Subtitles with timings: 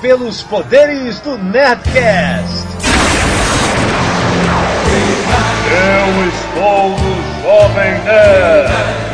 [0.00, 2.66] pelos poderes do Nerdcast.
[5.70, 9.05] Eu estou no Jovem Nerd.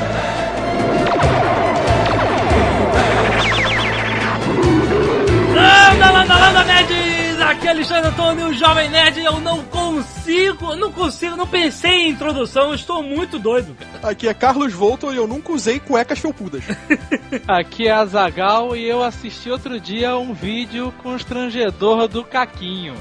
[7.72, 12.74] Alexandre Antônio, o Jovem Nerd, eu não consigo, não consigo, não pensei em introdução, eu
[12.74, 14.12] estou muito doido, cara.
[14.12, 16.62] Aqui é Carlos Volton e eu nunca usei cuecas felpudas.
[17.48, 22.94] Aqui é Azagal e eu assisti outro dia um vídeo constrangedor do Caquinho.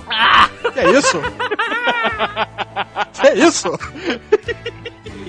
[0.72, 1.22] Que é isso?
[3.12, 3.78] que é isso?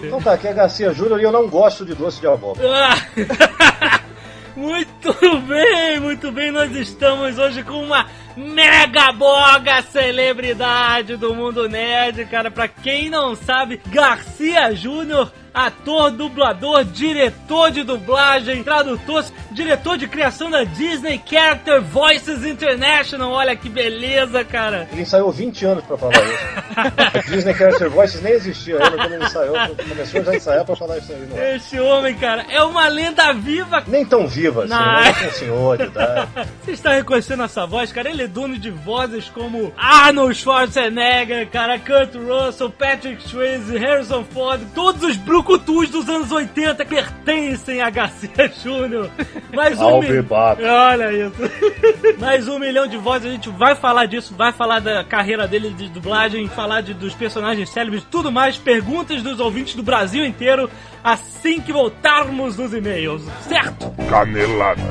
[0.05, 2.69] Então tá, aqui é Garcia Júnior e eu não gosto de doce de abóbora.
[2.69, 4.02] Ah.
[4.55, 5.13] Muito
[5.47, 12.51] bem, muito bem, nós estamos hoje com uma mega boga celebridade do mundo nerd, cara.
[12.51, 20.51] Pra quem não sabe, Garcia Júnior, ator, dublador, diretor de dublagem, tradutor, diretor de criação
[20.51, 23.30] da Disney Character Voices International.
[23.33, 24.88] Olha que beleza, cara.
[24.93, 27.30] Ele ensaiou 20 anos pra falar isso.
[27.30, 29.54] Disney Character Voices nem existia ainda quando ele ensaiou.
[29.88, 31.27] Começou já a ensaiar pra falar isso aí.
[31.29, 31.57] Não é?
[31.57, 33.82] Este homem, cara, é uma lenda viva.
[33.87, 34.93] Nem tão viva assim, Não.
[35.02, 35.15] né?
[35.23, 36.29] É um senhor de idade.
[36.65, 38.10] Você está reconhecendo essa voz, cara?
[38.10, 44.60] Ele é dono de vozes como Arnold Schwarzenegger, cara, Kurt Russell, Patrick Swayze, Harrison Ford,
[44.74, 48.30] todos os brucutus dos anos 80 pertencem a Garcia
[48.62, 49.10] Júnior.
[49.52, 50.62] Mais um I'll mi- be back.
[50.62, 51.35] Olha isso.
[52.18, 55.71] Mais um milhão de vozes, a gente vai falar disso, vai falar da carreira dele
[55.71, 60.71] de dublagem, falar de- dos personagens célebres, tudo mais, perguntas dos ouvintes do Brasil inteiro,
[61.04, 63.90] assim que voltarmos nos e-mails, certo?
[64.09, 64.82] Canelada.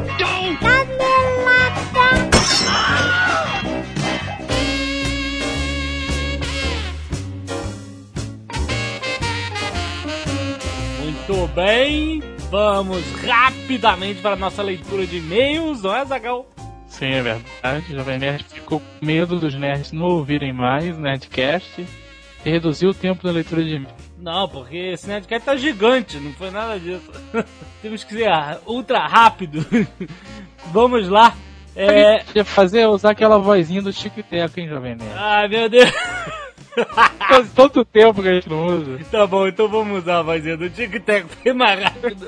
[11.00, 12.22] Muito bem,
[12.52, 16.46] vamos rapidamente para a nossa leitura de e-mails, não é, Zagal?
[16.86, 17.86] Sim, é verdade.
[17.90, 21.88] O Jovem Nerd ficou com medo dos nerds não ouvirem mais Nerdcast
[22.46, 23.96] e reduziu o tempo da leitura de e-mail.
[24.18, 27.10] Não, porque esse Nerdcast tá gigante, não foi nada disso.
[27.82, 28.30] Temos que ser
[28.66, 29.66] ultra rápido.
[30.74, 31.34] vamos lá.
[31.74, 32.44] É...
[32.44, 35.14] Fazer usar aquela vozinha do Chico e Teco, hein, Jovem Nerd?
[35.16, 35.90] Ai, meu Deus.
[37.28, 39.00] Faz tanto tempo que a gente não usa.
[39.12, 42.26] Tá bom, então vamos usar a vozinha do Tic Tac ir mais rápido.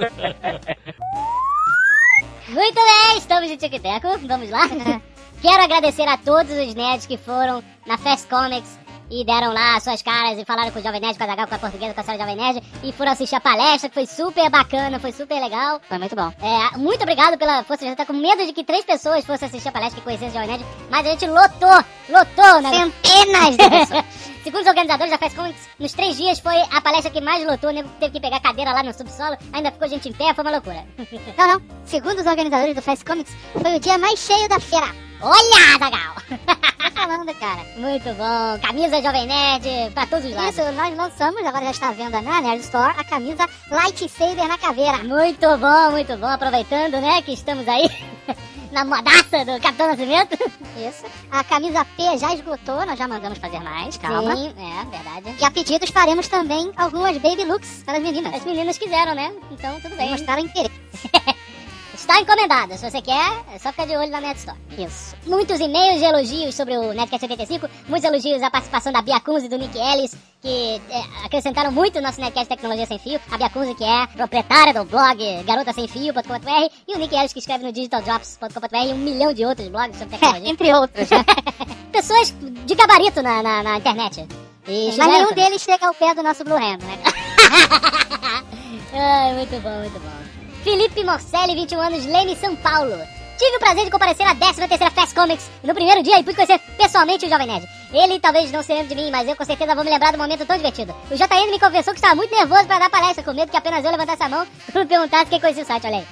[2.49, 4.67] Muito bem, estamos de Tic Teco, vamos lá.
[5.41, 8.79] Quero agradecer a todos os nerds que foram na Fast Comics
[9.13, 11.53] e deram lá suas caras e falaram com o Jovem Nerd, com a Zagal, com
[11.53, 14.49] a portuguesa, com a senhora Jovem Nerd e foram assistir a palestra, que foi super
[14.49, 15.79] bacana, foi super legal.
[15.87, 16.33] Foi muito bom.
[16.41, 19.47] É, muito obrigado pela força, a gente tá com medo de que três pessoas fossem
[19.47, 22.91] assistir a palestra que conhecessem o Jovem Nerd, mas a gente lotou, lotou, né?
[23.03, 24.05] Centenas de pessoas.
[24.43, 27.69] Segundo os organizadores da Fast Comics, nos três dias foi a palestra que mais lotou,
[27.69, 30.43] o nego teve que pegar cadeira lá no subsolo, ainda ficou gente em pé, foi
[30.43, 30.83] uma loucura.
[31.37, 31.61] Não, não.
[31.85, 35.12] Segundo os organizadores do Fast Comics, foi o dia mais cheio da feira.
[35.23, 36.15] Olha, Zagal!
[36.83, 37.63] Tô falando, cara.
[37.77, 38.59] Muito bom.
[38.61, 40.57] Camisa Jovem Nerd pra todos os lados.
[40.57, 44.57] Isso, nós lançamos, agora já está à venda na Nerd Store, a camisa Lightsaber na
[44.57, 44.97] caveira.
[44.97, 46.27] Muito bom, muito bom.
[46.27, 47.89] Aproveitando, né, que estamos aí
[48.73, 50.33] na modaça do Capitão Nascimento.
[50.75, 51.05] Isso.
[51.31, 54.35] A camisa P já esgotou, nós já mandamos fazer mais, calma.
[54.35, 55.35] Sim, é, verdade.
[55.39, 58.33] E a pedidos faremos também algumas baby looks para as meninas.
[58.33, 59.33] As meninas quiseram, né?
[59.51, 60.09] Então tudo bem.
[60.11, 60.73] Mostraram interesse.
[62.03, 62.75] Está encomendada.
[62.75, 64.59] Se você quer, é só ficar de olho na Net Store.
[64.77, 65.15] Isso.
[65.25, 69.45] Muitos e-mails de elogios sobre o Netcast 85, muitos elogios à participação da Bia Kunze
[69.45, 73.21] e do Nick Ellis, que é, acrescentaram muito no nosso Netcast Tecnologia Sem Fio.
[73.31, 77.63] A Bia Kunze, que é proprietária do blog garotasemfio.com.br e o Nick Ellis, que escreve
[77.63, 80.49] no digitaldrops.com.br e um milhão de outros blogs sobre tecnologia.
[80.49, 81.07] Entre outros.
[81.89, 84.27] Pessoas de gabarito na, na, na internet.
[84.67, 86.99] E Mas nenhum deles chega ao pé do nosso Blue Hand, né?
[88.93, 90.22] Ai, muito bom, muito bom.
[90.63, 92.95] Felipe Morcelli, 21 anos, Leme, São Paulo.
[93.37, 96.57] Tive o prazer de comparecer à 13ª Fast Comics no primeiro dia e pude conhecer
[96.77, 97.67] pessoalmente o Jovem Nerd.
[97.91, 100.17] Ele talvez não se lembre de mim, mas eu com certeza vou me lembrar do
[100.17, 100.95] momento tão divertido.
[101.11, 103.83] O JN me confessou que estava muito nervoso para dar palestra, com medo que apenas
[103.83, 106.07] eu levantasse a mão e perguntasse quem conhecia o site, olha aí.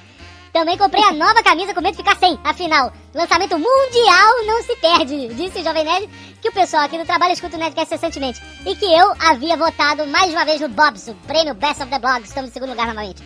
[0.52, 2.38] Também comprei a nova camisa com medo de ficar sem.
[2.44, 5.28] Afinal, lançamento mundial não se perde.
[5.34, 6.10] Disse o Jovem Nerd
[6.42, 8.42] que o pessoal aqui do trabalho escuta o Nerdcast recentemente.
[8.66, 11.98] E que eu havia votado mais uma vez no Bobs, o prêmio Best of the
[11.98, 12.28] Blogs.
[12.28, 13.22] Estamos em segundo lugar novamente.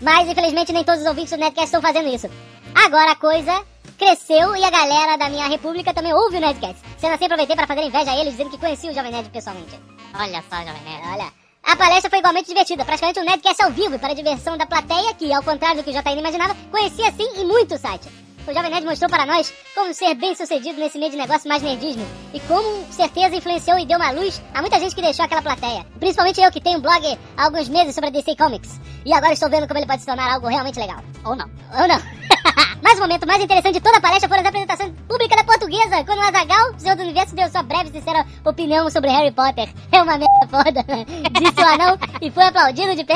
[0.00, 2.28] Mas infelizmente nem todos os ouvintes do Nerdcast estão fazendo isso.
[2.74, 3.64] Agora a coisa
[3.98, 6.80] cresceu e a galera da minha república também ouve o Nerdcast.
[6.98, 9.78] Sendo assim, aproveitei para fazer inveja a eles, dizendo que conhecia o Jovem Nerd pessoalmente.
[10.14, 11.32] Olha só, Jovem Nerd, olha.
[11.62, 14.66] A palestra foi igualmente divertida, praticamente um Nerdcast ao vivo e para a diversão da
[14.66, 18.08] plateia, que, ao contrário do que o JN imaginava, conhecia sim e muito o site.
[18.46, 21.62] O Jovem Nerd mostrou para nós como ser bem sucedido nesse meio de negócio mais
[21.62, 25.42] nerdismo e como certeza influenciou e deu uma luz a muita gente que deixou aquela
[25.42, 25.86] plateia.
[25.98, 28.80] Principalmente eu que tenho um blog há alguns meses sobre a DC Comics.
[29.04, 31.02] E agora estou vendo como ele pode se tornar algo realmente legal.
[31.24, 31.48] Ou não.
[31.80, 32.00] Ou não.
[32.82, 35.44] Mas o momento mais interessante de toda a palestra foram as apresentações públicas da
[36.04, 39.68] quando o Azagal, Senhor do Universo, deu sua breve e sincera opinião sobre Harry Potter.
[39.92, 40.84] É uma merda foda.
[41.38, 43.14] Disse o anão e foi aplaudido de pé.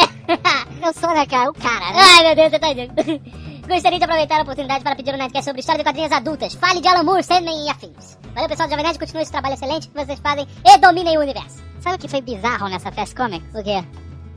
[0.85, 1.51] Eu sou, né, cara?
[1.51, 1.99] O cara, né?
[1.99, 3.44] Ai, meu Deus, você tá dizendo.
[3.69, 6.55] Gostaria de aproveitar a oportunidade para pedir um Nerdcast sobre história de quadrinhos adultas.
[6.55, 8.19] Fale de Alan Moore, Sandman e afins.
[8.35, 8.99] Valeu, pessoal do Jovem Nerd.
[8.99, 11.63] Continue esse trabalho excelente que vocês fazem e dominem o universo.
[11.81, 13.51] Sabe o que foi bizarro nessa Fast Comics?
[13.51, 13.83] Por quê?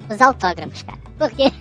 [0.09, 0.97] Os autógrafos, cara.
[1.17, 1.51] Por quê?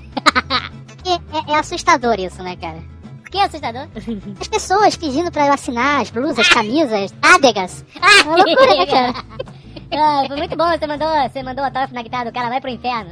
[0.87, 2.79] Porque é, é assustador isso, né, cara?
[3.23, 3.89] Por que é assustador?
[4.41, 7.85] As pessoas pedindo pra eu assinar as blusas, camisas, nádegas.
[8.01, 9.15] Ah, Uma loucura, né, cara?
[9.93, 12.61] Ah, foi muito bom, você mandou, você mandou o autógrafo na guitarra do cara, vai
[12.61, 13.11] pro inferno.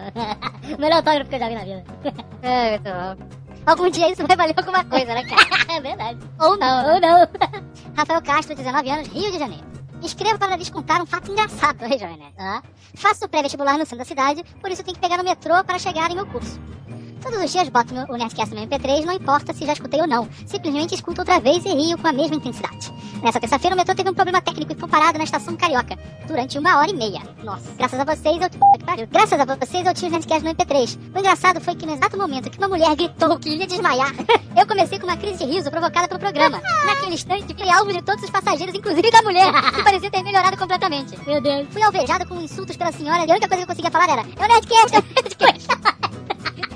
[0.77, 1.85] o melhor autógrafo que eu já vi na vida.
[2.43, 3.44] É, muito bom.
[3.67, 5.73] Algum dia isso vai valer alguma coisa, né, cara?
[5.77, 6.19] é verdade.
[6.39, 6.95] Ou não.
[6.95, 7.29] Ou não.
[7.97, 9.65] Rafael Castro, 19 anos, Rio de Janeiro.
[10.03, 12.35] Escrevo para lhes contar um fato engraçado, aí, Jovem Nerd.
[12.39, 12.63] Ah,
[12.95, 16.11] Faço pré-vestibular no centro da cidade, por isso tenho que pegar o metrô para chegar
[16.11, 16.61] em meu curso.
[17.25, 20.29] Todos os dias boto o Nerdcast no MP3, não importa se já escutei ou não.
[20.45, 22.93] Simplesmente escuto outra vez e rio com a mesma intensidade.
[23.23, 26.59] Nessa terça-feira, o metrô teve um problema técnico e ficou parado na estação Carioca durante
[26.59, 27.23] uma hora e meia.
[27.43, 29.07] Nossa, graças a vocês eu...
[29.11, 30.99] Graças a vocês eu tinha o Nerdcast no MP3.
[31.15, 34.13] O engraçado foi que no exato momento que uma mulher gritou que ia desmaiar,
[34.55, 36.61] eu comecei com uma crise de riso provocada pelo programa.
[36.85, 40.59] Naquele instante, fui alvo de todos os passageiros, inclusive da mulher, que parecia ter melhorado
[40.59, 41.19] completamente.
[41.27, 41.69] meu Deus.
[41.71, 44.21] Fui alvejado com insultos pela senhora e a única coisa que eu conseguia falar era
[44.21, 45.69] É o Nerdcast, é o Nerdcast.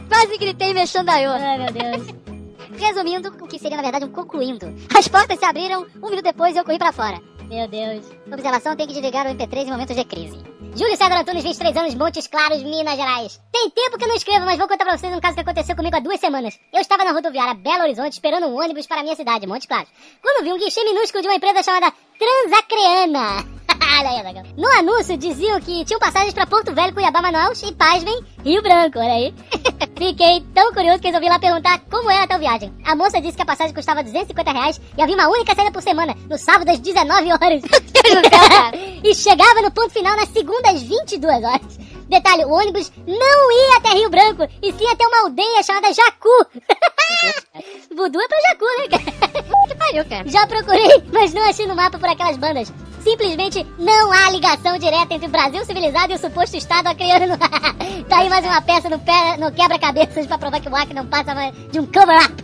[0.09, 1.33] Quase gritei mexendo a eu.
[1.33, 2.15] Ai, meu Deus.
[2.79, 4.75] Resumindo, o que seria na verdade um concluindo.
[4.97, 7.21] As portas se abriram, um minuto depois eu corri pra fora.
[7.49, 8.05] Meu Deus.
[8.31, 10.39] Observação, tem que desligar o MP3 em momentos de crise.
[10.77, 13.41] Júlio César Antunes, 23 anos, Montes Claros, Minas Gerais.
[13.51, 15.75] Tem tempo que eu não escrevo, mas vou contar pra vocês um caso que aconteceu
[15.75, 16.59] comigo há duas semanas.
[16.73, 19.89] Eu estava na rodoviária Belo Horizonte esperando um ônibus para a minha cidade, Montes Claros.
[20.23, 23.58] Quando vi um guichê minúsculo de uma empresa chamada Transacreana.
[23.99, 24.43] Olha aí, Zagão.
[24.57, 28.99] No anúncio diziam que tinham passagens para Porto Velho, Cuiabá, Manaus e Pasmem, Rio Branco,
[28.99, 29.35] olha aí.
[29.99, 32.73] Fiquei tão curioso que resolvi lá perguntar como era a tal viagem.
[32.85, 35.83] A moça disse que a passagem custava 250 reais e havia uma única saída por
[35.83, 37.63] semana, no sábado às 19 horas.
[39.03, 41.79] e chegava no ponto final na segunda às 22 horas.
[42.09, 46.47] Detalhe, o ônibus não ia até Rio Branco, e sim até uma aldeia chamada Jacu.
[47.95, 49.45] Voodoo é pra Jacu, né, cara?
[49.69, 50.29] Que pariu, cara.
[50.29, 52.73] Já procurei, mas não achei no mapa por aquelas bandas.
[53.03, 57.37] Simplesmente não há ligação direta entre o Brasil civilizado e o suposto Estado acreano.
[58.09, 61.07] tá aí mais uma peça no, pé- no quebra-cabeças pra provar que o Acre não
[61.07, 61.33] passa
[61.71, 62.35] de um cover-up.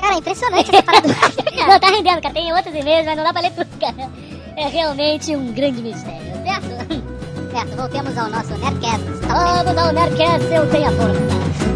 [0.00, 1.08] Cara, é impressionante essa parada.
[1.54, 2.34] Não, tá rendendo, cara.
[2.34, 4.10] Tem outros e-mails, mas não dá pra ler tudo, cara.
[4.56, 6.44] É realmente um grande mistério,
[7.54, 7.76] certo?
[7.76, 9.04] voltemos ao nosso Nerdcast.
[9.28, 11.73] Vamos ao Nerdcast, eu tenho a força.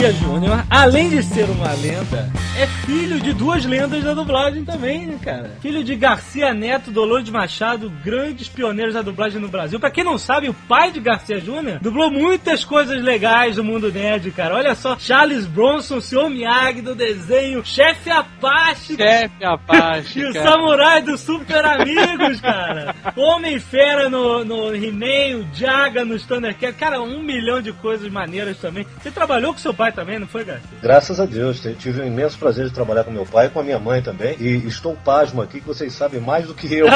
[0.00, 5.04] Garcia Júnior, além de ser uma lenda, é filho de duas lendas da dublagem também,
[5.04, 5.50] né, cara?
[5.60, 9.78] Filho de Garcia Neto, Dolores Machado, grandes pioneiros da dublagem no Brasil.
[9.78, 13.92] Pra quem não sabe, o pai de Garcia Júnior dublou muitas coisas legais do mundo
[13.92, 14.54] nerd, cara.
[14.54, 16.30] Olha só, Charles Bronson, o Sr.
[16.30, 20.32] Miyagi do desenho, Chefe Apache, Chefe Apache, e o.
[20.32, 22.94] Samurai dos Super Amigos, cara.
[23.14, 26.78] Homem-Fera no, no He-Man, o Jaga nos Thundercats.
[26.78, 28.86] Cara, um milhão de coisas maneiras também.
[29.02, 30.68] Você trabalhou com seu pai também, não foi, Garcia?
[30.82, 33.60] Graças a Deus, eu tive o imenso prazer de trabalhar com meu pai e com
[33.60, 34.36] a minha mãe também.
[34.38, 36.86] E estou pasmo aqui que vocês sabem mais do que eu.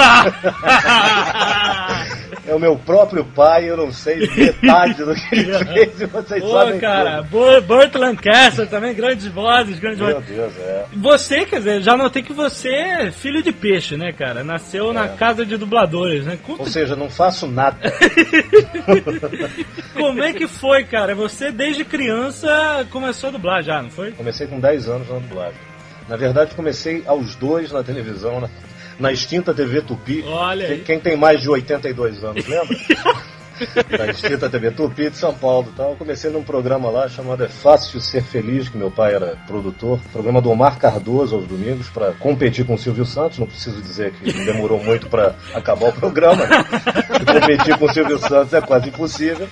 [2.46, 6.42] é o meu próprio pai, eu não sei metade do que ele fez e vocês
[6.42, 10.08] Pô, sabem cara, Bo- Burt Lancaster também, grandes vozes, grandes tudo.
[10.08, 10.36] Meu vozes.
[10.36, 10.86] Deus, é.
[10.94, 14.44] Você, quer dizer, já notei que você é filho de peixe, né, cara?
[14.44, 16.38] Nasceu na casa de dubladores, né?
[16.42, 17.76] Conta Ou seja, não faço nada.
[19.94, 21.14] como é que foi, cara?
[21.14, 24.12] Você, desde criança, começou a dublar já, não foi?
[24.12, 25.60] Comecei com 10 anos na dublagem.
[26.08, 28.50] Na verdade, comecei aos dois na televisão, na,
[28.98, 30.22] na extinta TV Tupi.
[30.26, 30.82] Olha Quem, aí.
[30.82, 32.76] quem tem mais de 82 anos, lembra?
[33.98, 35.90] na extinta TV Tupi de São Paulo tal.
[35.90, 40.00] Eu comecei num programa lá chamado É Fácil Ser Feliz, que meu pai era produtor.
[40.12, 43.38] Programa do Omar Cardoso aos domingos para competir com o Silvio Santos.
[43.38, 46.46] Não preciso dizer que demorou muito para acabar o programa.
[46.46, 46.64] né?
[47.40, 49.48] competir com o Silvio Santos é quase impossível.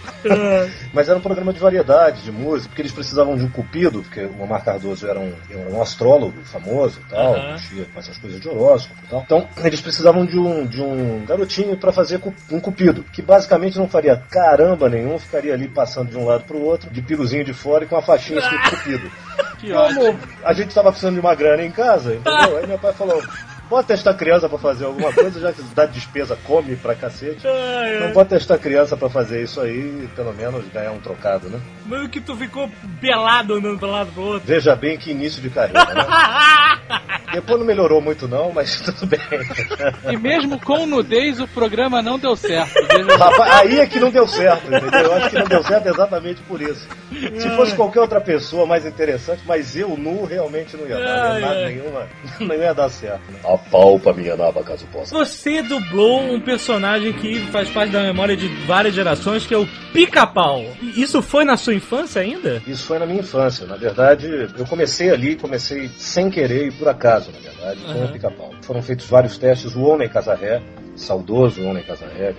[0.92, 4.21] Mas era um programa de variedade, de música, porque eles precisavam de um cupido, porque
[4.21, 8.40] o Omar Cardoso era um, era um astrólogo famoso e tal, mexia com essas coisas
[8.40, 9.23] de horóscopo e tal.
[9.23, 13.88] Então, eles precisavam de um, de um garotinho para fazer um cupido, que basicamente não
[13.93, 17.85] faria caramba nenhum, ficaria ali passando de um lado pro outro, de piruzinho de fora
[17.85, 19.11] e com a faixinha escrito cupido.
[19.63, 20.01] Que ótimo.
[20.01, 22.57] Como a gente tava precisando de uma grana em casa, entendeu?
[22.59, 23.23] Aí meu pai falou.
[23.71, 27.47] Bota testar criança pra fazer alguma coisa, já que dá despesa, come pra cacete.
[27.47, 31.49] Ai, Então bota testar criança pra fazer isso aí e pelo menos ganhar um trocado,
[31.49, 31.61] né?
[31.87, 32.69] Mas que tu ficou
[33.01, 34.43] pelado andando pra um lado pro outro.
[34.45, 36.05] Veja bem que início de carreira, né?
[37.33, 39.21] Depois não melhorou muito não, mas tudo bem.
[40.11, 42.73] E mesmo com nudez, o programa não deu certo.
[43.19, 45.01] Rapaz, aí é que não deu certo, entendeu?
[45.01, 46.87] Eu acho que não deu certo exatamente por isso.
[47.39, 51.33] Se fosse qualquer outra pessoa mais interessante, mas eu nu realmente não ia dar.
[51.33, 51.75] Ai, nada ai.
[51.75, 52.09] nenhuma,
[52.41, 53.31] não ia dar certo.
[53.31, 53.39] Né?
[53.45, 55.15] Apalpa minha naba caso possa.
[55.17, 59.67] Você dublou um personagem que faz parte da memória de várias gerações, que é o
[59.93, 60.65] Pica-Pau.
[60.97, 62.62] Isso foi na sua infância ainda?
[62.67, 63.67] Isso foi na minha infância.
[63.67, 68.05] Na verdade, eu comecei ali, comecei sem querer e por acaso, na verdade, com Aham.
[68.07, 68.50] o pica-pau.
[68.62, 69.76] Foram feitos vários testes.
[69.76, 70.62] O Homem Casarré,
[70.97, 72.35] saudoso Homem Casarré,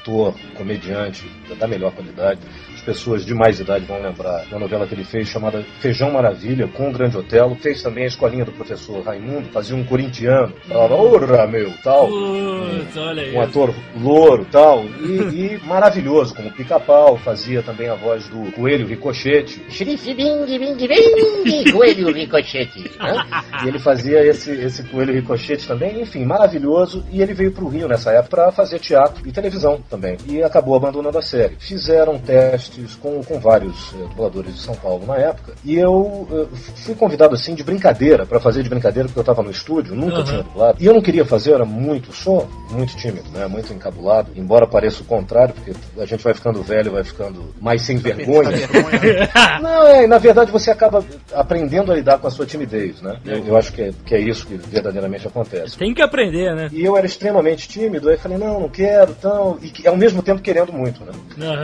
[0.00, 2.40] ator, comediante da melhor qualidade.
[2.78, 6.68] As pessoas de mais idade vão lembrar da novela que ele fez chamada Feijão Maravilha,
[6.68, 7.56] com o Grande Otelo.
[7.56, 10.54] Fez também a escolinha do professor Raimundo, fazia um corintiano.
[10.66, 12.06] Falava, ora meu, tal.
[12.06, 13.34] Putz, aí.
[13.34, 18.86] Um ator louro tal, e, e maravilhoso, como pica-pau, fazia também a voz do Coelho
[18.86, 19.60] Ricochete.
[19.68, 22.90] Xerife bing, bing, bing, coelho ricochete.
[22.98, 23.26] né?
[23.64, 27.04] E ele fazia esse, esse Coelho Ricochete também, enfim, maravilhoso.
[27.10, 30.16] E ele veio pro Rio nessa época para fazer teatro e televisão também.
[30.28, 31.56] E acabou abandonando a série.
[31.58, 32.67] Fizeram testes
[33.00, 35.54] com, com vários eh, dubladores de São Paulo na época.
[35.64, 39.42] E eu eh, fui convidado assim de brincadeira, para fazer de brincadeira, porque eu tava
[39.42, 40.24] no estúdio, nunca Aham.
[40.24, 40.78] tinha dublado.
[40.80, 43.46] E eu não queria fazer, eu era muito, sou muito tímido, né?
[43.46, 44.30] Muito encabulado.
[44.36, 48.50] Embora pareça o contrário, porque a gente vai ficando velho, vai ficando mais sem vergonha.
[49.60, 53.18] Não, é, na verdade você acaba aprendendo a lidar com a sua timidez, né?
[53.24, 55.76] Eu, eu acho que é, que é isso que verdadeiramente acontece.
[55.76, 56.68] Tem que aprender, né?
[56.72, 59.58] E eu era extremamente tímido, aí falei, não, não quero, tão.
[59.62, 61.12] E ao mesmo tempo querendo muito, né?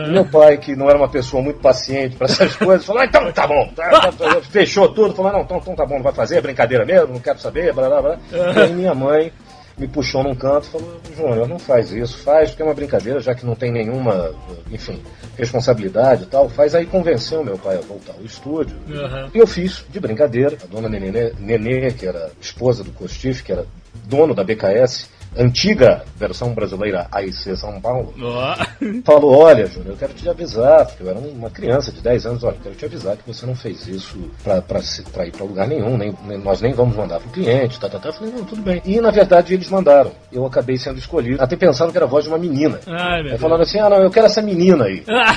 [0.07, 3.05] E meu pai, que não era uma pessoa muito paciente para essas coisas, falou, ah,
[3.05, 3.67] então tá bom.
[3.75, 6.41] tá, tá, tá, fechou tudo, falou, não, então, então tá bom, não vai fazer, é
[6.41, 8.19] brincadeira mesmo, não quero saber, blá blá blá.
[8.31, 9.31] E aí minha mãe
[9.77, 13.19] me puxou num canto e falou, Júnior, não faz isso, faz porque é uma brincadeira,
[13.19, 14.33] já que não tem nenhuma,
[14.71, 15.01] enfim,
[15.37, 18.77] responsabilidade e tal, faz aí convenceu meu pai a voltar ao estúdio.
[18.89, 19.29] Aham.
[19.33, 23.51] E eu fiz, de brincadeira, a dona Nenê, Nenê, que era esposa do Costife, que
[23.51, 23.65] era
[24.05, 28.55] dono da BKS, antiga versão brasileira AIC São Paulo, Ó.
[29.05, 32.43] falou, olha, Júnior, eu quero te avisar, porque eu era uma criança de 10 anos,
[32.43, 35.97] olha, eu quero te avisar que você não fez isso pra ir pra lugar nenhum,
[35.97, 38.09] nem, nem- nós nem vamos mandar pro cliente, tá, tá, tá.
[38.09, 38.81] Eu falei, não, tudo bem.
[38.85, 40.11] E, na verdade, eles mandaram.
[40.31, 42.79] Eu acabei sendo escolhido, até pensando que era a voz de uma menina.
[42.87, 45.03] Ai, Aí assim, ah, não, eu quero essa menina aí.
[45.07, 45.35] Ah,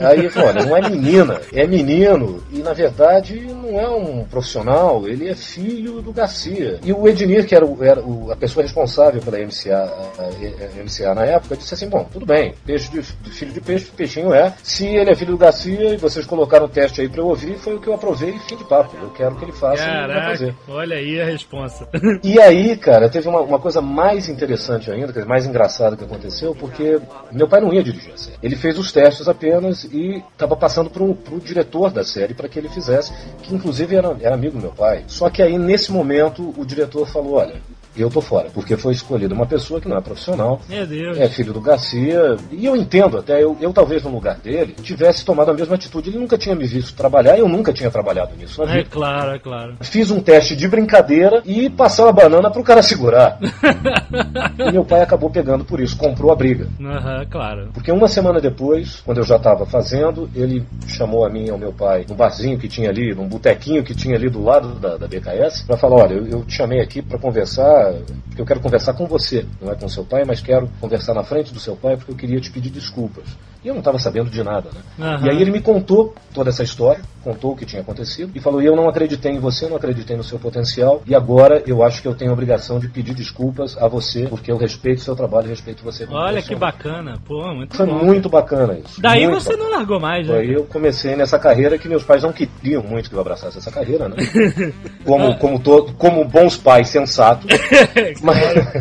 [0.08, 2.42] Aí ele falou, olha, não é menina, é menino.
[2.52, 6.78] E na verdade não é um profissional, ele é filho do Garcia.
[6.84, 11.14] E o Ednir, que era, o- era o- a pessoa responsável pela MCA, a MCA
[11.14, 14.54] na época, disse assim, bom, tudo bem, peixe de, filho de peixe, peixinho é.
[14.62, 17.58] Se ele é filho do Garcia e vocês colocaram o teste aí pra eu ouvir,
[17.58, 18.96] foi o que eu aprovei e fim de papo.
[19.00, 19.84] Eu quero que ele faça.
[19.84, 21.88] Caraca, olha aí a responsa.
[22.22, 26.54] E aí, cara, teve uma, uma coisa mais interessante ainda, dizer, mais engraçada que aconteceu,
[26.54, 27.00] porque
[27.32, 28.38] meu pai não ia dirigir a série.
[28.42, 32.58] Ele fez os testes apenas e estava passando pro, pro diretor da série para que
[32.58, 33.12] ele fizesse,
[33.42, 35.04] que inclusive era, era amigo do meu pai.
[35.06, 37.73] Só que aí, nesse momento, o diretor falou: olha.
[37.96, 41.60] Eu tô fora, porque foi escolhida uma pessoa que não é profissional, é filho do
[41.60, 45.74] Garcia, e eu entendo até, eu, eu talvez no lugar dele tivesse tomado a mesma
[45.74, 46.10] atitude.
[46.10, 48.88] Ele nunca tinha me visto trabalhar, eu nunca tinha trabalhado nisso na É vida.
[48.90, 49.74] claro, é claro.
[49.80, 53.38] Fiz um teste de brincadeira e passar uma banana pro cara segurar.
[54.58, 56.68] e meu pai acabou pegando por isso, comprou a briga.
[56.80, 57.68] Aham, claro.
[57.72, 61.58] Porque uma semana depois, quando eu já estava fazendo, ele chamou a mim e ao
[61.58, 64.96] meu pai num barzinho que tinha ali, num botequinho que tinha ali do lado da,
[64.96, 68.60] da BKS, para falar: olha, eu, eu te chamei aqui para conversar, porque eu quero
[68.60, 71.76] conversar com você, não é com seu pai, mas quero conversar na frente do seu
[71.76, 73.24] pai porque eu queria te pedir desculpas.
[73.64, 74.80] E eu não estava sabendo de nada, né?
[75.00, 75.26] Aham.
[75.26, 78.60] E aí ele me contou toda essa história, contou o que tinha acontecido e falou:
[78.60, 82.02] e eu não acreditei em você, não acreditei no seu potencial e agora eu acho
[82.02, 85.16] que eu tenho a obrigação de pedir desculpas a você porque eu respeito o seu
[85.16, 86.04] trabalho, respeito você.
[86.10, 87.18] Olha que profissional." bacana.
[87.26, 88.04] Pô, muito Foi bom.
[88.04, 89.00] muito bacana isso.
[89.00, 89.64] Daí muito você bacana.
[89.64, 90.38] não largou mais, né?
[90.38, 93.70] Aí eu comecei nessa carreira que meus pais não queriam muito que eu abraçasse essa
[93.70, 94.16] carreira, né?
[95.04, 97.46] Como, como, todo, como bons pais sensatos,
[98.22, 98.38] mas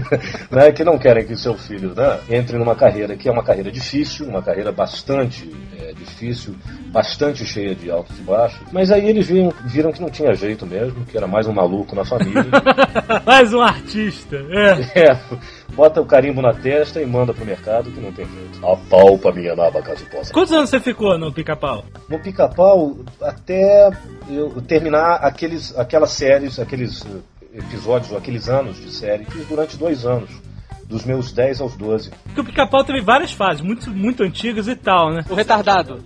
[0.50, 3.44] né, que não querem que o seu filho né, entre numa carreira que é uma
[3.44, 5.50] carreira difícil, uma carreira bastante
[5.80, 6.56] é, difícil,
[6.88, 8.60] bastante cheia de altos e baixos.
[8.72, 11.96] Mas aí eles viram, viram que não tinha jeito mesmo, que era mais um maluco
[11.96, 12.44] na família.
[13.26, 14.36] Mais um artista.
[14.50, 15.04] É.
[15.04, 15.20] É,
[15.74, 18.66] bota o carimbo na testa e manda pro mercado que não tem jeito.
[18.66, 20.34] Apalpa minha naba caso possa.
[20.34, 21.86] Quantos anos você ficou no pica-pau?
[22.10, 23.90] No pica-pau, até
[24.30, 30.06] eu terminar aqueles, aquelas séries, aqueles eh, episódios, aqueles anos de série, fiz durante dois
[30.06, 30.30] anos,
[30.88, 32.12] dos meus 10 aos 12.
[32.26, 35.24] Porque o pica-pau teve várias fases, muito, muito antigas e tal, né?
[35.30, 36.04] O retardado.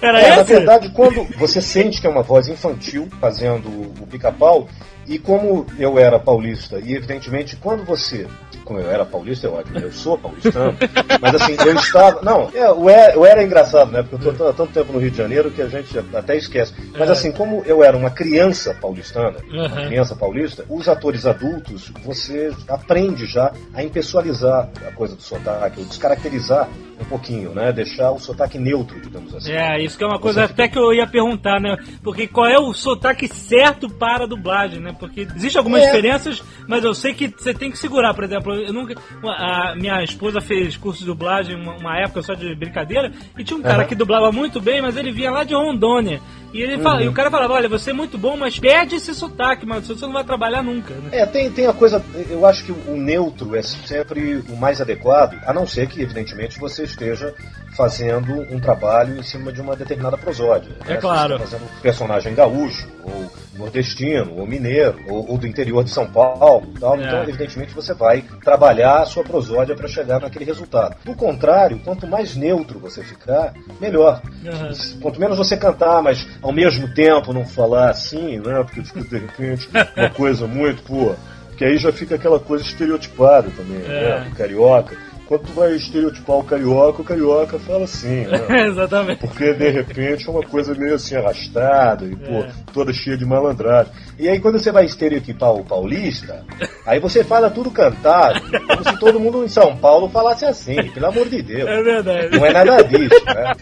[0.00, 0.52] Era É, na esse?
[0.54, 4.68] verdade, quando você sente que é uma voz infantil fazendo o pica-pau,
[5.06, 8.26] e como eu era paulista, e evidentemente quando você
[8.64, 10.76] como eu era paulista, é ótimo, eu sou paulistano.
[11.20, 12.22] Mas assim, eu estava.
[12.22, 14.02] Não, é, o, era, o era é engraçado, né?
[14.02, 16.72] Porque eu tô há tanto tempo no Rio de Janeiro que a gente até esquece.
[16.92, 17.12] Mas É.
[17.12, 23.26] assim, como eu era uma criança paulistana, uma criança paulista, os atores adultos, você aprende
[23.26, 26.68] já a impessoalizar a coisa do sotaque, ou descaracterizar
[27.00, 27.72] um pouquinho, né?
[27.72, 29.52] Deixar o sotaque neutro, digamos assim.
[29.52, 31.76] É, isso que é uma coisa Você até que eu ia perguntar, né?
[32.02, 34.91] Porque qual é o sotaque certo para a dublagem, né?
[34.94, 35.86] Porque existem algumas É.
[35.86, 38.94] diferenças, mas eu sei que você tem que segurar, por exemplo, eu nunca.
[39.24, 43.58] A minha esposa fez curso de dublagem uma, uma época só de brincadeira, e tinha
[43.58, 43.84] um cara Aham.
[43.86, 46.20] que dublava muito bem, mas ele vinha lá de Rondônia.
[46.52, 47.04] E ele fala, Uhum.
[47.04, 50.04] e o cara falava, olha, você é muito bom, mas perde esse sotaque, mas você
[50.04, 51.08] não vai trabalhar nunca, né?
[51.12, 52.04] É, tem, tem a coisa.
[52.28, 56.58] Eu acho que o neutro é sempre o mais adequado, a não ser que, evidentemente,
[56.60, 57.34] você esteja
[57.76, 60.70] fazendo um trabalho em cima de uma determinada prosódia.
[60.86, 60.96] É né?
[60.98, 61.34] claro.
[61.34, 66.06] Está fazendo um personagem gaúcho, ou nordestino, ou mineiro, ou, ou do interior de São
[66.06, 66.96] Paulo tal.
[66.98, 67.06] É.
[67.06, 70.96] Então, evidentemente, você vai trabalhar a sua prosódia para chegar naquele resultado.
[71.04, 74.20] Do contrário, quanto mais neutro você ficar, melhor.
[74.46, 74.70] Aham.
[75.00, 78.62] Quanto menos você cantar, mas ao mesmo tempo não falar assim, né?
[78.64, 81.14] Porque fica de repente uma coisa muito, pô.
[81.56, 84.20] Que aí já fica aquela coisa estereotipada também, É.
[84.20, 84.28] né?
[84.32, 84.96] O carioca.
[85.32, 88.66] Quando tu vai estereotipar o carioca, o carioca fala assim, né?
[88.68, 89.20] Exatamente.
[89.20, 92.52] Porque de repente é uma coisa meio assim arrastada e, pô, É.
[92.70, 93.90] toda cheia de malandragem.
[94.22, 96.44] E aí quando você vai estereotipar o paulista,
[96.86, 101.06] aí você fala tudo cantado, como se todo mundo em São Paulo falasse assim, pelo
[101.06, 101.68] amor de Deus.
[101.68, 102.38] É verdade.
[102.38, 103.52] Não é nada disso, né?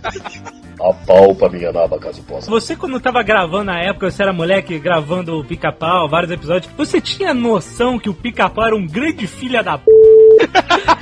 [0.78, 2.50] Apalpa minha naba caso possa.
[2.50, 7.00] Você, quando tava gravando na época, você era moleque gravando o pica-pau, vários episódios, você
[7.00, 9.84] tinha noção que o pica-pau era um grande filho da p.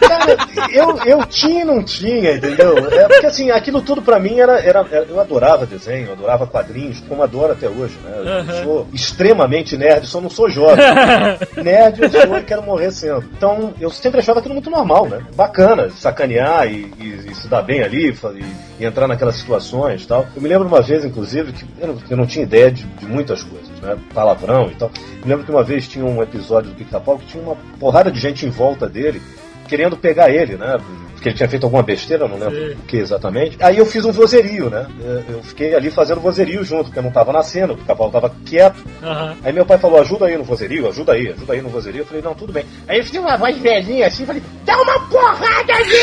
[0.00, 0.36] Cara,
[0.72, 2.76] eu, eu tinha e não tinha, entendeu?
[2.92, 7.00] É porque assim, aquilo tudo pra mim era, era, Eu adorava desenho, eu adorava quadrinhos,
[7.08, 8.14] como adoro até hoje, né?
[8.16, 8.62] Eu Aham.
[8.64, 10.84] sou extremamente nerd, só não sou jovem.
[11.62, 13.24] nerd eu sou e quero morrer sendo.
[13.36, 15.20] Então eu sempre achava aquilo muito normal, né?
[15.34, 18.44] Bacana, sacanear e, e- e se dar bem ali e,
[18.80, 20.26] e entrar naquelas situações e tal.
[20.34, 23.06] Eu me lembro uma vez, inclusive, que eu não, eu não tinha ideia de, de
[23.06, 23.96] muitas coisas, né?
[24.14, 24.90] Palavrão e tal.
[25.24, 28.18] Me lembro que uma vez tinha um episódio do Pica-Pau que tinha uma porrada de
[28.20, 29.20] gente em volta dele
[29.66, 30.78] querendo pegar ele, né?
[31.18, 32.74] Porque ele tinha feito alguma besteira, não lembro Sim.
[32.74, 33.58] o que exatamente.
[33.60, 34.86] Aí eu fiz um vozerio, né?
[35.28, 38.32] Eu- fiquei ali fazendo vozerio junto, porque eu não tava na cena, o pica-pau tava
[38.46, 38.76] quieto.
[39.02, 39.36] Aham.
[39.42, 42.02] Aí meu pai falou, ajuda aí no vozerio, ajuda aí, ajuda aí no vozerio.
[42.02, 42.64] Eu falei, não, tudo bem.
[42.86, 45.98] Aí eu fiz uma voz velhinha assim, falei, dá uma porrada nele!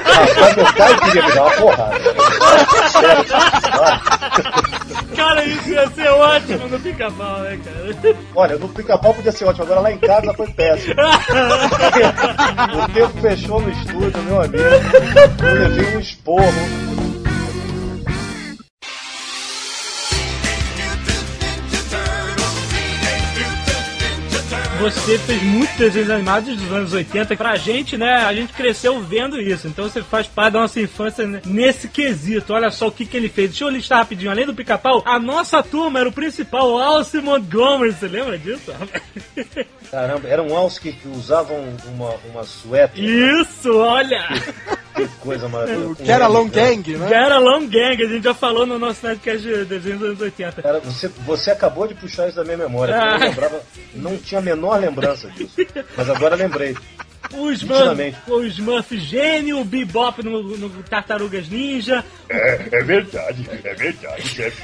[0.04, 2.00] Rapaz, meu pai queria me dar uma porrada.
[2.90, 3.24] Sério,
[5.20, 8.16] Cara, isso ia ser ótimo no pica-pau, né, cara?
[8.34, 10.94] Olha, no pica-pau podia ser ótimo, agora lá em casa foi péssimo.
[12.82, 14.64] o tempo fechou no estúdio, meu amigo.
[15.42, 16.99] Eu levei um esporro.
[24.80, 27.36] Você fez muitos desenhos animados dos anos 80.
[27.36, 29.68] Pra gente, né, a gente cresceu vendo isso.
[29.68, 32.54] Então você faz parte da nossa infância né, nesse quesito.
[32.54, 33.50] Olha só o que, que ele fez.
[33.50, 34.30] Deixa eu listar rapidinho.
[34.30, 37.92] Além do pica-pau, a nossa turma era o principal, o Alce Montgomery.
[37.92, 38.72] Você lembra disso?
[39.90, 43.04] Caramba, era um alce que usavam uma, uma suéter.
[43.04, 44.28] Isso, olha!
[45.08, 45.94] Que coisa maravilhosa.
[46.04, 47.12] Que era Long Gang, né?
[47.12, 50.62] Era Long Gang, a gente já falou no nosso Nerdcast de desenhos dos anos 80.
[50.62, 52.92] Cara, você, você acabou de puxar isso da minha memória.
[52.92, 53.18] Eu Ah.
[53.18, 53.62] não lembrava,
[53.94, 55.54] não tinha a menor lembrança disso.
[55.96, 56.76] Mas agora lembrei.
[57.32, 62.04] O Smurf, o Smurf gênio, o Bebop no, no Tartarugas Ninja.
[62.28, 64.62] É, verdade, é verdade, chefe.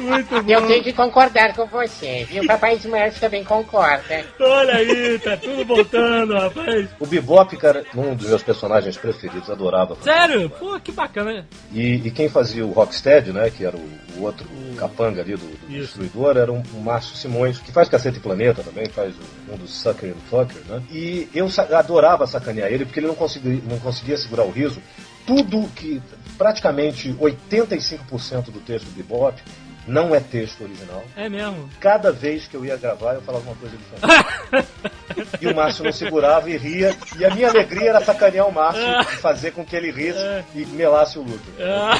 [0.00, 0.66] Muito Eu bom.
[0.66, 2.46] tenho que concordar com você, viu?
[2.46, 4.24] Papai Smurf também concorda.
[4.40, 6.88] Olha aí, tá tudo voltando, rapaz.
[6.98, 9.96] O Bebop, cara, um dos meus personagens preferidos, adorava.
[10.02, 10.50] Sério?
[10.50, 11.46] Pô, que bacana.
[11.72, 14.46] E, e quem fazia o Rocksteady, né, que era o, o outro
[14.78, 18.62] capanga ali do, do destruidor, era um, um Márcio Simões, que faz Cacete e Planeta
[18.62, 20.82] também, faz o- um dos Sucker and Fucker, né?
[20.90, 24.80] E eu adorava sacanear ele, porque ele não conseguia, não conseguia segurar o riso.
[25.26, 26.02] Tudo que,
[26.36, 29.40] praticamente 85% do texto do Bebop
[29.86, 31.02] não é texto original.
[31.16, 31.68] É mesmo.
[31.80, 34.68] Cada vez que eu ia gravar, eu falava uma coisa diferente.
[35.40, 36.96] E o Márcio não segurava e ria.
[37.18, 40.18] E a minha alegria era sacanear o Márcio e fazer com que ele risse
[40.54, 41.52] e melasse o Luthor.
[41.60, 41.98] Ah.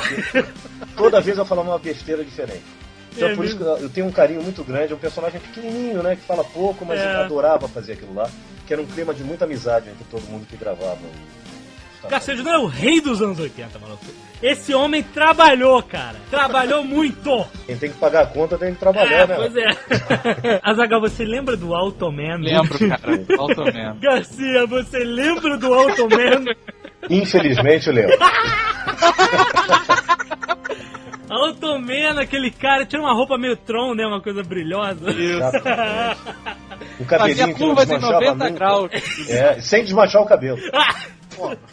[0.96, 2.62] Toda vez eu falava uma besteira diferente.
[3.14, 4.92] Então É por isso que eu tenho um carinho muito grande.
[4.92, 6.16] É um personagem pequenininho, né?
[6.16, 7.16] Que fala pouco, mas É.
[7.16, 8.30] eu adorava fazer aquilo lá.
[8.66, 10.98] Que era um clima de muita amizade entre todo mundo que gravava.
[12.04, 14.04] O- Cacete não é o rei dos anos 80, maluco.
[14.42, 16.16] Esse homem trabalhou, cara.
[16.28, 17.46] Trabalhou muito.
[17.64, 19.34] Quem tem que pagar a conta tem que trabalhar, É, né?
[19.36, 20.58] pois é.
[20.64, 22.38] Azagal, você lembra do Automan?
[22.40, 23.24] Lembro, cara.
[23.38, 23.98] Automan.
[24.00, 26.44] Garcia, você lembra do Automan?
[27.08, 28.16] Infelizmente, eu lembro.
[31.30, 34.04] Automan, aquele cara, tinha uma roupa meio Tron, né?
[34.06, 35.00] Uma coisa brilhosa.
[37.00, 38.50] Um Fazia cabelinho que não curvas em desmanchava 90 nunca.
[38.50, 38.90] graus.
[39.30, 40.58] É, sem desmanchar o cabelo.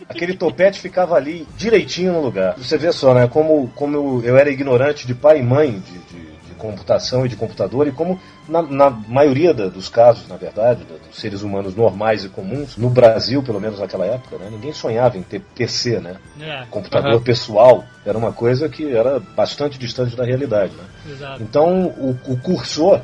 [0.07, 2.55] Aquele topete ficava ali direitinho no lugar.
[2.57, 3.27] Você vê só, né?
[3.27, 7.35] Como, como eu, era ignorante de pai e mãe de, de- de computação e de
[7.35, 11.75] computador, e como na, na maioria da- dos casos, na verdade, da- dos seres humanos
[11.75, 14.49] normais e comuns, no Brasil, pelo menos naquela época, né?
[14.51, 16.15] Ninguém sonhava em ter PC, né?
[16.41, 17.21] É, Computador Aham.
[17.21, 20.83] pessoal era uma coisa que era bastante distante da realidade, né?
[21.13, 21.41] exato.
[21.43, 23.01] Então o, o cursor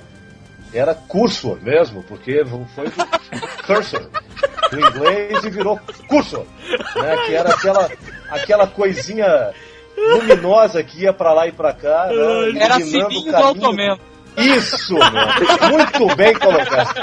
[0.74, 2.44] era cursor mesmo, porque
[2.76, 2.86] foi
[3.66, 4.10] cursor
[4.76, 6.46] do inglês e virou cursor,
[6.96, 7.18] né?
[7.26, 7.90] Que era aquela
[8.30, 9.52] aquela coisinha
[9.98, 12.64] luminosa que ia pra lá e pra cá, né?
[12.64, 14.02] Era sininho do automento.
[14.38, 15.70] Isso, meu.
[15.72, 16.94] muito bem colocado.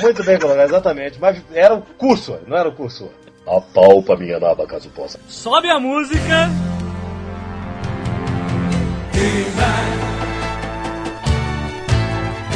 [0.00, 1.18] Muito bem colocado, exatamente.
[1.20, 3.10] Mas era o cursor, não era o cursor.
[3.46, 5.20] Apalpa minha naba caso possa.
[5.28, 6.48] Sobe a música.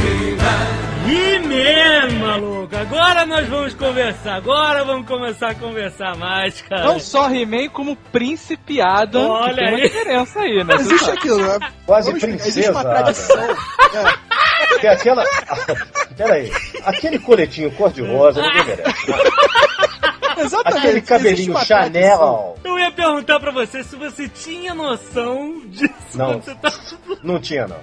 [0.00, 0.77] He-Man,
[2.28, 2.76] maluco.
[2.76, 4.34] Agora nós vamos conversar.
[4.34, 6.84] Agora vamos começar a conversar mais, cara.
[6.84, 9.28] Não só He-Man, como Príncipe Adam.
[9.28, 9.82] Olha tem uma aí.
[9.82, 10.74] diferença aí, né?
[10.74, 11.58] Existe aquilo, né?
[11.86, 12.48] Quase Vamos princesa.
[12.48, 13.50] Existe uma tradição.
[13.50, 14.78] É.
[14.80, 15.24] Tem aquela.
[16.16, 16.50] Pera aí.
[16.84, 19.12] Aquele coletinho cor-de-rosa ninguém merece.
[20.38, 20.78] Exatamente.
[20.78, 21.64] Aquele cabelinho uma.
[21.64, 22.56] Chanel.
[22.62, 25.92] Eu ia perguntar pra você se você tinha noção disso.
[26.14, 26.40] Não.
[26.40, 26.72] tá...
[27.22, 27.76] Não tinha, não.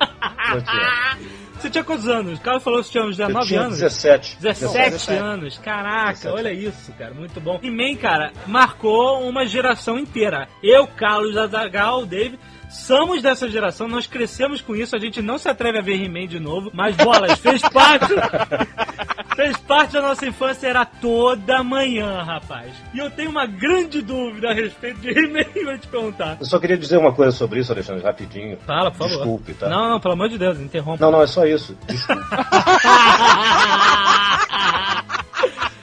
[0.54, 1.18] Não tinha.
[1.62, 2.40] Você tinha quantos anos?
[2.40, 3.80] O cara falou que você tinha uns Eu 19 tinha anos.
[3.80, 4.38] 17.
[4.42, 5.12] 17 17.
[5.14, 6.36] anos, caraca, 17.
[6.36, 7.60] olha isso, cara, muito bom.
[7.64, 10.48] He-Man, cara, marcou uma geração inteira.
[10.62, 12.38] Eu, Carlos Azagal, o Dave,
[12.70, 16.28] somos dessa geração, nós crescemos com isso, a gente não se atreve a ver He-Man
[16.28, 18.14] de novo, mas bolas, fez parte.
[19.36, 22.72] Fez parte da nossa infância, era toda manhã, rapaz.
[22.94, 26.38] E eu tenho uma grande dúvida a respeito de He-Man, vou te perguntar.
[26.40, 28.58] Eu só queria dizer uma coisa sobre isso, Alexandre, rapidinho.
[28.66, 29.16] Fala, por favor.
[29.16, 29.68] Desculpe, tá?
[29.68, 31.04] Não, não, pelo amor de Deus, interrompa.
[31.04, 31.78] Não, não, é só isso.
[31.86, 32.24] Desculpe.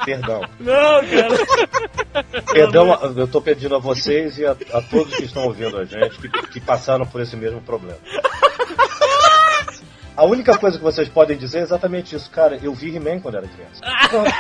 [0.04, 0.40] Perdão.
[0.58, 2.42] não, cara.
[2.52, 6.18] Perdão, eu tô pedindo a vocês e a, a todos que estão ouvindo a gente
[6.18, 7.98] que, que passaram por esse mesmo problema.
[10.16, 12.59] A única coisa que vocês podem dizer é exatamente isso, cara.
[12.62, 13.81] Eu vi He-Man quando era criança.
[14.09, 14.31] Pronto.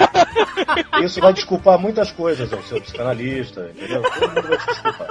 [1.02, 4.02] Isso vai desculpar muitas coisas ao seu psicanalista, entendeu?
[4.02, 5.08] Todo mundo vai te desculpar.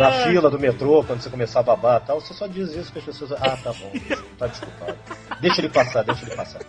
[0.00, 2.92] Na fila do metrô, quando você começar a babar e tal, você só diz isso
[2.92, 3.32] que as pessoas.
[3.32, 3.92] Ah, tá bom,
[4.38, 4.96] tá desculpado.
[5.40, 6.60] Deixa ele passar, deixa ele passar.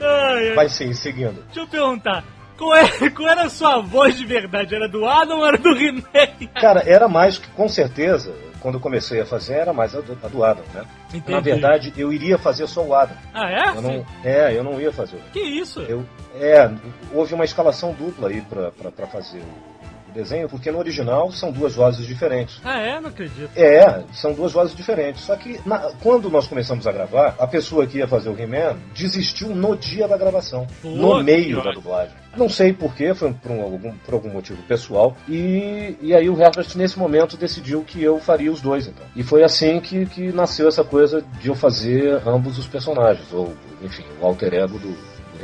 [0.00, 0.54] Ai, ai.
[0.54, 1.42] Vai sim, seguindo.
[1.46, 2.24] Deixa eu perguntar.
[2.56, 4.74] Qual, é, qual era a sua voz de verdade?
[4.74, 6.50] Era do Adam ou era do He-Man?
[6.60, 10.18] Cara, era mais que, com certeza, quando eu comecei a fazer, era mais a do,
[10.22, 10.84] a do Adam, né?
[11.14, 11.30] Entendi.
[11.32, 13.16] Na verdade, eu iria fazer só o Adam.
[13.34, 13.68] Ah, é?
[13.68, 15.16] Eu não, é, eu não ia fazer.
[15.16, 15.80] o- Que isso?
[15.82, 16.04] Eu,
[16.40, 16.70] é,
[17.12, 19.67] houve uma escalação dupla aí pra fazer o
[20.10, 22.60] o desenho, porque no original são duas vozes diferentes.
[22.64, 23.00] Ah, é?
[23.00, 23.50] Não acredito.
[23.56, 25.22] É, são duas vozes diferentes.
[25.22, 28.76] Só que na- quando nós começamos a gravar, a pessoa que ia fazer o He-Man
[28.94, 32.14] desistiu no dia da gravação, Pô, no meio da dublagem.
[32.36, 35.16] Não sei porquê, foi por, um- algum, por algum motivo pessoal.
[35.28, 39.04] E, e aí o Herbert, nesse momento, decidiu que eu faria os dois, então.
[39.16, 43.54] E foi assim que, que nasceu essa coisa de eu fazer ambos os personagens, ou,
[43.82, 44.94] enfim, o alter ego do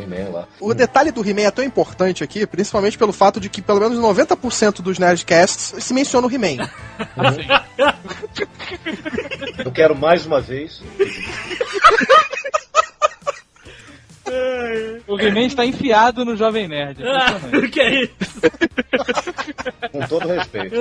[0.02, 0.48] He-Man lá.
[0.60, 3.98] O detalhe do He-Man é tão importante aqui, principalmente pelo fato de que pelo menos
[3.98, 6.68] 90% dos Nerdcasts se menciona o He-Man.
[9.64, 10.82] Eu quero mais uma vez
[15.06, 17.02] O He-Man está enfiado no Jovem Nerd.
[17.04, 17.38] Ah,
[17.70, 18.40] que é isso?
[19.92, 20.74] com todo respeito.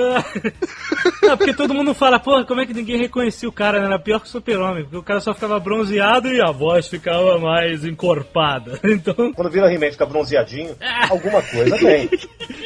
[1.22, 3.80] Não, porque todo mundo fala, porra, como é que ninguém reconhecia o cara?
[3.80, 3.86] né?
[3.86, 7.38] Era pior que o super-homem, porque o cara só ficava bronzeado e a voz ficava
[7.38, 8.80] mais encorpada.
[8.94, 10.76] Então, Quando vira He-Man fica bronzeadinho,
[11.10, 12.08] alguma coisa tem.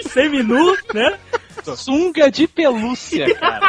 [0.02, 1.18] semi-nu, né?
[1.76, 3.68] Sunga de pelúcia, cara.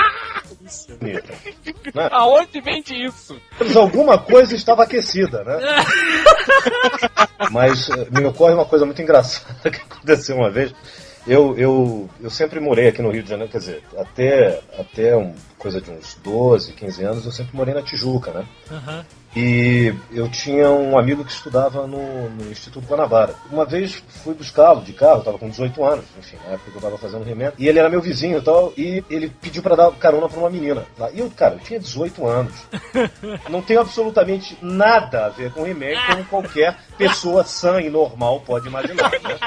[1.01, 2.09] Né?
[2.11, 3.39] Aonde vende isso?
[3.59, 5.57] Mas alguma coisa estava aquecida, né?
[7.51, 10.73] Mas eh, me ocorre uma coisa muito engraçada que aconteceu uma vez.
[11.27, 15.33] Eu, eu, eu sempre morei aqui no Rio de Janeiro, quer dizer, até, até um,
[15.57, 18.45] coisa de uns 12, 15 anos, eu sempre morei na Tijuca, né?
[18.71, 19.05] Aham.
[19.35, 23.35] E eu tinha um amigo que estudava no, no Instituto Guanabara.
[23.51, 26.79] Uma vez fui buscá-lo de carro, estava com 18 anos, enfim, na época que eu
[26.79, 27.53] estava fazendo remendo.
[27.57, 30.49] E ele era meu vizinho e tal, e ele pediu para dar carona para uma
[30.49, 30.85] menina.
[30.97, 31.11] lá.
[31.11, 32.53] E eu, cara, eu tinha 18 anos.
[33.49, 38.67] Não tenho absolutamente nada a ver com He-Man, como qualquer pessoa sã e normal pode
[38.67, 39.11] imaginar.
[39.11, 39.37] Né?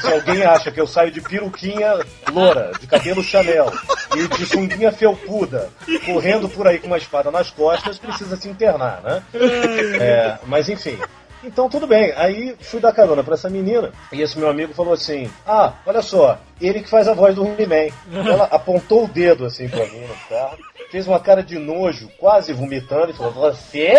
[0.00, 1.98] Se alguém acha que eu saio de peruquinha
[2.30, 3.72] loura, de cabelo Chanel
[4.16, 5.70] e de sunguinha felpuda,
[6.04, 9.22] correndo por aí com uma espada nas costas, precisa se internar, né?
[10.00, 10.98] É, mas enfim.
[11.44, 12.12] Então tudo bem.
[12.16, 16.02] Aí fui dar carona pra essa menina e esse meu amigo falou assim: Ah, olha
[16.02, 17.92] só, ele que faz a voz do He-Man.
[18.12, 20.58] Ela apontou o dedo assim pra mim no carro,
[20.90, 23.94] fez uma cara de nojo, quase vomitando, e falou: Você?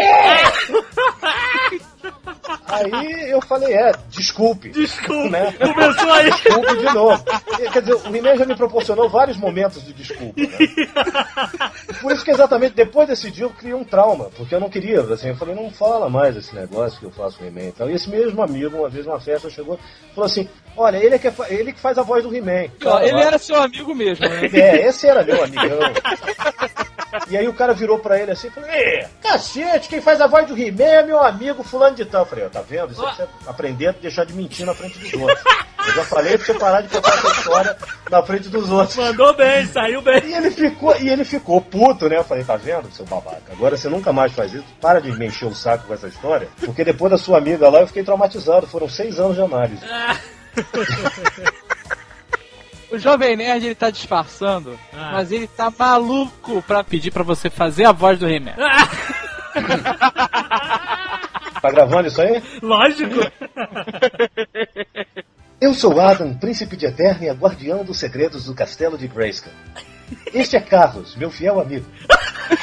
[2.67, 4.69] Aí eu falei, é, desculpe.
[4.69, 5.29] Desculpa.
[5.29, 5.53] Né?
[5.53, 6.29] Começou aí.
[6.31, 7.23] Desculpe de novo.
[7.71, 10.39] Quer dizer, o He-Man já me proporcionou vários momentos de desculpa.
[10.39, 10.47] Né?
[12.01, 15.01] Por isso que exatamente depois desse dia eu criei um trauma, porque eu não queria,
[15.01, 17.89] assim, eu falei, não fala mais esse negócio que eu faço He-Man e tal.
[17.89, 19.79] E esse mesmo amigo, uma vez numa festa, chegou
[20.11, 22.67] e falou assim, olha, ele é que, fa- ele que faz a voz do He-Man.
[23.01, 24.45] Ele era seu amigo mesmo, né?
[24.53, 25.79] É, esse era meu amigão.
[27.29, 30.27] E aí o cara virou pra ele assim e falou: Ê, cacete, quem faz a
[30.27, 32.21] voz do He-Man é meu amigo fulano de tal.
[32.21, 32.91] Eu falei, ó, tá vendo?
[32.91, 35.41] Isso é aprender a deixar de mentir na frente dos outros.
[35.87, 37.77] Eu já falei pra você parar de contar essa história
[38.09, 38.97] na frente dos outros.
[38.97, 40.21] Mandou bem, saiu bem.
[40.25, 42.17] E ele ficou, e ele ficou puto, né?
[42.17, 43.53] Eu falei, tá vendo, seu babaca?
[43.53, 46.49] Agora você nunca mais faz isso, para de me encher o saco com essa história,
[46.65, 48.67] porque depois da sua amiga lá eu fiquei traumatizado.
[48.67, 49.81] Foram seis anos de análise.
[52.91, 55.11] O Jovem Nerd ele tá disfarçando, Ah.
[55.13, 58.53] mas ele tá maluco pra pedir pra você fazer a voz do He-Man.
[61.59, 62.41] Tá gravando isso aí?
[62.61, 63.15] Lógico.
[65.59, 69.51] Eu sou Adam, príncipe de Eternia, guardião dos segredos do castelo de Grayskull.
[70.33, 71.85] Este é Carlos, meu fiel amigo.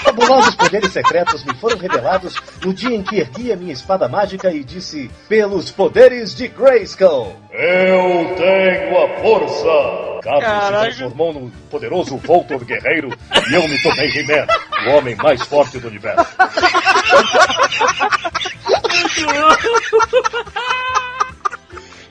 [0.02, 4.50] Fabulosos poderes secretos me foram revelados no dia em que ergui a minha espada mágica
[4.50, 7.36] e disse: Pelos poderes de Grayskull!
[7.52, 10.14] Eu tenho a força!
[10.24, 10.90] Carlos Caraca.
[10.90, 13.10] se transformou no poderoso Voltor Guerreiro
[13.50, 14.46] e eu me tornei He-Man,
[14.86, 16.26] o homem mais forte do universo.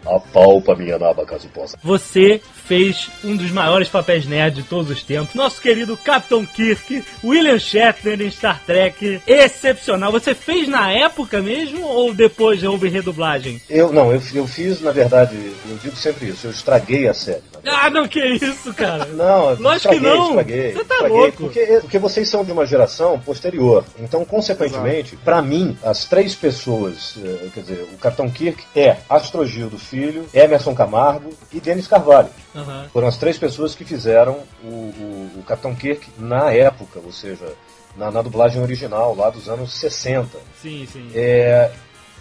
[0.06, 1.78] Apalpa minha naba caso possa.
[1.82, 2.41] Você
[2.74, 5.36] fez um dos maiores papéis nerd de todos os tempos.
[5.36, 9.22] Nosso querido Capitão Kirk, William Shatner em Star Trek.
[9.28, 10.12] Excepcional.
[10.12, 13.62] Você fez na época mesmo ou depois houve redublagem?
[13.70, 15.36] Eu não, eu, eu fiz, na verdade,
[15.70, 17.44] eu digo sempre isso, eu estraguei a série.
[17.64, 19.06] Ah, não, que isso, cara.
[19.14, 20.28] Não, eu Lógico que estraguei, não.
[20.30, 20.74] estraguei.
[20.74, 21.38] Você tá estraguei, louco.
[21.38, 23.86] Porque, porque vocês são de uma geração posterior.
[24.00, 29.78] Então, consequentemente, pra mim, as três pessoas, eh, quer dizer, o Capitão Kirk é Astrogildo
[29.78, 32.30] Filho, Emerson Camargo e Denis Carvalho.
[32.63, 32.89] Aham.
[32.91, 37.54] Foram as três pessoas que fizeram o, o, o Capitão Kirk na época, ou seja,
[37.95, 40.38] na, na dublagem original, lá dos anos 60.
[40.62, 41.12] Sim, sim.
[41.13, 41.71] É,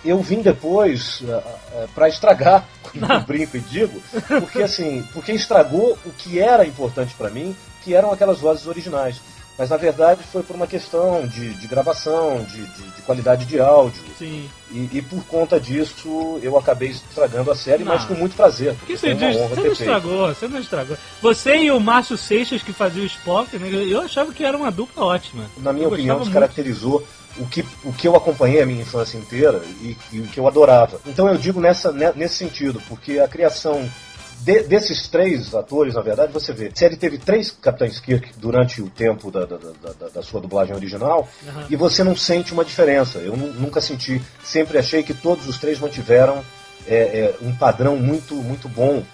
[0.05, 1.23] eu vim depois
[1.95, 4.03] para estragar, como eu brinco e digo,
[4.41, 9.21] porque assim, porque estragou o que era importante para mim, que eram aquelas vozes originais.
[9.59, 13.61] Mas na verdade foi por uma questão de, de gravação, de, de- de qualidade de
[13.61, 14.03] áudio.
[14.19, 14.49] Sim.
[14.71, 17.93] E, e por conta disso eu acabei estragando a série, Não.
[17.95, 18.75] mas com muito prazer.
[18.87, 19.37] Que você diz?
[19.37, 19.73] Você não feito.
[19.73, 20.97] estragou, você não estragou.
[21.21, 24.71] Você e o Márcio Seixas que fazia o Spock, né, eu achava que era uma
[24.71, 25.45] dupla ótima.
[25.59, 27.07] na minha Eu opinião, descaracterizou
[27.39, 30.47] o que, o que eu acompanhei a minha infância inteira e, e o que eu
[30.49, 30.99] adorava.
[31.07, 33.89] Então eu digo nessa, ne- nesse sentido, porque a criação
[34.45, 38.83] de- desses três atores, na verdade, você vê, a série teve três Capitães Kirk durante
[38.83, 41.67] o tempo da, da, da- da- sua dublagem original Aham.
[41.71, 43.19] e você não sente uma diferença.
[43.19, 46.43] Eu nu- nunca senti, sempre achei que todos os três mantiveram
[46.89, 49.05] é, é, um padrão muito, muito bom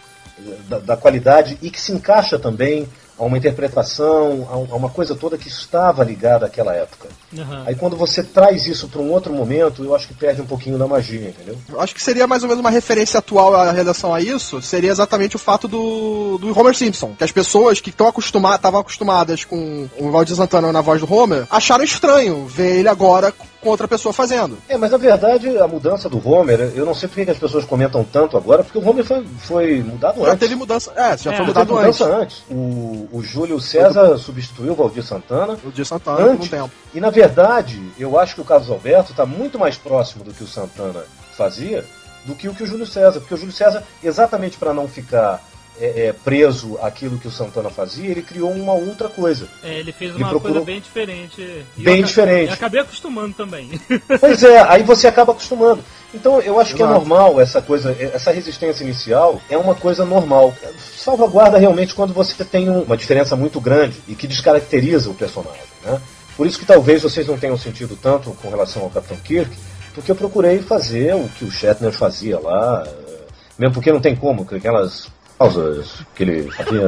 [0.68, 2.88] da, da qualidade e que se encaixa também
[3.18, 7.09] a uma interpretação, a, um- uma coisa toda que estava ligada àquela época.
[7.37, 7.64] Aham.
[7.66, 10.78] Aí quando você traz isso para um outro momento, eu acho que perde um pouquinho
[10.78, 11.57] da magia, entendeu?
[11.68, 14.90] Eu acho que seria mais ou menos uma referência atual à relação a isso, seria
[14.90, 17.14] exatamente o fato do, do Homer Simpson.
[17.16, 21.12] Que as pessoas que estão acostumadas, estavam acostumadas com o Valdir Santana na voz do
[21.12, 24.57] Homer, acharam estranho ver ele agora com outra pessoa fazendo.
[24.68, 27.64] É, mas na verdade a mudança do Homer, eu não sei por que as pessoas
[27.64, 30.38] comentam tanto agora, porque o Homer foi, foi mudado Já antes.
[30.38, 30.92] teve mudança.
[30.94, 32.01] É, já É, foi Já mudado teve antes.
[32.01, 32.42] mudança antes.
[32.51, 35.55] O, o Júlio César substituiu o Valdir Santana.
[35.55, 36.49] O Valdir Santana por um Antes.
[36.49, 36.71] tempo.
[36.94, 40.44] E na verdade, eu acho que o Carlos Alberto está muito mais próximo do que
[40.44, 41.03] o Santana
[41.37, 41.85] fazia
[42.25, 43.21] do que o que o Júlio César.
[43.21, 45.42] Porque o Júlio César, exatamente para não ficar
[45.80, 49.46] é, é, preso àquilo que o Santana fazia, ele criou uma outra coisa.
[49.62, 51.40] É, ele fez Ele uma procurou- coisa bem diferente.
[51.76, 52.48] E Bem eu diferente.
[52.48, 53.70] Eu acabei acostumando também.
[54.20, 55.82] Pois é, aí você acaba acostumando.
[56.14, 56.98] Então eu acho que é Exato.
[57.00, 60.54] normal essa coisa, essa resistência inicial é uma coisa normal.
[60.96, 65.60] Salvaguarda realmente quando você tem um- uma diferença muito grande e que descaracteriza o personagem,
[65.84, 66.00] né?
[66.36, 69.50] Por isso que talvez vocês não tenham sentido tanto com relação ao Capitão Kirk,
[69.94, 73.18] porque eu procurei fazer o que o Shatner fazia lá, eh,
[73.58, 75.08] mesmo porque não tem como, que aquelas
[75.38, 76.81] pausas que ele fazia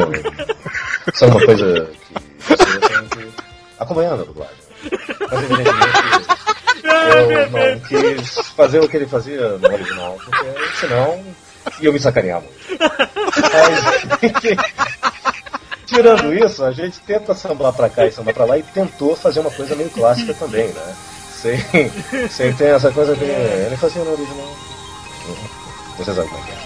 [1.14, 1.90] são uma coisa
[2.46, 4.56] que você tem que dublagem.
[5.30, 6.40] Mas evidentemente
[6.82, 10.46] eu não quis fazer o que ele fazia no original, porque
[10.78, 11.24] senão
[11.80, 12.54] ia me sacanear muito.
[13.52, 14.56] Mas,
[15.86, 19.40] tirando isso, a gente tenta sambar pra cá e sambar pra lá e tentou fazer
[19.40, 20.96] uma coisa meio clássica também, né?
[21.32, 21.58] Sem,
[22.28, 24.56] sem ter essa coisa que ele fazia no original.
[26.00, 26.56] Você sabe como é que é.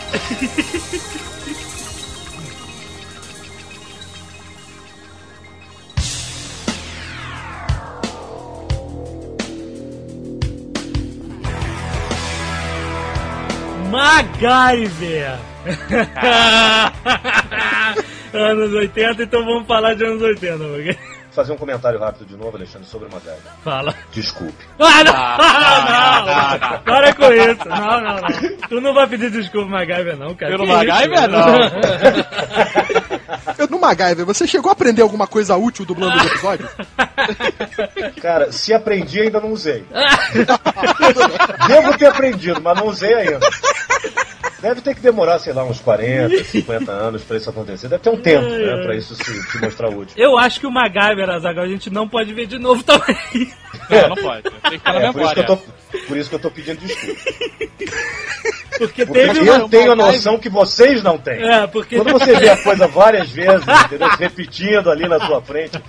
[13.90, 15.40] MacGyver!
[18.32, 20.96] anos 80, então vamos falar de anos 80, porque...
[21.34, 23.40] Fazer um comentário rápido de novo, Alexandre, sobre o MacGyver.
[23.64, 23.92] Fala.
[24.12, 24.64] Desculpe.
[24.78, 25.12] Ah, não!
[25.16, 26.78] Ah, não!
[26.84, 27.68] Para com isso!
[27.68, 28.28] Não, não, não.
[28.68, 30.52] Tu não vai pedir desculpa pro MacGyver, não, cara.
[30.52, 31.28] Pelo Que MacGyver, isso?
[31.28, 31.44] não.
[33.58, 36.68] Eu, no MacGyver, você chegou a aprender alguma coisa útil dublando o episódio?
[38.22, 39.84] Cara, se aprendi, ainda não usei.
[41.66, 43.40] Devo ter aprendido, mas não usei ainda.
[44.64, 47.86] Deve ter que demorar, sei lá, uns 40, 50 anos pra isso acontecer.
[47.86, 50.14] Deve ter um tempo, né, pra isso se, se mostrar útil.
[50.16, 53.14] Eu acho que o MacGyver, Azaghal, a gente não pode ver de novo também.
[53.90, 54.42] Não, não pode.
[54.42, 55.44] Tem que ficar na É, por, isso que eu memória.
[55.44, 55.56] tô,
[56.06, 57.20] por isso que eu tô pedindo desculpa.
[58.78, 59.68] Porque Porque teve eu uma...
[59.68, 61.42] tenho a noção que vocês não têm.
[61.42, 61.96] É, porque...
[61.96, 64.10] Quando você vê a coisa várias vezes, entendeu?
[64.10, 65.80] Se repetindo ali na sua frente,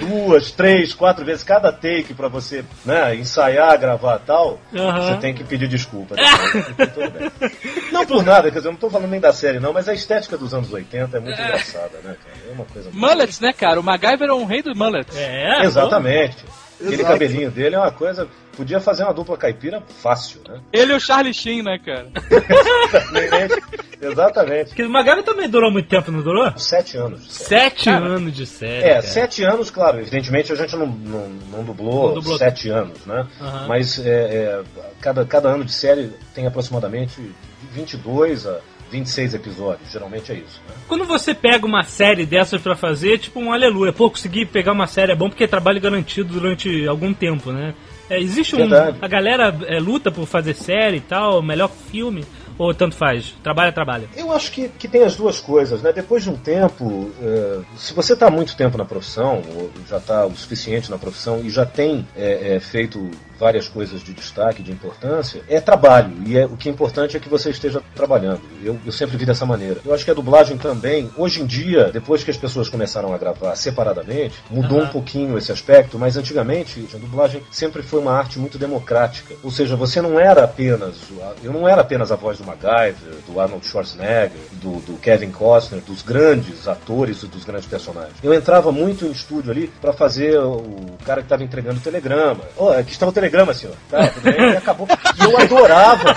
[0.00, 5.02] duas, três, quatro vezes cada take pra você né, ensaiar, gravar tal, Aham.
[5.02, 6.16] você tem que pedir desculpa.
[6.16, 6.68] depois.
[6.70, 7.30] Então, tudo bem.
[7.92, 9.94] Não por nada, quer dizer, eu não tô falando nem da série não, mas a
[9.94, 12.36] estética dos anos 80 é muito engraçada, né, cara?
[12.48, 13.00] É uma coisa muito...
[13.00, 13.78] Mullets, né, cara?
[13.78, 15.16] O MacGyver é um rei dos mullets.
[15.16, 16.44] É, Exatamente.
[16.80, 17.08] Aquele Exato.
[17.12, 18.28] cabelinho dele é uma coisa.
[18.56, 20.60] Podia fazer uma dupla caipira fácil, né?
[20.72, 22.06] Ele e o Charlie Sheen, né, cara?
[22.92, 23.62] Exatamente.
[24.00, 24.68] Exatamente.
[24.68, 26.52] Porque o MacGyver também durou muito tempo, não durou?
[26.58, 27.24] Sete anos.
[27.26, 27.48] de série.
[27.48, 28.04] Sete Cara.
[28.04, 28.84] anos de série.
[28.84, 29.02] É, cara.
[29.02, 29.98] sete anos, claro.
[30.00, 32.36] Evidentemente a gente não, não, não dublou, Não dublou.
[32.38, 33.26] sete anos, né?
[33.40, 33.66] Aham.
[33.66, 34.62] Mas é, é,
[35.00, 37.32] cada, cada ano de série tem aproximadamente de
[37.72, 38.58] 22 a
[38.94, 39.90] 26 episódios.
[39.90, 40.74] Geralmente é isso, né?
[40.86, 43.92] Quando você pega uma série dessas pra fazer, tipo um aleluia.
[43.92, 47.74] Pô, consegui pegar uma série é bom porque é trabalho garantido durante algum tempo, né?
[48.08, 48.58] É, existe um.
[48.58, 48.98] Verdade.
[49.00, 52.24] A galera é, luta por fazer série e tal, melhor filme,
[52.56, 53.34] ou tanto faz?
[53.42, 54.08] Trabalha, trabalha.
[54.14, 55.92] Eu acho que, que tem as duas coisas, né?
[55.92, 60.26] Depois de um tempo, é, se você está muito tempo na profissão, ou já está
[60.26, 64.72] o suficiente na profissão e já tem é, é, feito várias coisas de destaque, de
[64.72, 66.12] importância, é trabalho.
[66.26, 68.40] E é, o que é importante é que você esteja trabalhando.
[68.62, 69.80] Eu, eu sempre vi dessa maneira.
[69.84, 73.18] Eu acho que a dublagem também, hoje em dia, depois que as pessoas começaram a
[73.18, 74.88] gravar separadamente, mudou Aham.
[74.88, 79.34] um pouquinho esse aspecto, mas antigamente a dublagem sempre foi uma arte muito democrática.
[79.42, 80.96] Ou seja, você não era apenas.
[81.42, 82.94] Eu não era apenas a voz do MacGyver,
[83.26, 88.14] do Arnold Schwarzenegger, do, do Kevin Costner, dos grandes atores e dos grandes personagens.
[88.22, 92.40] Eu entrava muito em estúdio ali para fazer o cara que estava entregando o telegrama.
[92.56, 93.74] Oh, está o telegrama, senhor.
[93.90, 94.10] Tá?
[94.24, 94.86] E acabou.
[94.88, 96.16] E eu adorava.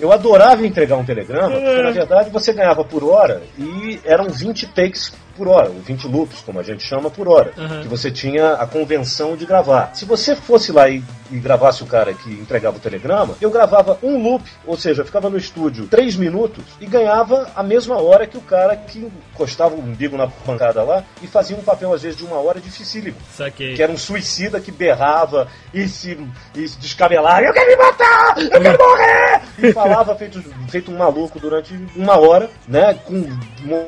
[0.00, 4.66] Eu adorava entregar um telegrama, porque na verdade você ganhava por hora e eram 20
[4.68, 7.52] takes por hora, ou 20 loops, como a gente chama, por hora.
[7.56, 7.82] Uhum.
[7.82, 9.94] Que você tinha a convenção de gravar.
[9.94, 13.98] Se você fosse lá e, e gravasse o cara que entregava o telegrama, eu gravava
[14.02, 18.26] um loop, ou seja, eu ficava no estúdio 3 minutos e ganhava a mesma hora
[18.26, 22.02] que o cara que encostava o umbigo na pancada lá e fazia um papel, às
[22.02, 23.74] vezes, de uma hora dificílimo Saquei.
[23.74, 26.18] que era um suicida que berrava e se,
[26.54, 29.42] e se descabelava, eu quero me matar, eu quero morrer!
[29.58, 32.94] E falava feito, feito um maluco durante uma hora, né?
[33.04, 33.24] Com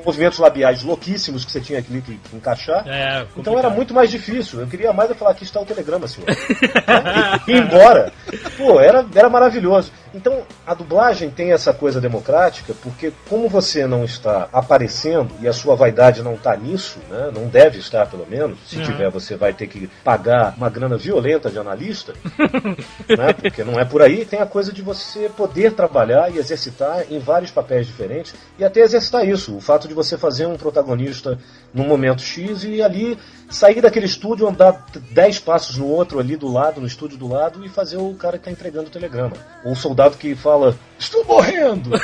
[0.04, 2.86] movimentos labiais louquíssimos que você tinha que, que encaixar.
[2.86, 3.58] É, Então complicado.
[3.58, 4.60] era muito mais difícil.
[4.60, 6.28] Eu queria mais é falar, aqui está o telegrama, senhor.
[7.46, 8.12] e ir embora.
[8.56, 9.92] Pô, era, era maravilhoso.
[10.16, 15.52] Então, a dublagem tem essa coisa democrática, porque como você não está aparecendo e a
[15.52, 17.30] sua vaidade não está nisso, né?
[17.34, 18.58] Não deve estar, pelo menos.
[18.66, 18.84] Se Não.
[18.84, 22.14] tiver, você vai ter que pagar uma grana violenta de analista,
[23.06, 23.34] né?
[23.34, 24.24] Porque não é por aí.
[24.24, 28.80] Tem a coisa de você poder trabalhar e exercitar em vários papéis diferentes e até
[28.80, 29.54] exercitar isso.
[29.54, 31.38] O fato de você fazer um protagonista
[31.74, 33.18] num momento X e ali
[33.50, 37.64] sair daquele estúdio, andar 10 passos no outro ali do lado, no estúdio do lado,
[37.64, 39.36] e fazer o cara que está entregando o telegrama.
[39.64, 41.90] Ou o soldado que fala, estou morrendo!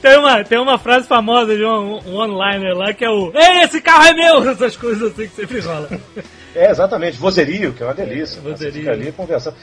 [0.00, 3.62] Tem uma, tem uma frase famosa de um, um onliner lá que é o Ei,
[3.62, 4.42] esse carro é meu!
[4.50, 5.88] Essas coisas assim que sempre rola.
[6.56, 8.40] É, exatamente, vozerio, que é uma delícia.
[8.42, 8.72] Você vozerio.
[8.80, 9.54] fica ali conversando,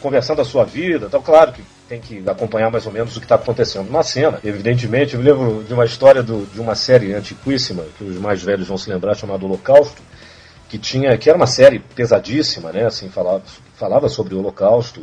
[0.00, 1.06] conversando a sua vida.
[1.08, 4.40] Então, claro que tem que acompanhar mais ou menos o que está acontecendo na cena.
[4.42, 8.42] Evidentemente, eu me lembro de uma história do- de uma série antiquíssima, que os mais
[8.42, 10.00] velhos vão se lembrar, chamada Holocausto,
[10.70, 12.86] que tinha que era uma série pesadíssima, né?
[12.86, 13.42] Assim, falava,
[13.76, 15.02] falava sobre o Holocausto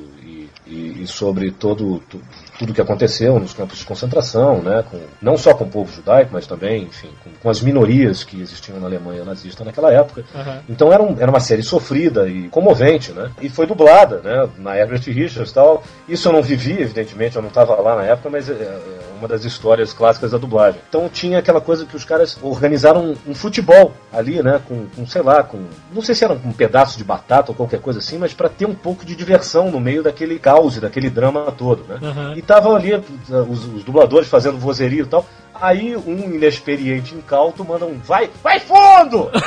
[0.70, 2.22] e, e- sobre todo tu-
[2.58, 4.84] tudo que aconteceu nos campos de concentração, né?
[4.90, 8.40] Com, não só com o povo judaico, mas também, enfim, com, com as minorias que
[8.42, 10.24] existiam na Alemanha nazista naquela época.
[10.36, 10.60] Aham.
[10.70, 13.32] Então era, um- era uma série sofrida e comovente, né?
[13.42, 14.50] E foi dublada, né?
[14.58, 15.84] Na Herbert Richards e tal.
[16.08, 18.80] Isso eu não vivi, evidentemente, eu não estava lá na época, mas é, é
[19.20, 20.82] uma das histórias clássicas da dublagem.
[20.90, 24.60] Então tinha aquela coisa que os caras organizaram um, um futebol ali, né?
[24.68, 25.60] Com, com, sei lá, com.
[25.94, 28.66] Não sei se era um pedaço de batata ou qualquer coisa assim, mas para ter
[28.66, 32.00] um pouco de diversão no meio daquele caos daquele drama todo, né?
[32.02, 32.34] Aham.
[32.36, 33.04] E estavam ali uh,
[33.50, 35.26] os, os dubladores fazendo vozerio e tal.
[35.62, 39.30] Aí um inexperiente incauto manda um vai, vai fundo!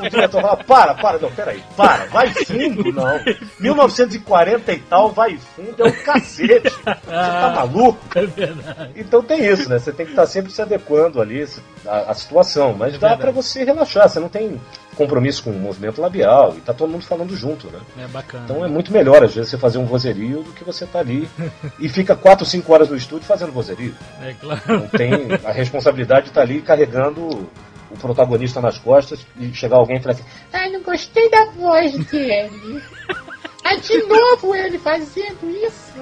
[0.00, 3.20] O diretor fala, para, para, não, peraí, para, vai fundo, não.
[3.58, 6.70] 1940 e tal, vai fundo é um cacete.
[6.70, 7.98] Você tá maluco?
[8.14, 8.90] É verdade.
[8.96, 9.78] Então tem isso, né?
[9.78, 11.46] Você tem que estar sempre se adequando ali
[11.86, 12.74] à, situação.
[12.74, 14.60] Mas dá pra você relaxar, você não tem
[15.00, 17.80] compromisso com o movimento labial e tá todo mundo falando junto, né?
[17.98, 18.44] É bacana.
[18.44, 21.26] Então é muito melhor, às vezes, você fazer um vozerio do que você tá ali
[21.80, 23.94] e fica 4, 5 horas no estúdio fazendo vozerio.
[24.22, 24.60] É claro.
[24.66, 27.48] Não tem a responsabilidade de estar ali carregando
[27.90, 31.92] o protagonista nas costas e chegar alguém e falar assim: Ai, não gostei da voz
[32.06, 32.82] dele.
[33.64, 35.92] Ai, de novo ele fazendo isso.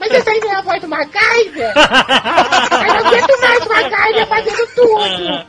[0.00, 1.72] Mas essa aí não é a voz do MacGyver?
[1.76, 5.46] Ai, não aguento mais o MacGyver fazendo tudo.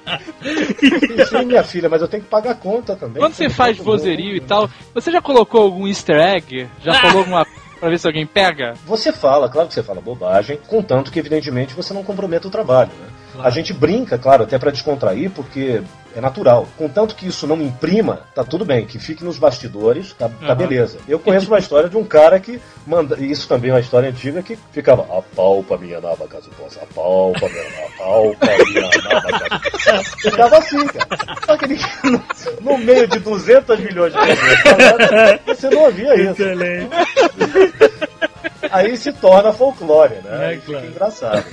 [1.30, 3.22] Sim, minha filha, mas eu tenho que pagar a conta também.
[3.22, 4.48] Quando você faz vozerio e mundo.
[4.48, 6.68] tal, você já colocou algum easter egg?
[6.84, 7.46] Já falou alguma
[7.80, 8.74] pra ver se alguém pega?
[8.86, 12.92] Você fala, claro que você fala bobagem, contanto que, evidentemente, você não comprometa o trabalho,
[13.00, 13.08] né?
[13.44, 15.82] A gente brinca, claro, até pra descontrair, porque
[16.16, 16.68] é natural.
[16.78, 20.56] Contanto que isso não imprima, tá tudo bem, que fique nos bastidores, tá, tá Aham.
[20.56, 20.98] beleza.
[21.08, 23.18] Eu conheço uma história de um cara que manda.
[23.20, 25.04] Isso também é uma história antiga que ficava.
[25.16, 29.40] Apalpa minha nava caso possa, apalpa minha nava, apalpa minha nava
[29.84, 30.18] caso.
[30.22, 31.38] Ficava assim, cara.
[31.46, 31.80] Só que ele,
[32.62, 36.42] no, meio de 200 milhões de pessoas você não ouvia isso.
[36.42, 36.90] Excelente.
[38.72, 40.24] Aí se torna folclore, né?
[40.30, 40.88] É, Aí fica claro.
[40.88, 41.46] engraçado.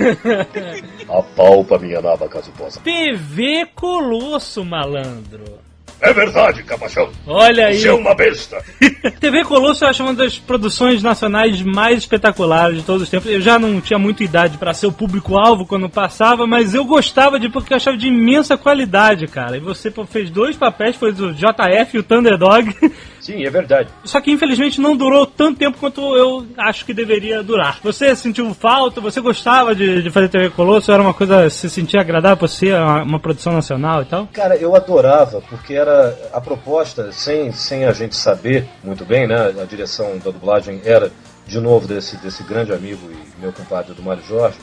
[1.08, 2.80] Apalpa minha nava caso possa.
[2.80, 5.64] TV Colosso, malandro.
[6.00, 7.08] É verdade, Capachão.
[7.26, 7.88] Olha aí.
[7.88, 8.62] uma besta.
[9.20, 13.30] TV Colosso eu acho uma das produções nacionais mais espetaculares de todos os tempos.
[13.30, 17.40] Eu já não tinha muita idade pra ser o público-alvo quando passava, mas eu gostava
[17.40, 19.56] de porque eu achava de imensa qualidade, cara.
[19.56, 22.74] E você pô, fez dois papéis, foi o JF e o Thunderdog.
[23.24, 23.88] Sim, é verdade.
[24.04, 27.80] Só que infelizmente não durou tanto tempo quanto eu acho que deveria durar.
[27.82, 29.00] Você sentiu falta?
[29.00, 30.92] Você gostava de, de fazer TV Colosso?
[30.92, 34.28] Era uma coisa, se sentia agradável pra você, uma, uma produção nacional e tal?
[34.30, 39.54] Cara, eu adorava, porque era a proposta, sem, sem a gente saber muito bem, né?
[39.58, 41.10] A direção da dublagem era,
[41.46, 44.58] de novo, desse, desse grande amigo e meu compadre do Mário Jorge,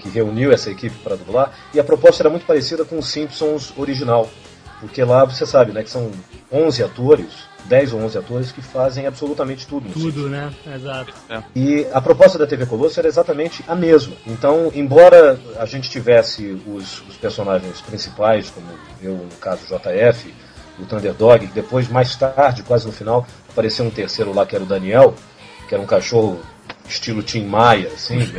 [0.00, 3.72] que reuniu essa equipe para dublar, e a proposta era muito parecida com o Simpsons
[3.76, 4.30] original.
[4.80, 6.10] Porque lá você sabe, né, que são
[6.52, 9.90] 11 atores, 10 ou 11 atores que fazem absolutamente tudo.
[9.92, 10.52] Tudo, né?
[10.74, 11.12] Exato.
[11.54, 14.14] E a proposta da TV Colosso era exatamente a mesma.
[14.26, 18.66] Então, embora a gente tivesse os, os personagens principais, como
[19.02, 20.32] eu, no caso, o JF,
[20.78, 24.68] o Thunderdog, depois, mais tarde, quase no final, apareceu um terceiro lá que era o
[24.68, 25.14] Daniel,
[25.68, 26.40] que era um cachorro
[26.88, 28.18] estilo Tim Maia, assim,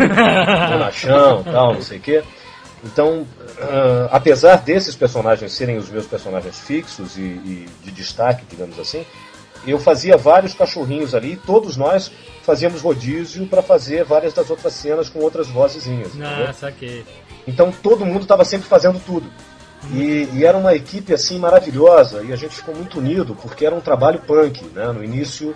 [0.71, 2.23] bonachão e tal, não sei o quê.
[2.83, 3.25] Então,
[3.59, 9.05] ah, apesar desses personagens serem os meus personagens fixos e, e de destaque, digamos assim,
[9.65, 12.11] eu fazia vários cachorrinhos ali, todos nós
[12.43, 16.11] fazíamos rodízio para fazer várias das outras cenas com outras vozezinhas.
[16.21, 17.03] Ah, saquei.
[17.45, 19.29] Então todo mundo estava sempre fazendo tudo.
[19.91, 23.75] E, e era uma equipe assim maravilhosa e a gente ficou muito unido porque era
[23.75, 24.91] um trabalho punk, né?
[24.91, 25.55] No início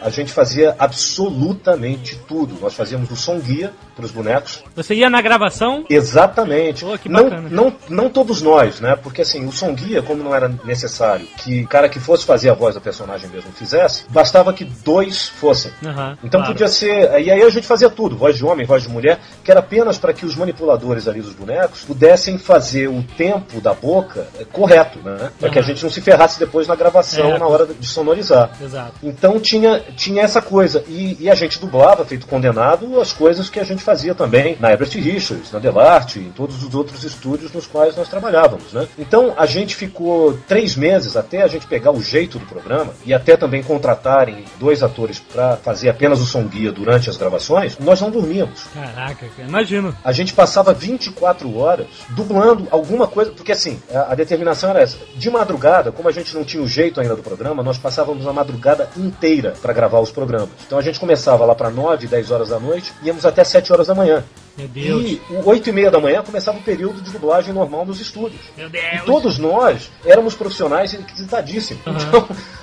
[0.00, 2.58] a gente fazia absolutamente tudo.
[2.60, 5.84] Nós fazíamos o som guia para os bonecos, Você ia na gravação?
[5.88, 6.84] Exatamente.
[6.84, 8.96] Pô, que não, não, não todos nós, né?
[9.02, 12.50] Porque assim, o som guia, como não era necessário que o cara que fosse fazer
[12.50, 15.72] a voz da personagem mesmo fizesse, bastava que dois fossem.
[15.84, 16.54] Aham, Então claro.
[16.54, 17.20] podia ser.
[17.20, 19.98] E aí a gente fazia tudo, voz de homem, voz de mulher, que era apenas
[19.98, 24.98] para que os manipuladores ali dos bonecos pudessem fazer o tempo da boca eh, correto,
[25.00, 25.30] né?
[25.38, 27.38] Para que a gente não se ferrasse depois na gravação É.
[27.38, 28.50] na hora de sonorizar.
[28.60, 28.92] Exato.
[29.02, 30.84] Então tinha, tinha essa coisa.
[30.88, 34.72] E, e a gente dublava, feito condenado, as coisas que a gente fazia também na
[34.72, 38.72] Everett Richards, na Delarte, em todos os outros estúdios nos quais nós trabalhávamos.
[38.72, 38.86] Né?
[38.98, 43.12] Então a gente ficou três meses até a gente pegar o jeito do programa e
[43.12, 47.78] até também contratarem dois atores para fazer apenas o som guia durante as gravações.
[47.78, 48.64] Nós não dormíamos.
[48.74, 49.94] Caraca, cara, imagino.
[50.04, 54.98] A gente passava 24 horas dublando alguma coisa, porque assim, a, a determinação era essa.
[55.16, 58.32] De madrugada, como a gente não tinha o jeito ainda do programa, nós passávamos a
[58.32, 60.50] madrugada inteira para gravar os programas.
[60.66, 63.86] Então a gente começava lá para 9, 10 horas da noite, íamos até 7 horas
[63.86, 64.22] da manhã.
[64.56, 65.02] Meu Deus.
[65.04, 68.40] E 8 e meia da manhã começava o período de dublagem normal nos estúdios.
[68.56, 69.04] Meu E Deus.
[69.06, 71.82] todos nós éramos profissionais requisitadíssimos.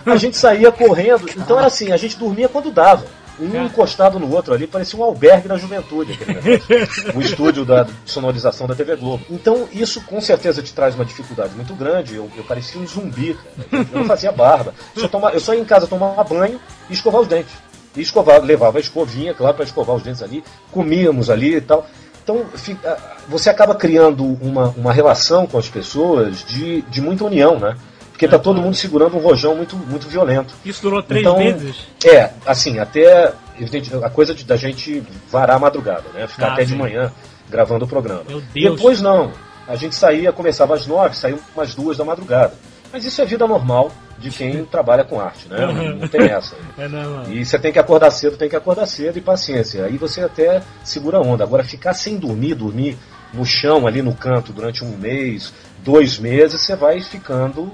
[0.02, 1.28] Então a gente saía correndo.
[1.36, 3.06] Então era assim, a gente dormia quando dava.
[3.42, 7.16] Um encostado no outro ali, parecia um albergue da juventude, aquele negócio.
[7.18, 9.24] o estúdio da sonorização da TV Globo.
[9.30, 12.16] Então, isso com certeza te traz uma dificuldade muito grande.
[12.16, 13.38] Eu, eu parecia um zumbi,
[13.72, 13.88] cara.
[13.94, 14.74] Eu não fazia barba.
[14.94, 17.54] Só toma- eu só ia em casa tomar banho e escovar os dentes.
[17.96, 21.88] E escovar, levava a escovinha, claro, para escovar os dentes ali, comíamos ali e tal.
[22.24, 27.58] Então, fica- você acaba criando uma, uma relação com as pessoas de, de muita união,
[27.60, 27.76] né?
[28.12, 30.54] Porque tá todo mundo segurando um rojão muito, muito violento.
[30.66, 31.88] Isso durou três Então, meses?
[32.06, 36.28] É, assim, até evidente, a coisa de, da gente varar a madrugada, né?
[36.28, 36.74] Ficar Ah, até sim.
[36.74, 37.12] de manhã.
[37.50, 38.22] gravando o programa.
[38.28, 38.76] Meu Deus.
[38.76, 39.32] Depois não.
[39.68, 42.54] A gente saía, começava às nove, saía umas duas da madrugada.
[42.92, 45.66] Mas isso é vida normal de quem trabalha com arte, né?
[45.66, 46.56] Não, não tem essa.
[46.78, 47.26] É normal.
[47.30, 49.86] E você tem que acordar cedo, tem que acordar cedo e paciência.
[49.86, 51.44] Aí você até segura a onda.
[51.44, 52.98] Agora, ficar sem dormir, dormir
[53.34, 57.72] no chão, ali no canto, durante um mês, dois meses, você vai ficando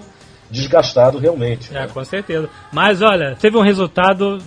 [0.50, 1.70] desgastado realmente.
[1.72, 1.88] É, né?
[1.92, 2.50] com certeza.
[2.72, 4.40] Mas olha, teve um resultado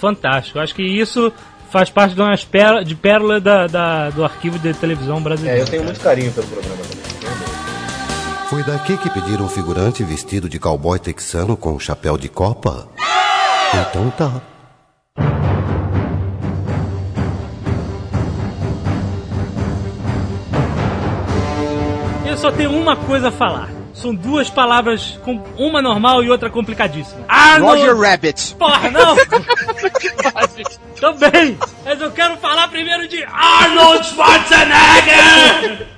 [0.00, 0.58] fantástico.
[0.58, 1.32] Acho que isso
[1.70, 5.58] faz parte de uma pérola, de pérola da, da- do arquivo de televisão brasileiro.
[5.58, 5.92] É, eu tenho cara.
[5.92, 7.13] muito carinho pelo programa também.
[8.54, 12.88] Foi daqui que pediram um figurante vestido de cowboy texano com chapéu de copa?
[13.74, 14.40] Então tá.
[22.24, 23.70] Eu só tenho uma coisa a falar.
[23.92, 27.24] São duas palavras, com uma normal e outra complicadíssima.
[27.26, 27.80] Arnold...
[27.80, 28.54] Roger Rabbit.
[28.54, 29.16] Porra, não!
[31.00, 31.58] Também!
[31.84, 35.88] Mas eu quero falar primeiro de Arnold Schwarzenegger!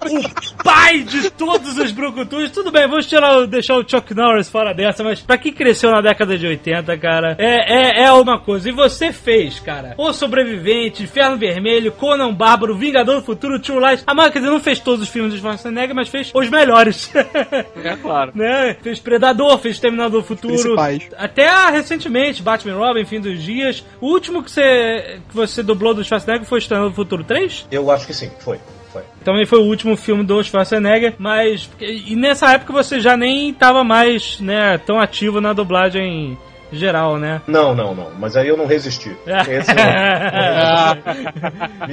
[0.00, 2.50] O pai de todos os brucutus.
[2.50, 6.00] Tudo bem, vamos tirar, deixar o Chuck Norris fora dessa, mas pra quem cresceu na
[6.00, 8.68] década de 80, cara, é, é, é uma coisa.
[8.68, 14.04] E você fez, cara, O Sobrevivente, Inferno Vermelho, Conan Bárbaro, Vingador do Futuro, True Lies.
[14.06, 17.10] A dizer, não fez todos os filmes do Schwarzenegger, mas fez os melhores.
[17.14, 18.32] É claro.
[18.36, 18.76] né?
[18.82, 20.54] Fez Predador, fez Terminador do Futuro.
[20.54, 21.08] Principais.
[21.16, 23.84] Até ah, recentemente, Batman Robin, Fim dos Dias.
[24.00, 27.66] O último que você, que você dublou do Schwarzenegger foi Exterminador do Futuro 3?
[27.70, 28.58] Eu acho que sim, foi.
[28.94, 29.02] Foi.
[29.24, 31.68] Também foi o último filme do Schwarzenegger, mas.
[31.80, 36.38] E nessa época você já nem estava mais, né, tão ativo na dublagem
[36.72, 37.40] geral, né?
[37.46, 38.10] Não, não, não.
[38.18, 39.14] Mas aí eu não resisti.
[39.26, 39.84] Esse não.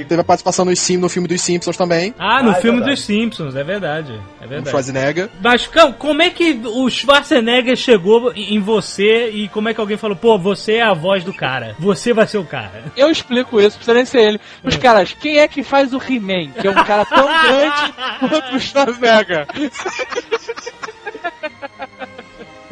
[0.04, 2.14] Teve a participação nos Sim, no filme dos Simpsons também.
[2.18, 2.96] ah, no Ah, é filme verdade.
[2.96, 4.20] dos Simpsons, é verdade.
[4.40, 4.70] É O verdade.
[4.70, 5.28] Schwarzenegger.
[5.42, 5.68] Mas
[5.98, 10.16] como é que o Schwarzenegger chegou em em você e como é que alguém falou,
[10.16, 12.84] pô, você é a voz do cara, você vai ser o cara?
[12.96, 14.40] Eu explico isso, precisa nem ser ele.
[14.62, 16.50] Os caras, quem é que faz o He-Man?
[16.60, 17.92] Que é um cara tão grande
[18.28, 19.46] quanto o Schwarzenegger.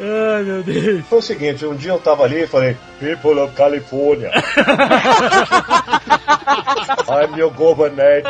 [0.01, 1.05] Ai, meu Deus.
[1.05, 4.31] Foi o seguinte, um dia eu tava ali e falei, People of California.
[7.07, 8.23] I'm your governor.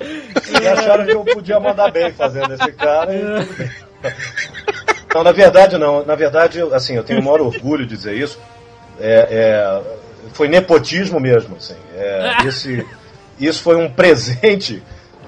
[0.00, 3.70] E acharam que eu podia mandar bem fazendo esse cara e tudo bem.
[5.14, 6.04] Não, na verdade não.
[6.04, 8.38] Na verdade, assim, eu tenho o maior orgulho de dizer isso.
[9.00, 9.82] É, é,
[10.34, 11.76] foi nepotismo mesmo, assim.
[11.96, 12.86] É, esse,
[13.40, 14.82] isso foi um presente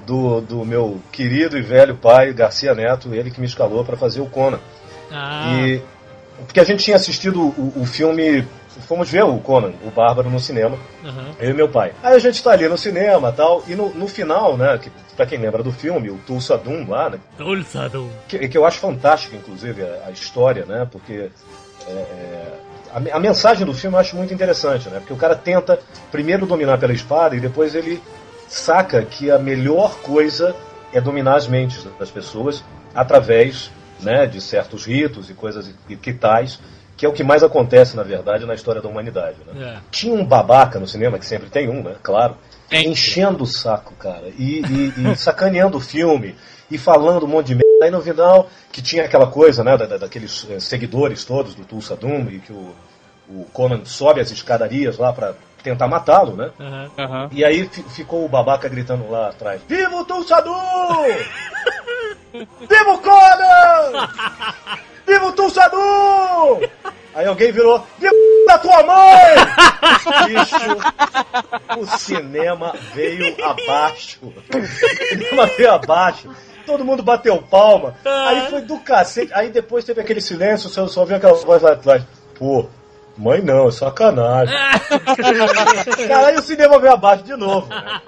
[0.05, 4.21] do, do meu querido e velho pai, Garcia Neto, ele que me escalou para fazer
[4.21, 4.59] o Conan.
[5.11, 5.81] Ah, E
[6.45, 8.47] porque a gente tinha assistido o, o filme,
[8.87, 11.31] fomos ver o Conan, o Bárbaro no cinema, aham.
[11.39, 11.93] eu e meu pai.
[12.01, 15.25] Aí a gente tá ali no cinema, tal, e no, no final, né, que para
[15.27, 18.09] quem lembra do filme, o Tulsa Doom lá, né, Tulsadum.
[18.27, 20.87] que, que eu acho fantástico, inclusive, a, a história, né?
[20.91, 21.29] Porque
[21.87, 22.53] é, é,
[22.91, 24.97] a, a mensagem do filme eu acho muito interessante, né?
[24.99, 25.79] Porque o cara tenta
[26.11, 28.01] primeiro dominar pela espada e depois ele
[28.47, 30.55] saca que a melhor coisa
[30.91, 32.63] é dominar as mentes das pessoas
[32.95, 33.69] através
[34.01, 36.59] né, de certos ritos e coisas e, que tais,
[36.97, 39.37] que é o que mais acontece, na verdade, na história da humanidade.
[39.47, 39.75] Né?
[39.75, 39.79] É.
[39.89, 41.95] Tinha um babaca no cinema, que sempre tem um, né?
[42.03, 42.37] Claro.
[42.69, 42.87] Tem.
[42.89, 44.27] Enchendo o saco, cara.
[44.37, 46.35] E, e- e sacaneando o filme.
[46.69, 47.69] E falando um monte de merda.
[47.83, 49.75] Aí no final, que tinha aquela coisa, né?
[49.75, 52.27] da- da- daqueles eh, seguidores todos do Tulsa Doom.
[52.29, 52.73] E que o,
[53.29, 55.33] o Conan sobe as escadarias lá pra
[55.63, 56.51] tentar matá-lo, né?
[56.59, 56.91] Aham.
[56.97, 57.29] Aham.
[57.31, 60.53] E aí fi- ficou o babaca gritando lá atrás: Viva o Tulsa Doom!
[62.33, 64.07] Viva o Conan!
[65.05, 66.61] Viva o Tulsa Doom!
[67.13, 68.13] Aí alguém virou: Viva
[68.47, 69.35] da tua mãe!
[70.27, 74.19] Bicho, o cinema veio abaixo.
[74.23, 76.29] O cinema veio abaixo.
[76.65, 77.95] Todo mundo bateu palma.
[78.05, 79.33] Aí foi do cacete.
[79.33, 82.03] Aí depois teve aquele silêncio, você só viu aquela voz lá atrás.
[82.37, 82.67] Pô,
[83.17, 84.55] mãe não, é sacanagem.
[86.07, 87.67] Cara, aí o cinema veio abaixo de novo.
[87.67, 88.01] né?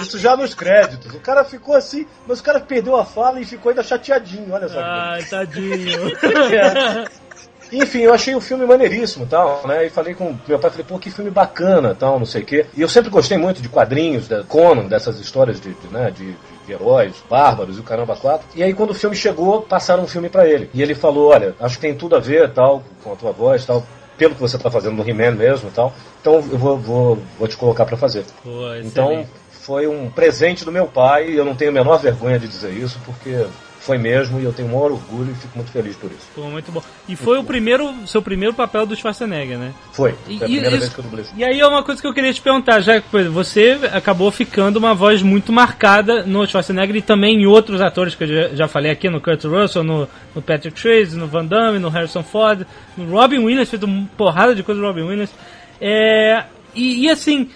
[0.00, 1.14] Isso já nos créditos.
[1.14, 4.52] O cara ficou assim, mas o cara perdeu a fala e ficou ainda chateadinho.
[4.52, 4.80] Olha só.
[4.80, 6.08] Ai, tadinho.
[6.52, 7.04] É.
[7.72, 9.86] Enfim, eu achei o filme maneiríssimo, tal, né?
[9.86, 12.66] E falei com meu pai, falei, pô, que filme bacana, tal, não sei o quê.
[12.76, 16.36] E eu sempre gostei muito de quadrinhos, da Conan, dessas histórias de, de, né, de,
[16.66, 18.46] de heróis, bárbaros e o caramba quatro.
[18.54, 20.70] E aí quando o filme chegou, passaram um filme pra ele.
[20.72, 23.64] E ele falou, olha, acho que tem tudo a ver, tal, com a tua voz,
[23.64, 23.84] tal,
[24.16, 25.92] pelo que você tá fazendo no He-Man mesmo, tal.
[26.20, 28.24] Então eu vou, vou, vou te colocar pra fazer.
[28.42, 32.38] Pô, Então foi um presente do meu pai, e eu não tenho a menor vergonha
[32.38, 33.46] de dizer isso, porque
[33.84, 36.26] foi mesmo, e eu tenho o maior orgulho e fico muito feliz por isso.
[36.34, 36.82] Pô, muito bom.
[37.08, 39.72] E foi o primeiro, seu primeiro papel do Schwarzenegger, né?
[39.92, 40.14] Foi.
[40.26, 41.24] E- Foi a e primeira isso- vez que eu dublei.
[41.36, 44.78] E aí é uma coisa que eu queria te perguntar, já que você acabou ficando
[44.78, 48.68] uma voz muito marcada no Schwarzenegger e também em outros atores que eu já, já
[48.68, 52.66] falei aqui, no Kurt Russell, no, no Patrick Swayze, no Van Damme, no Harrison Ford,
[52.96, 55.30] no Robin Williams, fez uma porrada de coisa do Robin Williams.
[55.80, 57.50] É, e, e assim,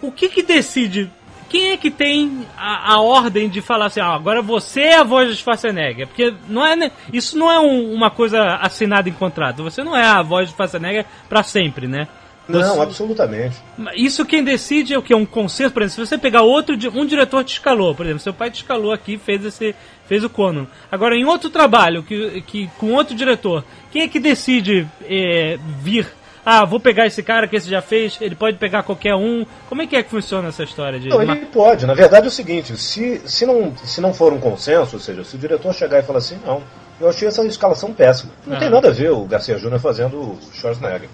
[0.00, 1.10] o que que decide
[1.54, 5.04] quem é que tem a, a ordem de falar assim, ah, agora você é a
[5.04, 6.08] voz de Schwarzenegger?
[6.08, 9.62] Porque não é, isso não é um- uma coisa assinada em contrato.
[9.62, 12.08] Você não é a voz de Schwarzenegger pra sempre, né?
[12.48, 13.56] Não, Você- absolutamente.
[13.94, 15.14] Isso quem decide é o que?
[15.14, 18.34] Um consenso, por exemplo, se você pegar outro, um diretor te escalou, por exemplo, seu
[18.34, 19.76] pai te escalou aqui, fez esse,
[20.08, 20.66] fez o Conan.
[20.90, 26.08] Agora, em outro trabalho, que, que com outro diretor, quem é que decide é, vir?
[26.46, 29.46] Ah, vou pegar esse cara que esse já fez, ele pode pegar qualquer um.
[29.68, 31.08] Como é que é que funciona essa história de.
[31.08, 31.86] Não, ele pode.
[31.86, 35.24] Na verdade é o seguinte, se, se, não, se não for um consenso, ou seja,
[35.24, 36.62] se o diretor chegar e falar assim, não,
[37.00, 38.32] eu achei essa escalação péssima.
[38.46, 38.60] Não Ah.
[38.60, 41.08] tem nada a ver o Garcia Júnior fazendo o Schwarzenegger.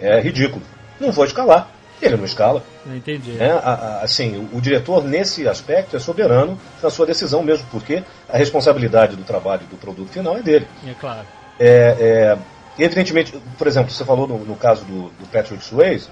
[0.00, 0.62] É ridículo.
[1.00, 1.68] Não vou escalar.
[2.02, 2.62] Ele não escala.
[2.84, 3.30] Não entendi.
[3.32, 3.52] né?
[3.52, 8.02] A- a- assim, o, o diretor nesse aspecto é soberano na sua decisão mesmo, porque
[8.28, 10.66] a responsabilidade do trabalho do produto final é dele.
[10.86, 11.26] É claro.
[11.58, 12.38] É, é,
[12.78, 16.08] evidentemente, por exemplo, você falou no, no caso do, do Patrick Swayze,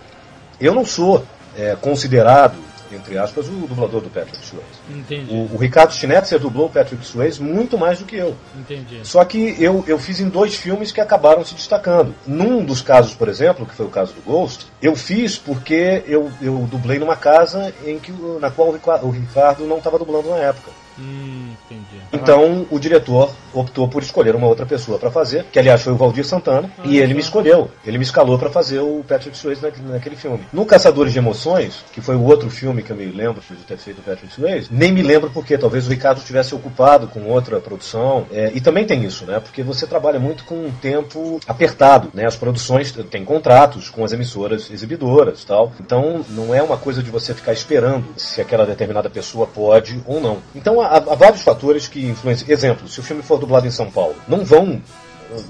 [0.61, 1.25] eu não sou
[1.57, 2.57] é, considerado,
[2.93, 4.69] entre aspas, o dublador do Patrick Swayze.
[4.89, 5.33] Entendi.
[5.33, 8.37] O, o Ricardo Schnetzer dublou o Patrick Swayze muito mais do que eu.
[8.57, 9.01] Entendi.
[9.03, 12.15] Só que eu, eu fiz em dois filmes que acabaram se destacando.
[12.27, 16.31] Num dos casos, por exemplo, que foi o caso do Ghost, eu fiz porque eu,
[16.41, 20.71] eu dublei numa casa em que, na qual o Ricardo não estava dublando na época.
[20.99, 22.01] Hum, entendi.
[22.13, 25.97] Então o diretor optou por escolher uma outra pessoa para fazer, que aliás foi o
[25.97, 27.71] Valdir Santana, e ele me escolheu.
[27.85, 30.41] Ele me escalou para fazer o Patrick Swayze naquele, naquele filme.
[30.53, 33.77] No Caçadores de Emoções, que foi o outro filme que eu me lembro de ter
[33.77, 37.61] feito o Patrick Swayze, nem me lembro porque talvez o Ricardo estivesse ocupado com outra
[37.61, 38.27] produção.
[38.33, 39.41] É, e também tem isso, né?
[39.41, 42.27] Porque você trabalha muito com um tempo apertado, né?
[42.27, 45.73] As produções têm contratos com as emissoras exibidoras, e tal.
[45.81, 50.21] Então não é uma coisa de você ficar esperando se aquela determinada pessoa pode ou
[50.21, 50.39] não.
[50.55, 52.51] Então há, há vários fatores que influenciam.
[52.51, 54.83] Exemplo, se o filme for dublado em São Paulo, não vão,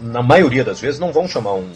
[0.02, 1.70] na maioria das vezes, não vão chamar um,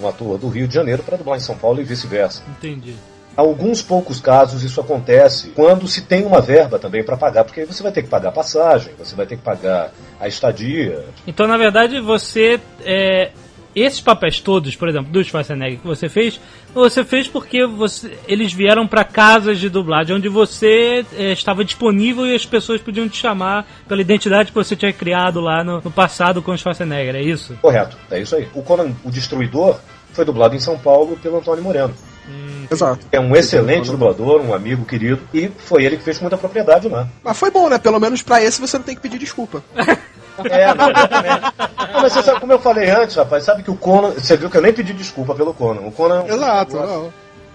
[0.00, 2.42] um ator do Rio de Janeiro para dublar em São Paulo e vice-versa.
[2.48, 2.96] Entendi.
[3.36, 7.66] Alguns poucos casos isso acontece quando se tem uma verba também para pagar, porque aí
[7.66, 11.04] você vai ter que pagar a passagem, você vai ter que pagar a estadia.
[11.24, 12.60] Então, na verdade, você.
[12.84, 13.30] É,
[13.74, 16.40] esses papéis todos, por exemplo, do Schwarzenegger que você fez,
[16.74, 22.26] você fez porque você, eles vieram para casas de dublagem onde você é, estava disponível
[22.26, 25.90] e as pessoas podiam te chamar pela identidade que você tinha criado lá no, no
[25.90, 27.56] passado com o Schwarzenegger, é isso?
[27.60, 28.48] Correto, é isso aí.
[28.54, 29.78] O Conan, o Destruidor,
[30.12, 31.94] foi dublado em São Paulo pelo Antônio Moreno.
[32.70, 33.06] Exato.
[33.10, 36.88] É um excelente dublador, um amigo querido, e foi ele que fez com muita propriedade
[36.88, 37.08] lá.
[37.22, 37.78] Mas foi bom, né?
[37.78, 39.62] Pelo menos pra esse você não tem que pedir desculpa.
[40.50, 40.92] É, não,
[42.02, 44.10] mas você sabe, como eu falei antes, rapaz, sabe que o Conan.
[44.10, 45.80] Você viu que eu nem pedi desculpa pelo Conan.
[45.82, 46.24] O Conan.
[46.26, 47.12] Exato, eu gosto, não.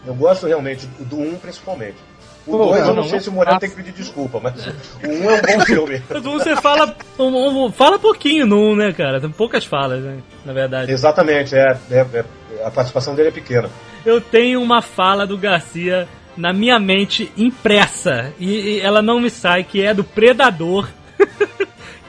[0.07, 1.97] eu gosto realmente do 1 principalmente.
[2.45, 4.37] O Pô, 2 eu não, não sei não se o Moreno tem que pedir desculpa,
[4.43, 6.01] mas o 1 é um bom filme.
[6.09, 9.21] Mas Você fala, um- um- fala pouquinho no, né, cara?
[9.21, 10.17] Tem poucas falas, né?
[10.43, 10.91] Na verdade.
[10.91, 12.25] Exatamente, é, é- é-
[12.65, 13.69] a participação dele é pequena.
[14.05, 16.05] Eu tenho uma fala do Garcia
[16.35, 20.89] na minha mente impressa e, e ela não me sai, que é do Predador.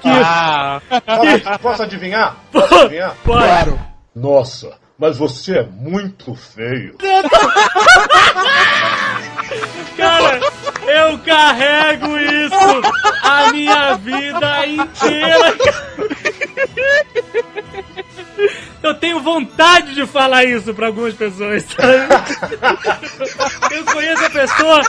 [0.05, 2.37] que Ah, Posso, posso adivinhar?
[2.53, 3.15] Posso adivinhar?
[3.25, 3.43] Pode.
[3.45, 3.81] Claro.
[4.15, 6.97] Nossa, mas você é muito feio.
[9.97, 10.41] Cara,
[10.87, 12.83] eu carrego isso
[13.23, 15.55] a minha vida inteira.
[18.83, 22.09] Eu tenho vontade de falar isso pra algumas pessoas, sabe?
[23.71, 24.83] Eu conheço a pessoa,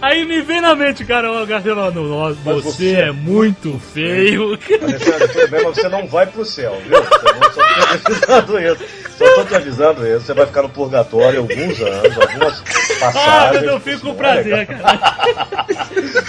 [0.00, 4.58] aí me vem na mente, cara, nossa, Mas você, você é muito feio.
[4.82, 7.02] Alexandre, bem, mas você não vai pro céu, viu?
[7.04, 7.18] Só
[7.54, 8.84] tô te avisando isso.
[9.18, 10.20] Só tô te avisando isso.
[10.26, 13.62] Você vai ficar no purgatório alguns anos, algumas Ah, passagens.
[13.62, 15.18] mas eu fico com é prazer, cara.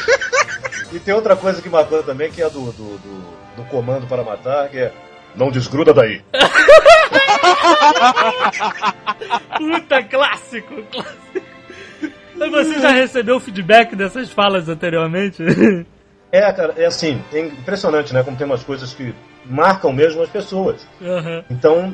[0.91, 3.23] E tem outra coisa que marcou também, que é do, do, do,
[3.57, 4.91] do comando para matar, que é
[5.35, 6.23] não desgruda daí.
[9.57, 11.48] Puta, clássico, clássico.
[12.39, 15.43] Mas Você já recebeu feedback dessas falas anteriormente?
[16.31, 18.21] É, cara, é assim, é impressionante, né?
[18.21, 20.87] Como tem umas coisas que marcam mesmo as pessoas.
[21.01, 21.43] Aham.
[21.49, 21.91] Então,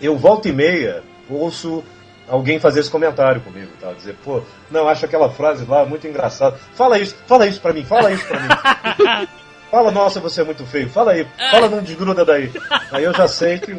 [0.00, 1.84] eu volta e meia ouço
[2.26, 3.92] alguém fazer esse comentário comigo, tá?
[3.92, 4.40] Dizer, pô,
[4.70, 6.56] não, acho aquela frase lá muito engraçada.
[6.74, 9.28] Fala isso, fala isso pra mim, fala isso pra mim.
[9.70, 10.88] Fala, nossa, você é muito feio.
[10.88, 12.48] Fala aí, fala, não desgruda daí.
[12.92, 13.72] Aí eu já sei que.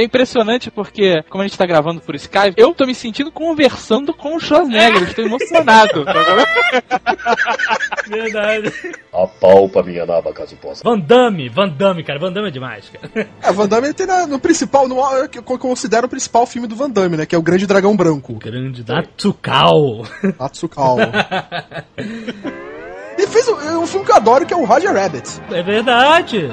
[0.00, 4.14] É impressionante porque, como a gente tá gravando por Skype, eu tô me sentindo conversando
[4.14, 6.04] com o Schwarzenegger, eu estou emocionado.
[8.06, 8.72] Verdade.
[9.12, 10.82] Apalpa minha naba, caso possa.
[10.84, 12.18] Van Damme, Van Damme, cara.
[12.18, 13.28] Van Damme é demais, cara.
[13.42, 14.96] É, Van Damme tem na- no principal, no,
[15.28, 17.26] que eu considero o principal filme do Van Damme, né?
[17.26, 18.34] Que é o Grande Dragão Branco.
[18.34, 20.04] Grande Natsukao.
[20.38, 21.10] Atsukawa.
[23.18, 25.40] e fez um, um filme que eu adoro, que é o Roger Rabbit.
[25.50, 26.48] É verdade.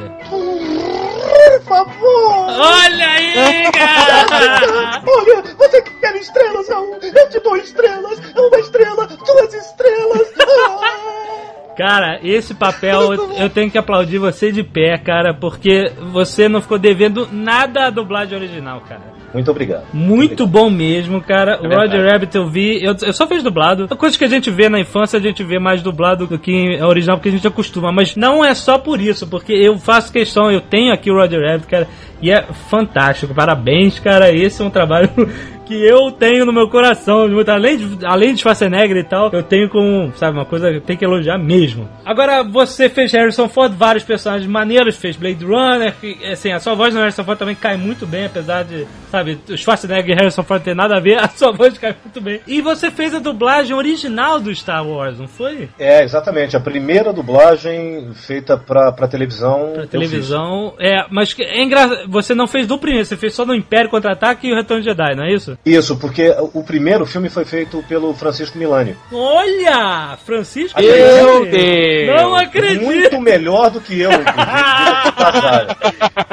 [1.31, 2.49] Por favor!
[2.49, 5.01] Olha aí, cara!
[5.07, 6.99] Olha, você quer estrelas, Raul?
[7.01, 8.19] Eu te dou estrelas!
[8.35, 10.27] Uma estrela, duas estrelas!
[10.39, 11.73] Ah!
[11.77, 16.61] Cara, esse papel eu- eu tenho que aplaudir você de pé, cara, porque você não
[16.61, 19.20] ficou devendo nada à dublagem original, cara.
[19.33, 19.83] Muito obrigado.
[19.93, 21.57] Muito bom mesmo, cara.
[21.59, 21.91] o verdade.
[21.97, 23.87] Roger Rabbit eu vi, eu, eu só fiz dublado.
[23.97, 26.85] Coisas que a gente vê na infância, a gente vê mais dublado do que é
[26.85, 27.91] original, porque a gente acostuma.
[27.91, 31.41] Mas não é só por isso, porque eu faço questão, eu tenho aqui o Roger
[31.41, 31.87] Rabbit, cara,
[32.21, 33.33] e é fantástico.
[33.33, 34.31] Parabéns, cara.
[34.33, 35.09] Esse é um trabalho
[35.65, 37.27] que eu tenho no meu coração.
[37.29, 40.77] Muito- Além de, além de Schwarzenegger e tal, eu tenho como, sabe, uma coisa que
[40.77, 41.87] eu tenho que elogiar mesmo.
[42.05, 46.73] Agora, você fez Harrison Ford, vários personagens maneiros, fez Blade Runner, que, assim, a sua
[46.75, 50.43] voz no Harrison Ford também cai muito bem, apesar de, sabe, o Schwarzenegger e Harrison
[50.43, 52.41] Ford ter nada a ver, a sua voz cai muito bem.
[52.47, 55.69] E você fez a dublagem original do Star Wars, não foi?
[55.79, 56.55] É, exatamente.
[56.55, 59.71] A primeira dublagem feita pra, pra televisão.
[59.73, 60.73] Pra televisão.
[60.79, 64.47] É, mas é engraçado, você não fez do primeiro, você fez só do Império Contra-Ataque
[64.47, 65.57] e o Retorno de Jedi, não é isso?
[65.65, 68.95] Isso, porque o primeiro filme foi feito pelo Francisco Milani.
[69.11, 70.17] Olha!
[70.25, 71.45] Francisco Meu.
[71.45, 72.21] Deus!
[72.21, 72.83] Não acredito!
[72.83, 74.41] Muito melhor do que eu, inclusive.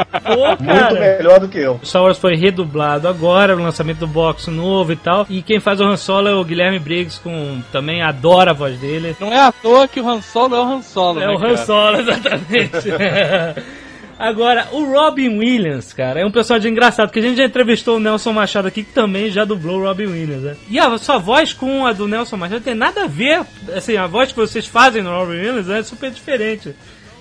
[0.35, 1.01] Pô, Muito cara.
[1.01, 1.81] melhor do que eu.
[1.83, 5.26] Star Wars foi redublado agora, o lançamento do box novo e tal.
[5.29, 8.79] E quem faz o Han Solo é o Guilherme Briggs, com também adora a voz
[8.79, 9.16] dele.
[9.20, 11.37] Não é à toa que o Han Solo é o Han Solo, É né, o
[11.39, 11.57] Han cara?
[11.59, 12.89] Solo, exatamente.
[14.18, 18.01] Agora, o Robin Williams, cara, é um personagem engraçado, porque a gente já entrevistou o
[18.01, 20.57] Nelson Machado aqui, que também já dublou o Robin Williams, né?
[20.68, 23.43] E a sua voz com a do Nelson Machado tem nada a ver.
[23.76, 26.74] Assim, a voz que vocês fazem no Robin Williams é super diferente.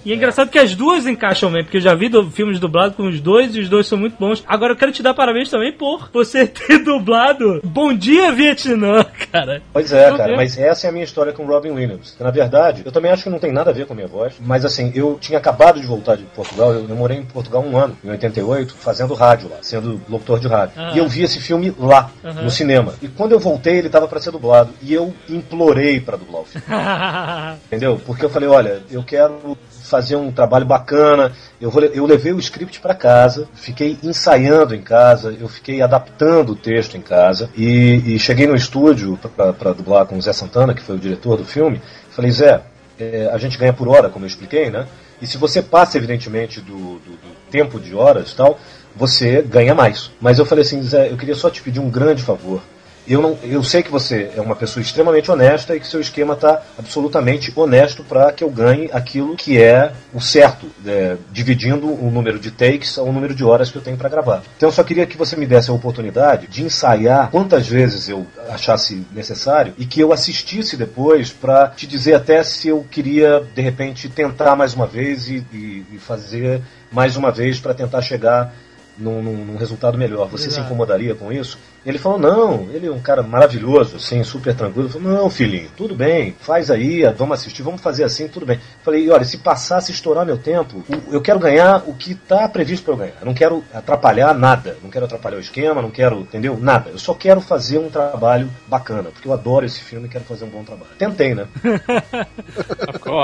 [0.07, 2.95] E é engraçado que as duas encaixam bem, porque eu já vi do, filmes dublados
[2.95, 4.41] com os dois e os dois são muito bons.
[4.47, 9.61] Agora eu quero te dar parabéns também por você ter dublado Bom Dia Vietnã, cara.
[9.73, 10.37] Pois é, Meu cara, Deus.
[10.37, 12.15] mas essa é a minha história com o Robin Williams.
[12.21, 14.35] Na verdade, eu também acho que não tem nada a ver com a minha voz,
[14.39, 17.77] mas assim, eu tinha acabado de voltar de Portugal, eu, eu morei em Portugal um
[17.77, 20.71] ano, em 88, fazendo rádio lá, sendo locutor de rádio.
[20.77, 20.93] Ah.
[20.95, 22.93] E eu vi esse filme lá, no cinema.
[23.01, 26.45] E quando eu voltei, ele tava para ser dublado, e eu implorei para dublar o
[26.45, 26.65] filme.
[27.67, 27.99] Entendeu?
[28.05, 31.31] Porque eu falei, olha, eu quero fazer um trabalho bacana.
[31.59, 36.51] Eu, vou, eu levei o script para casa, fiquei ensaiando em casa, eu fiquei adaptando
[36.51, 40.73] o texto em casa e, e cheguei no estúdio para dublar com o Zé Santana,
[40.73, 41.81] que foi o diretor do filme.
[42.11, 42.61] Falei, Zé,
[42.99, 44.85] é, a gente ganha por hora, como eu expliquei, né?
[45.21, 48.59] E se você passa, evidentemente, do, do- do tempo de horas e tal,
[48.95, 50.11] você ganha mais.
[50.21, 52.61] Mas eu falei assim, Zé, eu queria só te pedir um grande favor.
[53.07, 56.33] Eu, não, eu sei que você é uma pessoa extremamente honesta e que seu esquema
[56.33, 62.11] está absolutamente honesto para que eu ganhe aquilo que é o certo, é, dividindo o
[62.11, 64.43] número de takes ao número de horas que eu tenho para gravar.
[64.57, 68.27] Então eu só queria que você me desse a oportunidade de ensaiar quantas vezes eu
[68.49, 73.61] achasse necessário e que eu assistisse depois para te dizer até se eu queria de
[73.61, 78.53] repente tentar mais uma vez e, e- e fazer mais uma vez para tentar chegar
[78.97, 80.27] num, num- num resultado melhor.
[80.29, 80.65] Você se Exato.
[80.67, 81.57] incomodaria com isso?
[81.85, 84.87] Ele falou, não, ele é um cara maravilhoso, assim, super tranquilo.
[84.87, 88.59] Eu falei, não, filhinho, tudo bem, faz aí, vamos assistir, vamos fazer assim, tudo bem.
[88.83, 92.83] Falei, olha, se passar, se estourar meu tempo, eu quero ganhar o que está previsto
[92.83, 93.13] para eu ganhar.
[93.21, 96.57] Eu não quero atrapalhar nada, não quero atrapalhar o esquema, não quero, entendeu?
[96.59, 96.89] Nada.
[96.89, 100.43] Eu só quero fazer um trabalho bacana, porque eu adoro esse filme e quero fazer
[100.43, 100.91] um bom trabalho.
[100.97, 101.47] Tentei, né?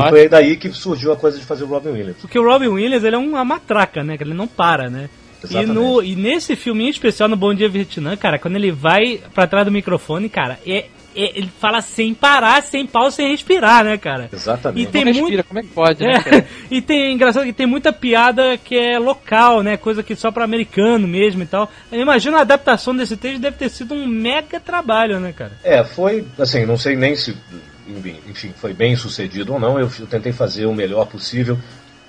[0.09, 2.17] Foi daí que surgiu a coisa de fazer o Robin Williams.
[2.21, 4.17] Porque o Robin Williams, ele é uma matraca, né?
[4.17, 5.09] Que ele não para, né?
[5.49, 9.19] E, no, e nesse filme em especial, no Bom Dia Vietnã, cara, quando ele vai
[9.33, 10.85] pra trás do microfone, cara, é,
[11.15, 14.29] é- ele fala sem parar, sem pausa, sem respirar, né, cara?
[14.31, 14.83] Exatamente.
[14.87, 15.23] E tem Não muito.
[15.25, 16.47] respira, como é que pode, né, É, cara?
[16.71, 19.77] e tem engraçado que tem muita piada que é local, né?
[19.77, 21.69] Coisa que só pra americano mesmo e tal.
[21.91, 25.51] Eu imagino a adaptação desse texto deve ter sido um mega trabalho, né, cara?
[25.63, 27.35] É, foi, assim, não sei nem se,
[28.29, 29.77] enfim, foi bem sucedido ou não.
[29.79, 31.57] Eu, eu tentei fazer o melhor possível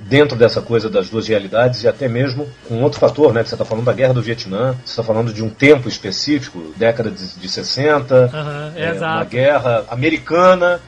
[0.09, 3.43] dentro dessa coisa das duas realidades e até mesmo com outro fator, né?
[3.43, 6.73] Que você está falando da guerra do Vietnã, você está falando de um tempo específico,
[6.77, 10.81] década de, de 60, Aham, é, uma guerra americana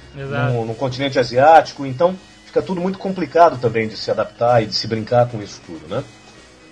[0.52, 4.74] no, no continente asiático, então fica tudo muito complicado também de se adaptar e de
[4.74, 6.04] se brincar com isso tudo, né?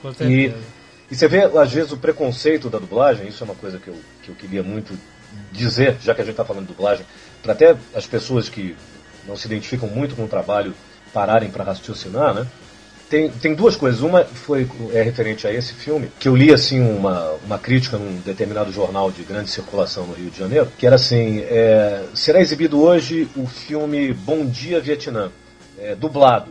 [0.03, 0.55] Com E,
[1.11, 3.97] e você vê, às vezes, o preconceito da dublagem, isso é uma coisa que eu,
[4.23, 4.99] que eu queria muito
[5.51, 7.07] dizer, já que a gente está falando de dublagem,
[7.43, 8.77] para até as pessoas que
[9.27, 10.75] não se identificam muito com o trabalho
[11.15, 12.47] pararem para raciocinar, né?
[13.09, 14.01] Tem, tem duas coisas.
[14.01, 18.21] Uma foi é referente a esse filme, que eu li assim uma, uma crítica num
[18.21, 22.83] determinado jornal de grande circulação no Rio de Janeiro, que era assim: é, será exibido
[22.83, 25.31] hoje o filme Bom Dia Vietnã,
[25.79, 26.51] é, dublado.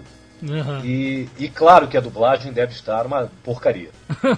[0.50, 0.82] Aham.
[0.84, 3.90] E, e claro que a dublagem deve estar uma porcaria.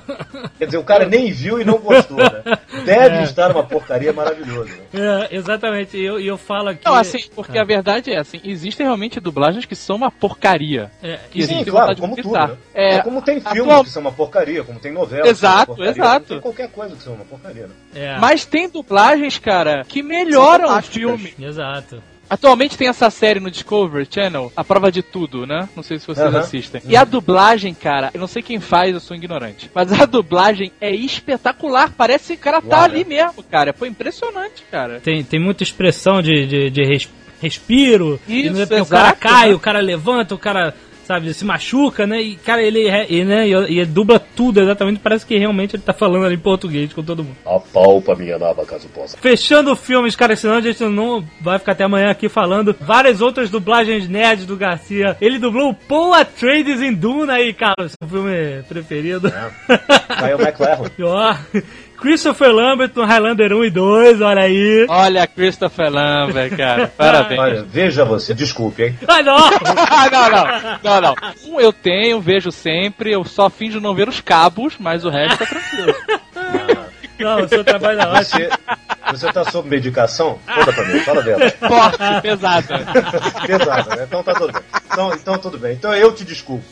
[0.58, 2.44] Quer dizer, o cara nem viu e não gostou, né?
[2.86, 4.70] deve estar uma porcaria maravilhosa.
[4.94, 5.28] Né?
[5.32, 6.86] É, exatamente, e eu, eu falo aqui.
[6.86, 10.92] Não, assim, porque a verdade é assim, existem realmente dublagens que são uma porcaria.
[11.04, 12.34] É, Que Sim, claro, como tudo.
[12.34, 12.58] Né?
[12.74, 15.78] É, É, como tem filmes atual- que são uma porcaria, como tem novelas Exato, que
[15.78, 16.26] são uma porcaria, exato.
[16.26, 17.68] como tem qualquer coisa que são uma porcaria.
[17.68, 17.74] Né?
[17.96, 21.34] é, Mas tem dublagens, cara, que melhoram o filme.
[21.40, 22.02] Exato.
[22.30, 25.70] Atualmente tem essa série no Discovery Channel, A Prova de Tudo, né?
[25.76, 26.40] Não sei se vocês Aham.
[26.40, 26.82] assistem.
[26.88, 29.70] E a dublagem, cara, eu não sei quem faz, eu sou ignorante.
[29.74, 31.94] Mas a dublagem é espetacular.
[31.96, 33.24] Parece que o cara tá Uau, ali né?
[33.26, 33.74] mesmo, cara.
[33.74, 35.00] Foi impressionante, cara.
[35.00, 37.10] Tem, tem muita expressão de, de, de res-
[37.42, 38.20] respiro.
[38.28, 39.56] Isso, e não é porque o cara exato, cai, né?
[39.56, 40.74] o cara levanta, o cara,
[41.06, 42.22] sabe, se machuca, né?
[42.22, 45.00] E, cara, ele, re- e, né, e, e dubla tudo exatamente.
[45.00, 47.36] Parece que realmente ele tá falando ali em português com todo mundo.
[47.46, 49.18] Apalpa minha nova caso possa.
[49.18, 53.50] Fechando filmes, cara, senão a gente não vai ficar até amanhã aqui falando várias outras
[53.50, 55.16] dublagens nerds do Garcia.
[55.22, 59.32] Ele dublou o Paul Atreides em Duna aí, cara, seu filme preferido.
[59.32, 60.90] Kyle McLaren.
[60.98, 61.36] E, Ó,
[62.06, 64.86] Christopher Lambert no Highlander 1 e 2, olha aí.
[64.88, 66.94] Olha, Christopher Lambert, cara.
[66.96, 67.40] Parabéns.
[67.40, 69.00] Olha, veja você, desculpe, hein?
[69.08, 69.36] Ah, não!
[69.96, 71.16] Ah, não, não, não, não.
[71.52, 75.40] Um eu tenho, vejo sempre, eu só finjo não ver os cabos, mas o resto
[75.40, 75.96] tá tranquilo.
[77.18, 78.42] Não, o seu trabalho é ótimo.
[78.42, 78.50] Você,
[79.12, 80.38] você tá sob medicação?
[80.54, 81.50] Conta pra mim, fala dela.
[81.50, 82.80] Forte, pesada.
[83.48, 84.04] Pesada, né?
[84.06, 84.62] Então tá tudo bem.
[84.92, 85.74] Então, então tudo bem.
[85.76, 86.66] Então eu te desculpo.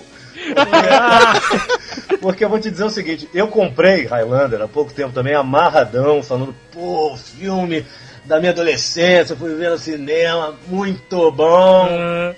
[2.21, 6.23] Porque, eu vou te dizer o seguinte, eu comprei Highlander há pouco tempo também, amarradão,
[6.23, 7.85] falando, pô, filme
[8.25, 11.87] da minha adolescência, fui ver no cinema, muito bom.
[11.89, 12.33] Ah,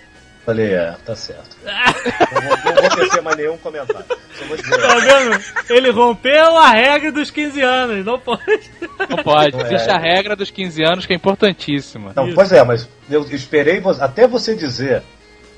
[0.45, 1.57] Falei, é, tá certo.
[1.65, 4.05] Não vou, não vou tecer mais nenhum comentário.
[4.35, 5.43] Só vou dizer, Tá vendo?
[5.67, 8.71] Ele rompeu a regra dos 15 anos, não pode.
[9.09, 9.57] Não pode.
[9.57, 9.73] Não é.
[9.73, 12.13] Existe a regra dos 15 anos que é importantíssima.
[12.15, 15.01] Não, pois é, mas eu esperei até você dizer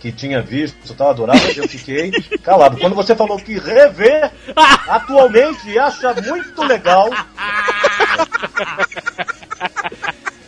[0.07, 2.77] que tinha visto, eu tava adorava, eu fiquei calado.
[2.77, 4.31] Quando você falou que rever
[4.87, 7.09] atualmente acha muito legal.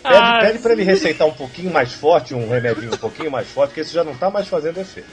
[0.02, 3.72] Pede, pede pra ele receitar um pouquinho mais forte, um remedinho um pouquinho mais forte,
[3.72, 5.10] porque esse já não tá mais fazendo efeito.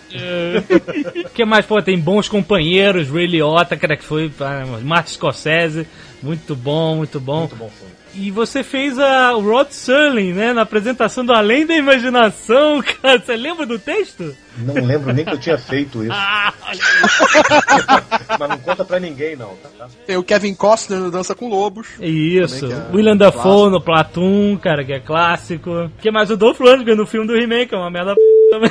[1.26, 5.88] O que mais, pô, tem bons companheiros, Ray Liotta, cara, que foi ah, Martin Scorsese,
[6.22, 7.40] muito bom, muito bom.
[7.40, 8.05] Muito bom filme.
[8.18, 13.18] E você fez a o Rod Serling, né, na apresentação do Além da Imaginação, cara,
[13.18, 14.34] você lembra do texto?
[14.58, 16.12] Não lembro nem que eu tinha feito isso.
[16.16, 16.78] Ah, olha
[18.38, 19.68] Mas não conta pra ninguém, não, tá?
[19.78, 19.88] tá?
[20.06, 21.88] Tem o Kevin Costner no Dança com Lobos.
[22.00, 23.70] Isso, é William Dafoe clássico.
[23.70, 25.90] no Platoon, cara, que é clássico.
[26.00, 26.30] que mais?
[26.30, 28.20] O Dolph Lundgren no filme do He-Man, que é uma merda p...
[28.50, 28.70] também.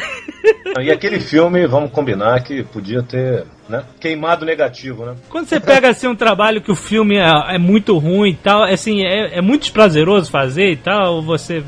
[0.86, 3.84] E aquele filme, vamos combinar que podia ter, né?
[4.00, 5.16] Queimado negativo, né?
[5.30, 8.64] Quando você pega assim um trabalho que o filme é, é muito ruim e tal,
[8.64, 11.64] assim, é, é muito desprazeroso fazer e tal, ou você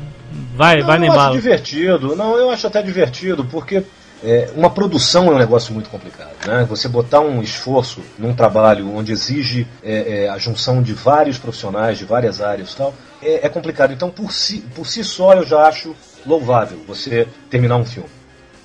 [0.54, 2.16] vai, Não, vai na eu acho divertido.
[2.16, 3.84] Não, eu acho até divertido, porque
[4.22, 6.34] é, uma produção é um negócio muito complicado.
[6.46, 6.66] Né?
[6.68, 11.98] Você botar um esforço num trabalho onde exige é, é, a junção de vários profissionais,
[11.98, 13.92] de várias áreas e tal, é, é complicado.
[13.92, 15.94] Então, por si, por si só, eu já acho
[16.26, 18.08] louvável você terminar um filme.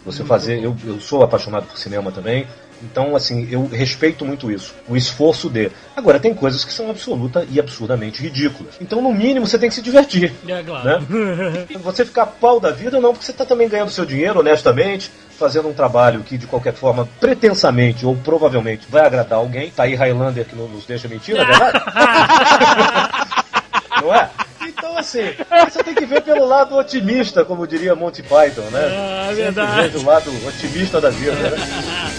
[0.05, 0.61] Você fazer.
[0.61, 2.45] Eu, eu sou apaixonado por cinema também.
[2.84, 5.71] Então, assim, eu respeito muito isso, o esforço de.
[5.95, 8.75] Agora, tem coisas que são absoluta e absurdamente ridículas.
[8.81, 10.34] Então, no mínimo, você tem que se divertir.
[10.47, 10.86] É claro.
[10.86, 11.65] Né?
[11.84, 15.67] Você ficar pau da vida, não, porque você está também ganhando seu dinheiro honestamente, fazendo
[15.67, 19.69] um trabalho que, de qualquer forma, pretensamente ou provavelmente vai agradar alguém.
[19.71, 21.84] Tá aí Highlander que não nos deixa mentir, não é verdade?
[24.01, 24.29] não é?
[24.67, 25.34] Então, assim,
[25.69, 28.79] você tem que ver pelo lado otimista, como diria Monty Python, né?
[28.86, 29.81] Ah, Sempre verdade.
[29.81, 31.51] veja o lado otimista da vida, né?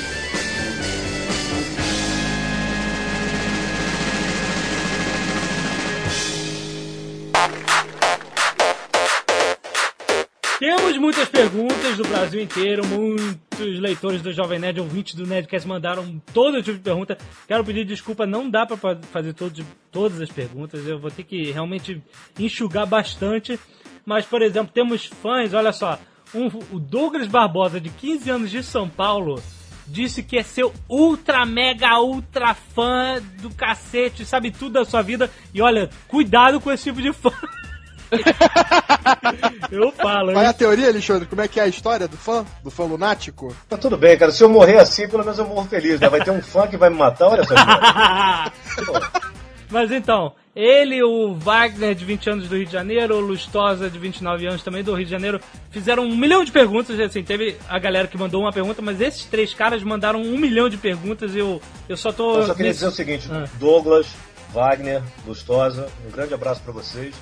[11.24, 16.62] muitas perguntas do Brasil inteiro, muitos leitores do Jovem Nerd, ouvintes do Nerdcast mandaram todo
[16.62, 17.16] tipo de pergunta.
[17.46, 21.22] Quero pedir desculpa, não dá pra fa- fazer todo- todas as perguntas, eu vou ter
[21.24, 22.02] que realmente
[22.38, 23.58] enxugar bastante.
[24.04, 25.98] Mas, por exemplo, temos fãs, olha só,
[26.34, 29.42] um- o Douglas Barbosa, de 15 anos de São Paulo,
[29.86, 35.30] disse que é seu ultra, mega, ultra fã do cacete, sabe tudo da sua vida.
[35.54, 37.30] E olha, cuidado com esse tipo de fã.
[39.70, 41.26] Eu falo, Qual é a teoria, Alexandre?
[41.26, 42.44] Como é que é a história do fã?
[42.62, 43.54] Do fã lunático?
[43.68, 44.30] Tá tudo bem, cara.
[44.30, 46.08] Se eu morrer assim, pelo menos eu morro feliz, né?
[46.08, 47.54] Vai ter um fã que vai me matar, olha só.
[49.70, 53.98] Mas então, ele, o Wagner, de 20 anos do Rio de Janeiro, o Lustosa, de
[53.98, 55.40] 29 anos também do Rio de Janeiro,
[55.70, 57.00] fizeram um milhão de perguntas.
[57.00, 60.68] Assim, teve a galera que mandou uma pergunta, mas esses três caras mandaram um milhão
[60.68, 62.36] de perguntas e eu, eu só tô.
[62.36, 63.46] Eu só queria nesse- dizer o seguinte, Ah.
[63.58, 64.06] Douglas,
[64.52, 67.14] Wagner, Lustosa, um grande abraço pra vocês.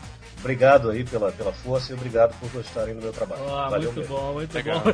[0.43, 3.43] Obrigado aí pela, pela força e obrigado por gostarem do meu trabalho.
[3.47, 4.17] Ó, Valeu muito mesmo.
[4.17, 4.81] bom, muito Legal.
[4.81, 4.93] bom.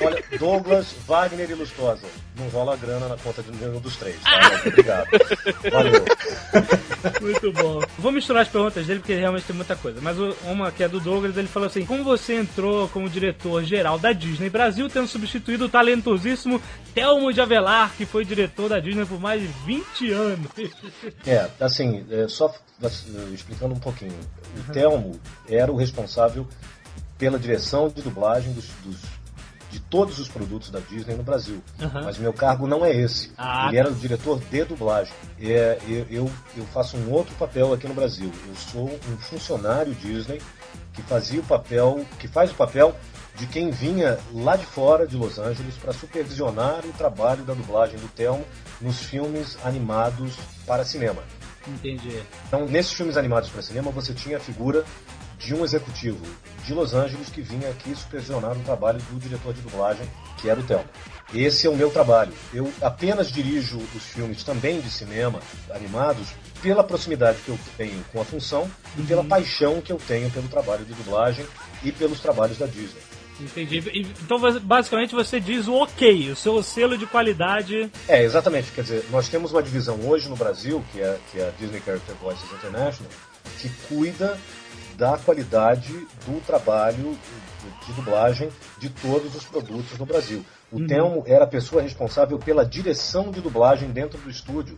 [0.04, 2.06] Olha, Douglas, Wagner e Lustosa.
[2.36, 4.30] Não rola grana na conta de nenhum dos três, tá?
[4.42, 5.08] Mas Obrigado.
[5.72, 6.04] Valeu.
[7.20, 7.80] Muito bom.
[7.98, 10.00] Vou misturar as perguntas dele porque realmente tem muita coisa.
[10.00, 13.98] Mas uma que é do Douglas, ele falou assim: Como você entrou como diretor geral
[13.98, 16.60] da Disney Brasil, tendo substituído o talentosíssimo
[16.94, 20.48] Telmo de Avelar, que foi diretor da Disney por mais de 20 anos?
[21.26, 22.88] É, assim, é, só eh,
[23.34, 24.14] explicando um pouquinho.
[24.56, 24.87] O Telmo
[25.48, 26.46] era o responsável
[27.16, 29.18] pela direção de dublagem dos, dos-
[29.70, 31.62] de todos os produtos da Disney no Brasil.
[31.80, 32.02] Aham.
[32.04, 33.32] Mas meu cargo não é esse.
[33.36, 33.66] Ah.
[33.68, 35.12] Ele era o diretor de dublagem.
[35.38, 38.32] É, eu, eu, eu faço um outro papel aqui no Brasil.
[38.48, 40.40] Eu sou um funcionário Disney
[40.94, 42.94] que fazia o papel, que faz o papel
[43.36, 47.96] de quem vinha lá de fora de Los Angeles para supervisionar o trabalho da dublagem
[47.98, 48.44] do Telmo
[48.80, 50.32] nos filmes animados
[50.66, 51.22] para cinema.
[51.74, 52.22] Entendi.
[52.46, 54.84] Então, nesses filmes animados para cinema, você tinha a figura
[55.38, 56.20] de um executivo
[56.64, 60.58] de Los Angeles que vinha aqui supervisionar o trabalho do diretor de dublagem, que era
[60.58, 60.84] o Telmo.
[61.32, 62.32] Esse é o meu trabalho.
[62.52, 65.40] Eu apenas dirijo os filmes também de cinema
[65.70, 66.28] animados
[66.60, 70.48] pela proximidade que eu tenho com a função e pela paixão que eu tenho pelo
[70.48, 71.46] trabalho de dublagem
[71.84, 73.07] e pelos trabalhos da Disney.
[73.40, 73.82] Entendi.
[74.22, 77.90] Então, basicamente, você diz o ok, o seu selo de qualidade.
[78.08, 78.72] É, exatamente.
[78.72, 81.80] Quer dizer, nós temos uma divisão hoje no Brasil, que é, que é a Disney
[81.84, 83.10] Character Voices International,
[83.58, 84.38] que cuida
[84.96, 85.92] da qualidade
[86.26, 87.16] do trabalho
[87.86, 90.44] de, dublagem de todos os produtos no Brasil.
[90.72, 94.76] O Telmo era a pessoa responsável pela direção de dublagem dentro do estúdio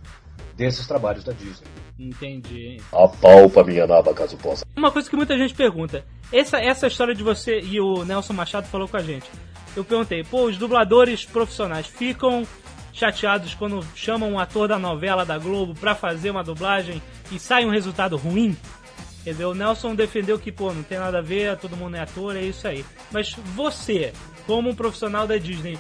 [0.54, 1.66] desses trabalhos da Disney.
[2.00, 2.80] Entendi.
[2.90, 4.64] Apalpa minha naba, caso possa.
[4.74, 8.66] Uma coisa que muita gente pergunta: essa, essa história de você e o Nelson Machado
[8.68, 9.28] falou com a gente.
[9.76, 12.46] Eu perguntei, pô, os dubladores profissionais ficam
[12.92, 17.66] chateados quando chamam um ator da novela da Globo pra fazer uma dublagem e sai
[17.66, 18.56] um resultado ruim?
[19.20, 19.50] Entendeu?
[19.50, 22.42] O Nelson defendeu que, pô, não tem nada a ver, todo mundo é ator, é
[22.42, 22.84] isso aí.
[23.12, 24.12] Mas você,
[24.46, 25.78] como um profissional da Disney,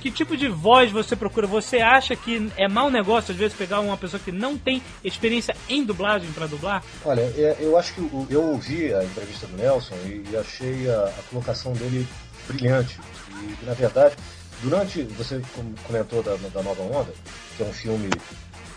[0.00, 1.46] que tipo de voz você procura?
[1.46, 5.56] Você acha que é mau negócio, às vezes, pegar uma pessoa que não tem experiência
[5.68, 6.82] em dublagem pra dublar?
[7.04, 8.00] Olha, é, eu acho que
[8.30, 12.06] eu ouvi a entrevista do Nelson e, achei a, a colocação dele
[12.46, 12.98] brilhante.
[13.30, 14.14] E, na verdade,
[14.62, 15.02] durante.
[15.02, 17.12] Você com- comentou da, da Nova Onda,
[17.56, 18.08] que é um filme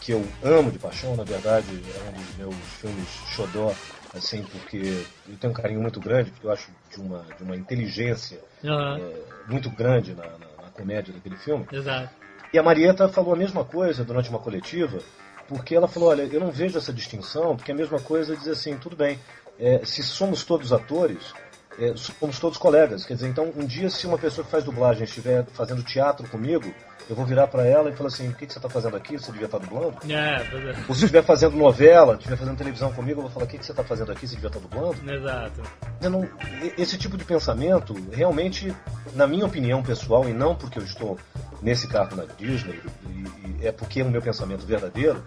[0.02, 3.74] que eu amo de paixão, na verdade, é um dos meus filmes xodó,
[4.16, 7.56] assim, porque eu tenho um carinho muito grande, porque eu acho de uma, de uma
[7.56, 10.48] inteligência Aham, é, muito grande na- na
[10.80, 11.66] comédia daquele filme.
[11.72, 12.10] exato.
[12.52, 15.00] E a Marieta falou a mesma coisa durante uma coletiva,
[15.48, 18.52] porque ela falou, olha, eu não vejo essa distinção, porque é a mesma coisa dizer
[18.52, 19.20] assim, tudo bem,
[19.60, 21.34] é, se somos todos atores,
[21.80, 23.06] é, somos todos colegas.
[23.06, 26.74] Quer dizer, então um dia se uma pessoa que faz dublagem estiver fazendo teatro comigo,
[27.10, 29.18] eu vou virar para ela e falar assim, o que, que você está fazendo aqui?
[29.18, 29.96] Você devia estar dublando?
[30.08, 30.70] É, pois é.
[30.88, 33.66] Ou se estiver fazendo novela, estiver fazendo televisão comigo, eu vou falar, o que, que
[33.66, 34.28] você está fazendo aqui?
[34.28, 34.96] Você devia estar dublando?
[35.12, 35.62] Exato.
[36.02, 36.30] Eu não-
[36.78, 38.76] esse tipo de pensamento, realmente,
[39.16, 41.18] na minha opinião pessoal, e não porque eu estou
[41.62, 45.24] nesse cargo na Disney, e, e é porque é o meu pensamento verdadeiro,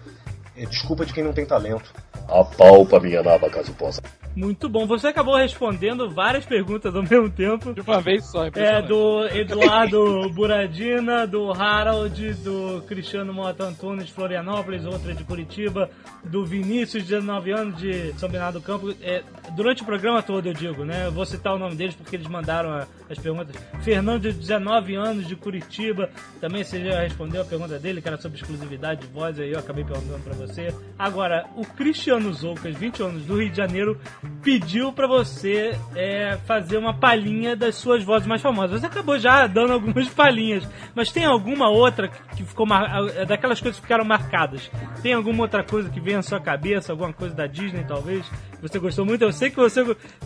[0.55, 1.93] é desculpa de quem não tem talento.
[2.27, 4.01] Apalpa minha naba, caso possa.
[4.35, 4.87] Muito bom.
[4.87, 7.71] Você acabou respondendo várias perguntas ao mesmo tempo.
[7.71, 14.11] De uma vez só, É, do Eduardo Buradina, do Harold, do Cristiano Mota Antunes, de
[14.13, 15.87] Florianópolis, outra de Curitiba,
[16.23, 18.91] do Vinícius, de 19 anos, de São Bernardo do Campo.
[19.03, 19.21] É,
[19.55, 21.05] durante o programa todo, eu digo, né?
[21.05, 23.55] Eu vou citar o nome deles porque eles mandaram a- as perguntas.
[23.83, 26.09] Fernando, de 19 anos, de Curitiba,
[26.41, 29.59] também você já respondeu a pergunta dele, que era sobre exclusividade de voz, aí eu
[29.59, 30.73] acabei perguntando pra você.
[30.97, 32.02] Agora, o Cristiano
[32.33, 33.99] Zoucas, 20 anos, do Rio de Janeiro,
[34.41, 38.81] pediu pra você é, fazer uma palhinha das suas vozes mais famosas.
[38.81, 43.07] Você acabou já dando algumas palhinhas, mas tem alguma outra que ficou mar...
[43.15, 44.69] é daquelas coisas que ficaram marcadas?
[45.01, 48.25] Tem alguma outra coisa que vem à sua cabeça, alguma coisa da Disney talvez?
[48.61, 49.23] Você gostou muito?
[49.23, 49.83] Eu sei que você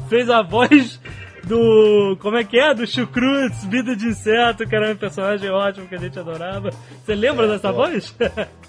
[0.10, 1.00] fez a voz
[1.44, 2.18] do.
[2.20, 2.74] Como é que é?
[2.74, 6.70] Do Chucrutz, Vida de Inseto, que era um personagem ótimo que a gente adorava.
[7.04, 8.16] Você lembra dessa voz?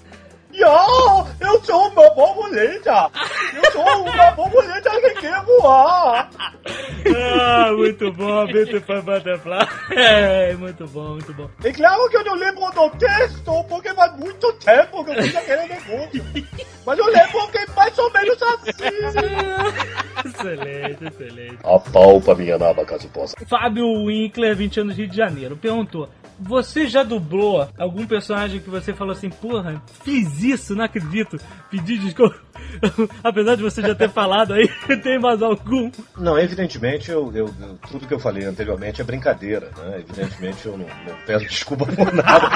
[0.59, 3.09] Yo, eu sou uma borboleta!
[3.55, 6.29] Eu sou uma borboleta que quer voar!
[7.15, 9.67] ah, muito bom, Beautiful Butterfly.
[9.91, 11.49] É, muito bom, muito bom.
[11.63, 15.35] É claro que eu não lembro do texto, porque faz muito tempo que eu fiz
[15.37, 16.25] aquele negócio.
[16.85, 19.79] Mas eu lembro que é mais ou menos assim.
[20.25, 21.57] Excelente, excelente.
[21.63, 23.33] Apalpa minha naba, caso possa.
[23.47, 26.09] Fábio Winkler, 20 anos, Rio de Janeiro, perguntou:
[26.41, 31.37] Você já dublou algum personagem que você falou assim, porra, fiz isso, não acredito,
[31.69, 32.35] pedi desculpa.
[33.23, 34.67] Apesar de você já ter falado aí,
[35.03, 35.91] tem mais algum?
[36.17, 37.53] Não, evidentemente, eu, eu-
[37.89, 39.99] tudo que eu falei anteriormente é brincadeira, né?
[39.99, 42.49] Evidentemente eu não, não peço desculpa por nada.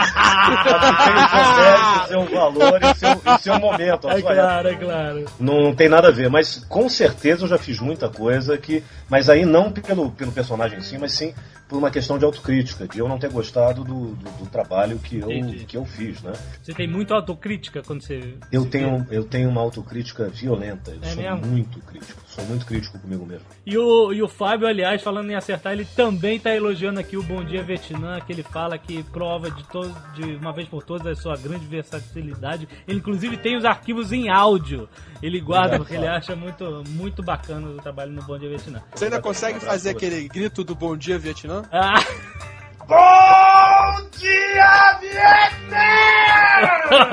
[1.04, 4.10] seu mérito, o seu valor e o seu, e seu momento.
[4.10, 5.26] É claro, é claro.
[5.40, 8.84] Não, não tem nada a ver, mas com certeza eu já fiz muita coisa que.
[9.10, 11.34] Mas aí não pelo, pelo personagem em si, mas sim
[11.68, 15.18] por uma questão de autocrítica, de eu não ter gostado do, do, do trabalho que
[15.20, 15.66] eu, Entendi.
[15.66, 16.34] que eu fiz, né?
[16.62, 18.36] Você tem muito autocrítica quando você.
[18.52, 21.46] Eu tenho, eu tenho uma autocrítica violenta, eu É sou mesmo?
[21.48, 23.46] muito crítico, sou muito crítico comigo mesmo.
[23.66, 27.24] E o, e o Fábio, aliás, falando em acertar, ele também tá elogiando aqui o
[27.24, 31.06] Bom Dia Vietnã, que ele fala que prova de, todo, de uma vez por todas
[31.08, 32.68] a sua grande versatilidade.
[32.88, 34.88] Ele, inclusive, tem os arquivos em áudio.
[35.22, 38.82] Ele guarda porque ele acha muito, muito bacana o trabalho no Bom Dia Vietnã.
[38.94, 41.64] Você ainda consegue fazer aquele grito do Bom Dia Vietnã?
[41.72, 41.94] Ah,
[42.88, 45.78] Bom dia, Vietnã!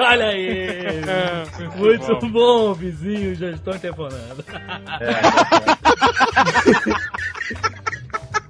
[0.08, 1.00] olha aí!
[1.76, 4.44] Muito bom, vizinho, já estão telefonando.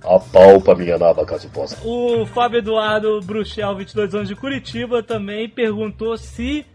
[0.03, 1.77] Apalpa minha naba caso possa.
[1.85, 6.67] O Fábio Eduardo Bruxel, 22 anos de Curitiba, também perguntou se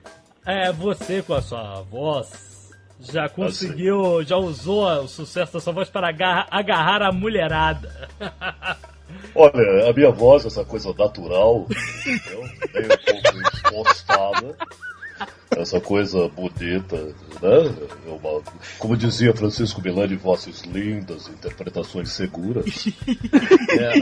[0.46, 5.90] é, você, com a sua voz, já conseguiu, já usou o sucesso da sua voz
[5.90, 8.10] para agarrar, agarrar a mulherada.
[9.34, 11.68] Olha, a minha voz, essa coisa natural,
[12.06, 12.50] entendeu?
[12.74, 14.56] Meio um pouco impostada.
[15.52, 16.98] Essa coisa bonita,
[17.42, 17.76] né?
[18.08, 18.42] É uma,
[18.78, 22.86] como dizia Francisco Milani, vozes lindas, interpretações seguras.
[23.78, 23.94] É.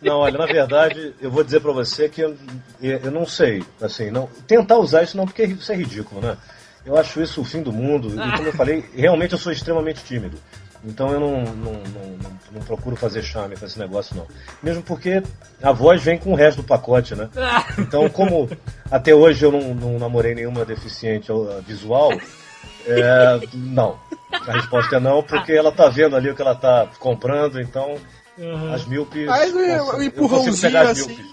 [0.00, 2.34] Não, olha, na verdade, eu vou dizer pra você que eu,
[2.80, 6.38] eu não sei, assim, não tentar usar isso não, porque isso é ridículo, né?
[6.84, 10.02] Eu acho isso o fim do mundo, e como eu falei, realmente eu sou extremamente
[10.04, 10.38] tímido.
[10.84, 11.72] Então eu não, não, não,
[12.22, 14.26] não, não procuro fazer charme com esse negócio, não.
[14.62, 15.22] Mesmo porque
[15.62, 17.28] a voz vem com o resto do pacote, né?
[17.78, 18.48] Então, como
[18.90, 22.10] até hoje eu não, não namorei nenhuma deficiente uh, visual,
[22.86, 23.98] é, não.
[24.32, 27.96] A resposta é não, porque ela tá vendo ali o que ela tá comprando, então
[28.72, 29.28] as míopes.
[29.28, 31.08] Um- um eu consigo empurrãozinho pegar as assim.
[31.08, 31.30] míopes.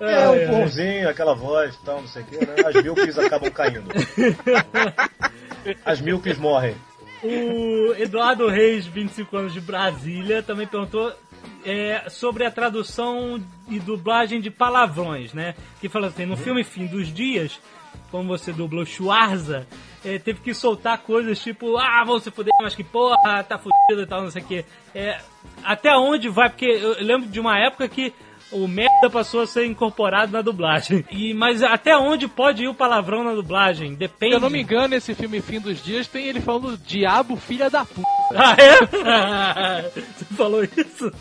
[0.00, 2.54] É, um empurrãozinho, aquela voz e tal, não sei o que, né?
[2.66, 3.90] As míopes acabam caindo.
[5.84, 6.74] As míopes morrem.
[7.24, 11.10] O Eduardo Reis, 25 anos de Brasília, também perguntou
[11.64, 15.54] é, sobre a tradução e dublagem de palavrões, né?
[15.80, 17.58] Que falou assim, no filme Fim dos Dias,
[18.10, 19.66] como você dublou Schwarza,
[20.04, 24.02] é, teve que soltar coisas tipo, ah, vão se fuder, mas que porra, tá fudido
[24.02, 24.64] e tal, não sei o que.
[24.94, 25.18] É,
[25.64, 26.50] até onde vai?
[26.50, 28.12] Porque eu lembro de uma época que
[28.52, 31.04] o merda passou a ser incorporado na dublagem.
[31.10, 33.90] E, mas até onde pode ir o palavrão na dublagem?
[33.92, 34.34] Se Depende.
[34.34, 37.84] eu não me engano, esse filme Fim dos Dias tem ele falando diabo, filha da
[37.84, 38.04] puta.
[38.36, 39.82] Ah, é?
[39.94, 41.12] Você falou isso?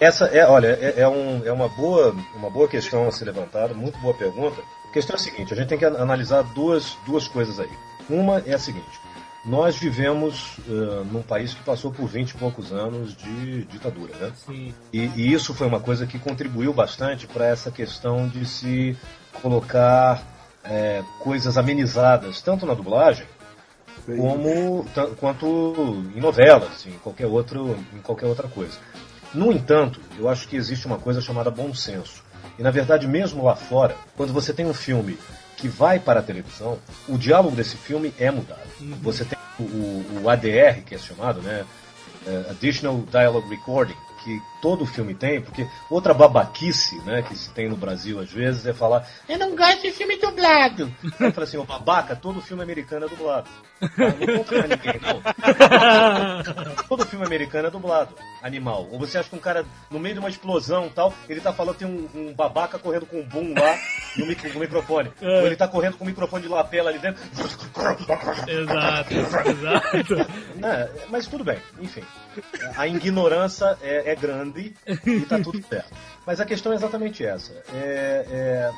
[0.00, 3.72] Essa é, olha, é, é um- é uma, boa, uma boa questão a ser levantada,
[3.74, 4.60] muito boa pergunta.
[4.88, 7.70] A questão é a seguinte: a gente tem que analisar duas, duas coisas aí.
[8.10, 8.84] Uma é a seguinte:
[9.44, 14.32] nós vivemos eh, num país que passou por 20 e poucos anos de ditadura, né?
[14.46, 14.72] Sim.
[14.92, 18.96] E, e isso foi uma coisa que contribuiu bastante para essa questão de se
[19.40, 20.22] colocar
[20.64, 23.26] é, coisas amenizadas, tanto na dublagem
[24.16, 24.84] como
[25.18, 28.78] quanto em novelas, em qualquer outro, em qualquer outra coisa.
[29.32, 32.22] No entanto, eu acho que existe uma coisa chamada bom senso.
[32.58, 35.18] E na verdade, mesmo lá fora, quando você tem um filme
[35.56, 36.78] que vai para a televisão,
[37.08, 38.60] o diálogo desse filme é mudado.
[39.02, 41.64] Você tem o, o- o ADR, que é chamado, né?
[42.26, 47.68] eh, Additional Dialogue Recording, que todo filme tem, porque outra babaquice, né, que se tem
[47.68, 50.90] no Brasil às vezes é falar, Eu não gosto de filme dublado.
[51.20, 53.50] eu falo assim, ô babaca, todo filme americano é dublado.
[53.80, 55.20] Não conta pra ninguém, não.
[56.88, 58.86] Todo filme americano é dublado, animal.
[58.92, 61.52] Ou você acha que um cara, no meio de uma explosão e tal, ele tá
[61.52, 63.76] falando, tem um, um babaca correndo com um boom lá
[64.16, 65.10] no, mic- no microfone.
[65.22, 65.40] É.
[65.40, 67.22] Ou ele tá correndo com o microfone de lapela ali dentro.
[68.50, 69.14] Exato,
[69.48, 70.14] exato.
[70.56, 72.02] Né, mas tudo bem, enfim.
[72.76, 75.92] A ignorância é, é grande e tá tudo certo.
[76.26, 77.52] Mas a questão é exatamente essa.
[77.72, 78.72] É, é,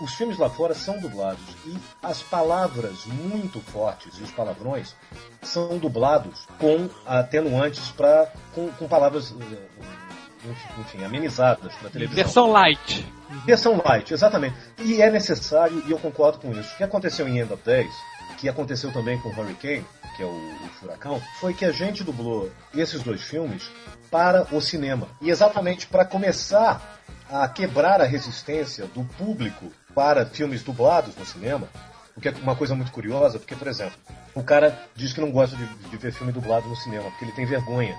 [0.00, 4.94] os filmes lá fora são dublados e as palavras muito fortes e os palavrões
[5.42, 12.24] são dublados com atenuantes para com, com palavras eh, enfim, amenizadas para televisão.
[12.24, 13.06] Versão light.
[13.44, 14.56] Versão light, exatamente.
[14.78, 16.74] E é necessário, e eu concordo com isso.
[16.74, 17.92] O que aconteceu em End of Days,
[18.38, 19.84] que aconteceu também com Hurricane,
[20.16, 23.70] que é o, o furacão, foi que a gente dublou esses dois filmes
[24.10, 25.08] para o cinema.
[25.20, 27.00] E exatamente para começar
[27.30, 31.68] a quebrar a resistência do público para filmes dublados no cinema,
[32.16, 33.98] o que é uma coisa muito curiosa, porque, por exemplo,
[34.34, 37.32] o cara diz que não gosta de, de ver filme dublado no cinema, porque ele
[37.32, 37.94] tem vergonha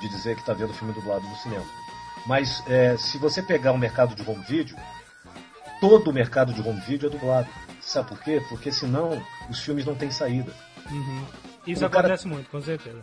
[0.00, 1.64] de dizer que está vendo filme dublado no cinema.
[2.26, 4.76] Mas é, se você pegar o mercado de home video,
[5.80, 7.48] todo o mercado de home video é dublado.
[7.80, 8.42] Sabe por quê?
[8.48, 10.52] Porque senão os filmes não têm saída.
[10.90, 11.24] Uhum.
[11.66, 12.98] Isso O cara- acontece muito, com certeza.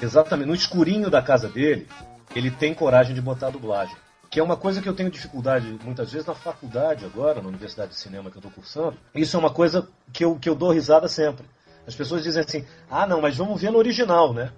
[0.00, 0.46] Exatamente.
[0.48, 1.88] No escurinho da casa dele,
[2.34, 3.96] ele tem coragem de botar a dublagem.
[4.30, 7.90] Que é uma coisa que eu tenho dificuldade muitas vezes na faculdade agora, na Universidade
[7.90, 8.96] de Cinema que eu estou cursando.
[9.14, 11.46] Isso é uma coisa que eu, que eu dou risada sempre.
[11.86, 14.50] As pessoas dizem assim, ah não, mas vamos ver no original, né?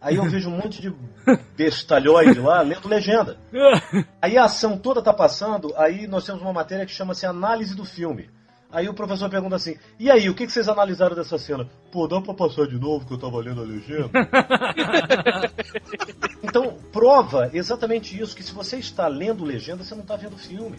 [0.00, 0.92] Aí eu vejo um monte de
[1.56, 3.38] bestalhóide lá lendo legenda.
[4.20, 7.84] Aí a ação toda tá passando, aí nós temos uma matéria que chama-se Análise do
[7.84, 8.28] Filme.
[8.72, 11.68] Aí o professor pergunta assim, e aí, o que, vocês analisaram dessa cena?
[11.92, 14.08] Pô, dá pra passar de novo que eu tava lendo a legenda?
[16.42, 20.78] então, prova exatamente isso, que se você está lendo legenda, você não está vendo filme.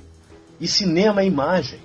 [0.60, 1.82] E cinema é imagem.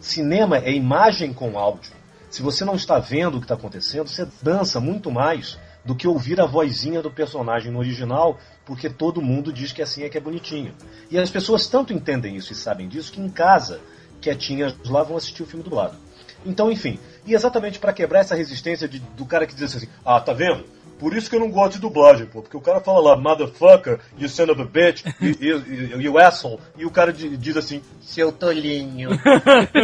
[0.00, 1.92] Cinema é imagem com áudio.
[2.30, 6.08] Se você não está vendo o que está acontecendo, você dança muito mais do que
[6.08, 10.16] ouvir a vozinha do personagem no original, porque todo mundo diz que assim é que
[10.16, 10.74] é bonitinho.
[11.10, 13.80] E as pessoas tanto entendem isso e sabem disso que em casa,
[14.20, 15.96] quietinhas lá, vão assistir o filme dublado.
[16.44, 20.20] Então, enfim, e exatamente para quebrar essa resistência de- do cara que diz assim: ah,
[20.20, 20.64] tá vendo?
[20.98, 22.42] Por isso que eu não gosto de dublagem, pô.
[22.42, 26.58] Porque o cara fala lá, motherfucker, you son of a bitch, you, you, you asshole.
[26.76, 29.08] E o cara di- diz assim, seu tolinho,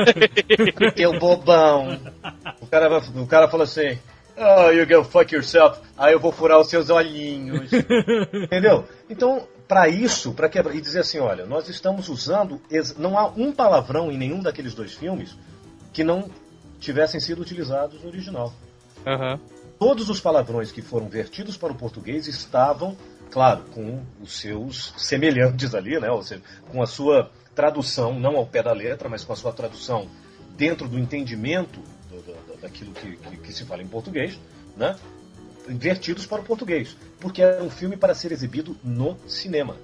[0.94, 1.98] teu bobão.
[2.60, 3.98] O cara, o cara fala assim,
[4.36, 5.80] oh, you go fuck yourself.
[5.96, 7.70] Aí eu vou furar os seus olhinhos.
[8.32, 8.84] Entendeu?
[9.08, 12.60] Então, para isso, para quebrar e dizer assim, olha, nós estamos usando,
[12.97, 15.36] não há um palavrão em nenhum daqueles dois filmes
[15.93, 16.30] que não
[16.78, 18.52] tivessem sido utilizados no original.
[19.06, 19.40] Aham.
[19.78, 22.97] Todos os palavrões que foram vertidos para o português estavam,
[23.30, 26.10] claro, com os seus semelhantes ali, né?
[26.10, 29.52] Ou seja, com a sua tradução, não ao pé da letra, mas com a sua
[29.52, 30.06] tradução
[30.56, 31.80] dentro do entendimento
[32.10, 34.38] do- do- daquilo que, que- que se fala em português,
[34.76, 34.97] né?
[35.68, 39.76] Vertidos para o português, porque era um filme para ser exibido no cinema.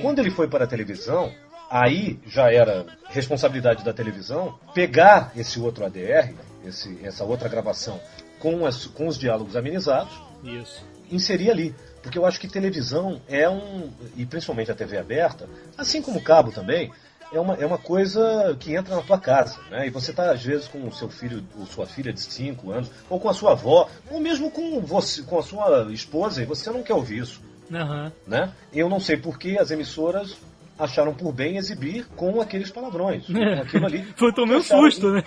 [0.00, 1.32] Quando ele foi para a televisão,
[1.70, 6.32] aí já era responsabilidade da televisão pegar esse outro ADR,
[6.64, 8.00] esse- essa outra gravação
[8.38, 10.12] com, as- com os diálogos amenizados,
[10.44, 10.84] Isso.
[11.10, 11.74] inserir ali.
[12.02, 16.22] Porque eu acho que televisão é um, e principalmente a TV aberta, assim como o
[16.22, 16.90] cabo também,
[17.32, 19.58] é uma, é uma coisa que entra na tua casa.
[19.70, 19.86] Né?
[19.86, 22.90] E você está, às vezes, com o seu filho ou sua filha de 5 anos,
[23.08, 26.70] ou com a sua avó, ou mesmo com, você, com a sua esposa, e você
[26.70, 27.40] não quer ouvir isso
[27.72, 28.12] Aham.
[28.26, 28.52] né?
[28.72, 30.36] Eu não sei por que as emissoras
[30.78, 34.04] acharam por bem exibir com aqueles palavrões, com aquilo ali.
[34.16, 35.24] Foi tomei um susto, né?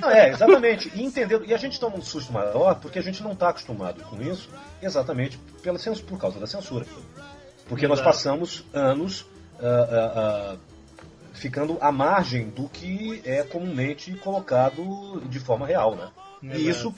[0.00, 0.92] Não, é, exatamente.
[0.94, 4.02] E entendendo, e a gente toma um susto maior porque a gente não está acostumado
[4.04, 4.48] com isso,
[4.82, 6.84] exatamente pela por causa da censura.
[7.66, 8.16] Porque nós Exato.
[8.16, 9.24] passamos anos
[9.62, 10.56] ah, ah, ah,
[11.32, 16.08] ficando à margem do que é comumente colocado de forma real, né?
[16.42, 16.94] E isso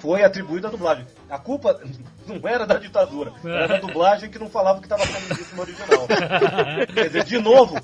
[0.00, 1.06] foi atribuído à dublagem.
[1.28, 1.80] A culpa
[2.26, 5.54] não era da ditadura, era da dublagem que não falava o que estava sendo dito
[5.54, 6.06] no original.
[6.92, 7.78] Quer dizer, de novo,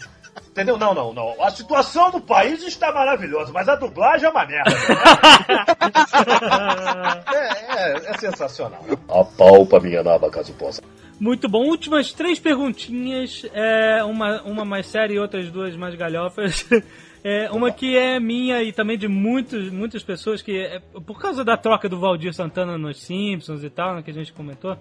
[0.56, 0.78] entendeu?
[0.78, 1.34] Não, não, não.
[1.42, 4.70] A situação do país está maravilhosa, mas a dublagem é uma merda.
[7.34, 8.82] é, é, é sensacional.
[9.06, 10.80] Apalpa minha naba caso possa.
[11.20, 11.66] Muito bom.
[11.66, 13.44] Últimas três perguntinhas.
[13.52, 16.66] É, uma, uma mais séria e outras duas mais galhofas.
[17.28, 21.42] É, uma que é minha e também de muitos, muitas pessoas que, é, por causa
[21.42, 24.78] da troca do Valdir Santana nos Simpsons e tal, né, que a gente comentou,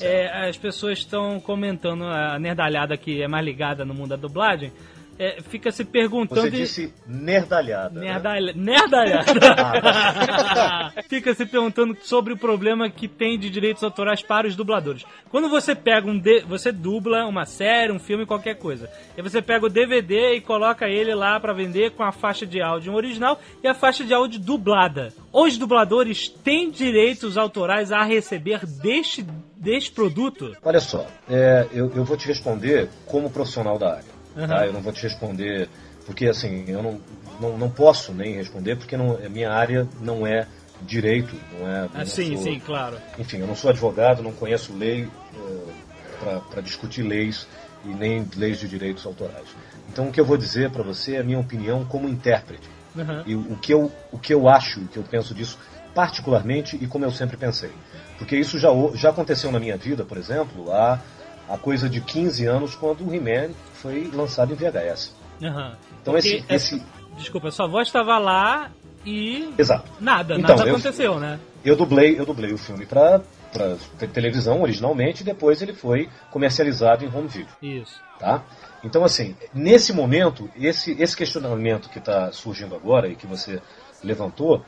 [0.00, 4.72] é, as pessoas estão comentando, a nerdalhada que é mais ligada no mundo da dublagem,
[5.18, 6.42] é, fica se perguntando...
[6.42, 8.00] Você e- disse nerdalhada.
[8.00, 8.12] né?
[8.12, 8.52] Nerdalha...
[8.54, 9.32] Nerdalhada!
[11.08, 15.04] Fica se perguntando sobre o problema que tem de direitos autorais para os dubladores.
[15.30, 16.18] Quando você pega um.
[16.18, 16.40] D...
[16.48, 18.90] Você dubla uma série, um filme, qualquer coisa.
[19.16, 22.60] E você pega o DVD e coloca ele lá para vender com a faixa de
[22.60, 25.12] áudio original e a faixa de áudio dublada.
[25.32, 29.24] Os dubladores têm direitos autorais a receber deste,
[29.56, 30.56] deste produto?
[30.62, 34.15] Olha só, é, eu, eu vou te responder como profissional da área.
[34.36, 34.48] Aham.
[34.48, 34.66] tá?
[34.66, 35.68] Eu não vou te responder,
[36.04, 37.00] porque assim, eu não,
[37.40, 40.46] não, não posso nem responder, porque não, a minha área não é
[40.80, 41.88] direito, não é.
[41.92, 43.00] Ah, não sim, sou- sim, claro.
[43.18, 45.10] Enfim, eu não sou advogado, não conheço lei
[46.50, 47.46] para discutir leis
[47.84, 49.48] e nem leis de direitos autorais.
[49.88, 52.68] Então o que eu vou dizer para você é a minha opinião como intérprete.
[52.96, 53.24] Aham.
[53.26, 55.58] E o que eu, o que eu acho, o que eu penso disso,
[55.94, 57.70] particularmente e como eu sempre pensei.
[58.18, 61.00] Porque isso já, já aconteceu na minha vida, por exemplo, há,
[61.48, 65.14] há coisa de 15 anos, quando o He-Man foi lançado em VHS.
[65.42, 65.76] Aham.
[66.02, 66.82] Então Porque esse, esse.
[67.16, 68.70] Desculpa, sua voz estava lá
[69.04, 69.52] e.
[69.58, 69.90] Exato.
[70.00, 71.38] Nada, Então, nada eu- aconteceu, né?
[71.64, 73.20] Eu dublei, eu dublei o filme para
[74.12, 77.48] televisão originalmente e depois ele foi comercializado em home video.
[77.60, 78.00] Isso.
[78.18, 78.42] Tá?
[78.84, 83.60] Então, assim, nesse momento, esse, esse questionamento que está surgindo agora e que você
[84.02, 84.64] levantou,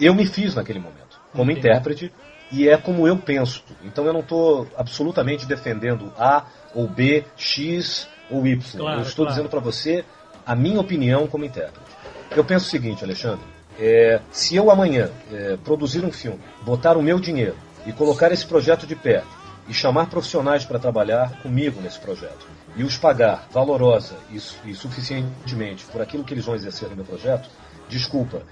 [0.00, 1.68] eu me fiz naquele momento, como Entendi.
[1.68, 2.12] intérprete,
[2.52, 3.64] e é como eu penso.
[3.82, 8.78] Então, eu não estou absolutamente defendendo A ou B, X ou Y.
[8.78, 9.30] Claro, eu estou claro.
[9.30, 10.04] dizendo para você
[10.46, 11.90] a minha opinião como intérprete.
[12.36, 13.44] Eu penso o seguinte, Alexandre.
[13.78, 17.56] é, se eu amanhã é, produzir um filme, botar o meu dinheiro
[17.86, 19.22] e colocar esse projeto de pé
[19.68, 22.46] e chamar profissionais para trabalhar comigo nesse projeto
[22.76, 24.36] e os pagar valorosa e,
[24.70, 27.48] e suficientemente por aquilo que eles vão exercer no meu projeto,
[27.88, 28.42] desculpa,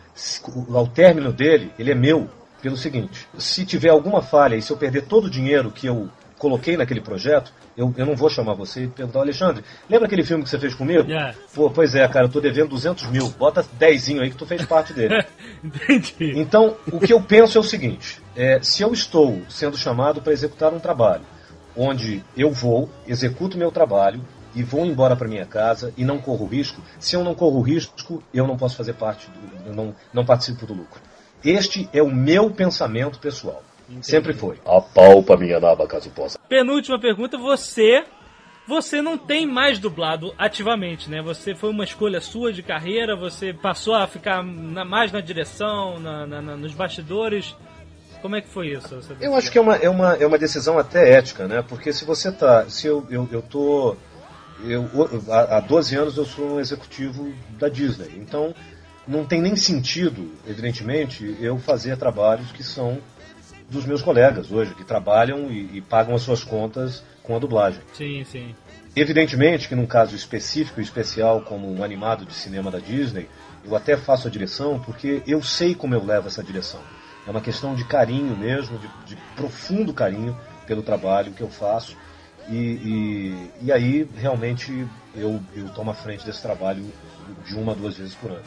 [0.72, 2.28] ao término dele, ele é meu
[2.61, 6.09] pelo seguinte: se tiver alguma falha e se eu perder todo o dinheiro que eu
[6.39, 10.43] coloquei naquele projeto, eu, eu não vou chamar você e perguntar, Alexandre, lembra aquele filme
[10.43, 11.09] que você fez comigo?
[11.09, 11.35] Yeah.
[11.55, 14.65] Pô, pois é, cara, eu tô devendo 200 mil, bota 10 aí que tu fez
[14.65, 15.23] parte dele.
[15.62, 16.39] Entendi.
[16.41, 20.32] Então, o que eu penso é o seguinte: é, se eu estou sendo chamado para
[20.32, 21.24] executar um trabalho,
[21.77, 24.20] onde eu vou, executo meu trabalho
[24.55, 28.23] e vou embora para minha casa e não corro risco, se eu não corro risco,
[28.35, 31.01] eu não posso fazer parte do, eu não, não participo do lucro.
[31.45, 33.62] Este é o meu pensamento pessoal.
[34.03, 34.57] Sempre foi.
[34.65, 36.39] Apalpa minha naba caso possa.
[36.49, 38.05] Penúltima pergunta, você.
[38.69, 41.21] Você não tem mais dublado ativamente, né?
[41.23, 45.99] Você foi uma escolha sua de carreira, você passou a ficar na- mais na direção,
[45.99, 47.57] na- na- na- nos bastidores.
[48.23, 49.01] Como é que foi isso?
[49.21, 51.65] Eu acho que é uma, é uma, é uma decisão até ética, né?
[51.67, 52.69] Porque se você tá.
[52.69, 53.97] Se eu, eu, eu tô.
[54.62, 54.89] Eu,
[55.31, 58.11] há há 12 anos eu sou um executivo da Disney.
[58.19, 58.55] Então
[59.11, 62.99] não tem nem sentido, evidentemente, eu fazer trabalhos que são
[63.69, 67.81] dos meus colegas hoje, que trabalham e, e pagam as suas contas com a dublagem.
[67.93, 68.55] Sim, sim.
[68.95, 73.28] Evidentemente que num caso específico e especial como um animado de cinema da Disney,
[73.65, 76.81] eu até faço a direção porque eu sei como eu levo essa direção.
[77.27, 81.97] É uma questão de carinho mesmo, de, de profundo carinho pelo trabalho que eu faço.
[82.49, 86.85] E, e, e aí realmente eu, eu tomo a frente desse trabalho
[87.47, 88.43] de uma duas vezes por ano.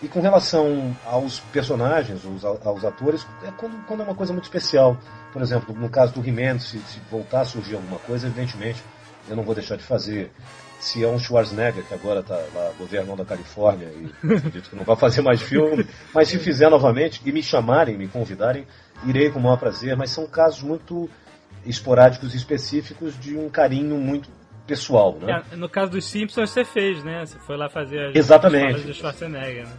[0.00, 4.44] E com relação aos personagens, aos, aos atores, é quando, quando é uma coisa muito
[4.44, 4.96] especial.
[5.32, 8.82] Por exemplo, no caso do He-Man, se, se voltar a surgir alguma coisa, evidentemente
[9.28, 10.30] eu não vou deixar de fazer.
[10.78, 14.84] Se é um Schwarzenegger, que agora está lá governando a Califórnia e acredito que não
[14.84, 15.84] vai fazer mais filme,
[16.14, 18.64] mas se fizer novamente e me chamarem, me convidarem,
[19.04, 19.96] irei com o maior prazer.
[19.96, 21.10] Mas são casos muito
[21.66, 24.30] esporádicos e específicos de um carinho muito
[24.68, 25.42] pessoal, né?
[25.50, 27.24] É, no caso dos Simpsons você fez, né?
[27.24, 28.82] Você foi lá fazer as Exatamente.
[28.82, 29.72] de Schwarzenegger, né?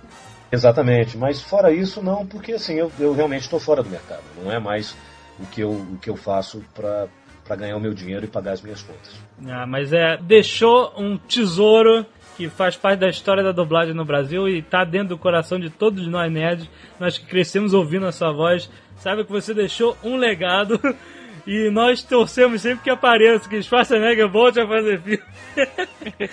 [0.52, 4.24] Exatamente, mas fora isso não, porque assim, eu, eu realmente estou fora do mercado.
[4.44, 4.98] Não é mais
[5.40, 8.62] o que eu, o que eu faço para ganhar o meu dinheiro e pagar as
[8.62, 9.16] minhas contas.
[9.48, 12.04] Ah, mas é, deixou um tesouro
[12.36, 15.70] que faz parte da história da dublagem no Brasil e tá dentro do coração de
[15.70, 20.16] todos nós nerds, nós que crescemos ouvindo a sua voz, sabe que você deixou um
[20.16, 20.80] legado
[21.48, 25.24] e nós torcemos sempre que apareça, que Schwarzenegger volte a fazer filme.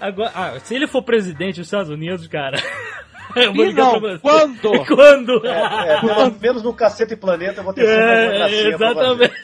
[0.00, 2.58] Agora, ah, se ele for presidente dos Estados Unidos, cara,
[3.36, 4.18] eu vou E ligar não, pra você.
[4.20, 4.84] quando?
[4.86, 5.46] Quando?
[5.46, 9.24] É, pelo menos no Cacete Planeta eu vou ter É, gracinha pra fazer.
[9.24, 9.34] exatamente.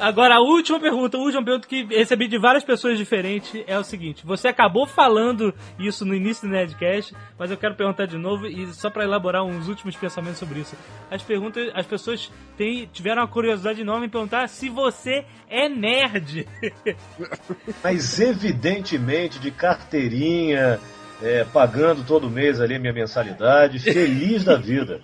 [0.00, 3.84] Agora, a última pergunta, a última pergunta que recebi de várias pessoas diferentes é o
[3.84, 8.46] seguinte: você acabou falando isso no início do Nerdcast, mas eu quero perguntar de novo
[8.46, 10.74] e só para elaborar uns últimos pensamentos sobre isso.
[11.10, 16.48] As perguntas, as pessoas têm, tiveram uma curiosidade enorme em perguntar se você é nerd.
[17.84, 20.80] Mas evidentemente de carteirinha,
[21.22, 25.00] é, pagando todo mês ali a minha mensalidade, feliz da vida.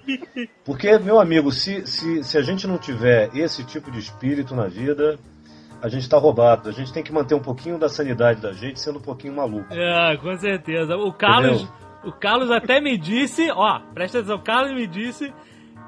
[0.65, 4.67] Porque, meu amigo, se, se, se a gente não tiver esse tipo de espírito na
[4.67, 5.19] vida,
[5.83, 6.69] a gente tá roubado.
[6.69, 9.67] A gente tem que manter um pouquinho da sanidade da gente sendo um pouquinho maluco.
[9.73, 10.97] Ah, com certeza.
[10.97, 11.75] O Carlos, Entendeu?
[12.05, 15.33] o Carlos até me disse, ó, presta atenção, o Carlos me disse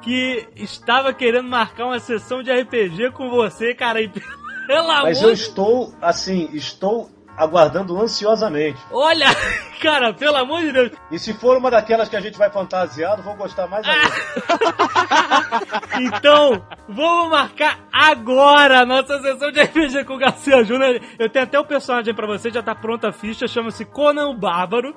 [0.03, 4.09] que estava querendo marcar uma sessão de RPG com você, cara, e
[4.67, 8.79] pelo amor Mas eu de- estou, assim, estou aguardando ansiosamente.
[8.91, 9.27] Olha,
[9.81, 10.91] cara, pelo amor de Deus.
[11.11, 14.09] E se for uma daquelas que a gente vai fantasiado, vou gostar mais ainda.
[16.01, 21.01] Então, vamos marcar agora a nossa sessão de RPG com o Garcia Júnior.
[21.19, 24.35] Eu tenho até o personagem pra você, já tá pronta a ficha, chama-se Conan o
[24.35, 24.95] Bárbaro.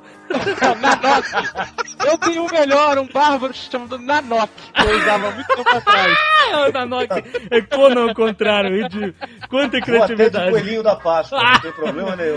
[2.05, 6.17] Eu tenho um melhor, um bárbaro chamado Nanok, que eu usava muito tempo atrás.
[6.53, 9.13] Ah, o Nanok é Conan ao contrário, de
[9.49, 10.51] quanta Vou até de criatividade.
[10.51, 12.30] coelhinho da Páscoa, não tem problema nenhum.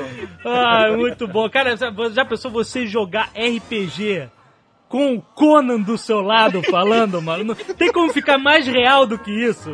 [0.44, 1.48] Ah, muito bom.
[1.48, 4.28] Cara, já pensou você jogar RPG
[4.94, 7.42] com o Conan do seu lado falando, mano?
[7.42, 9.72] Não tem como ficar mais real do que isso.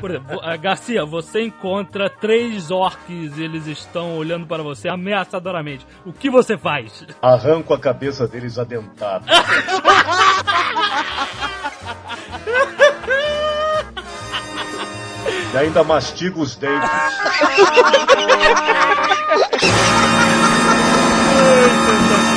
[0.00, 5.86] Por exemplo, ah, Garcia, você encontra três orcs, eles estão olhando para você ameaçadoramente.
[6.04, 7.06] O que você faz?
[7.22, 9.24] Arranco a cabeça deles adentada.
[15.54, 16.90] e ainda mastigo os dentes.
[21.32, 22.31] Ai,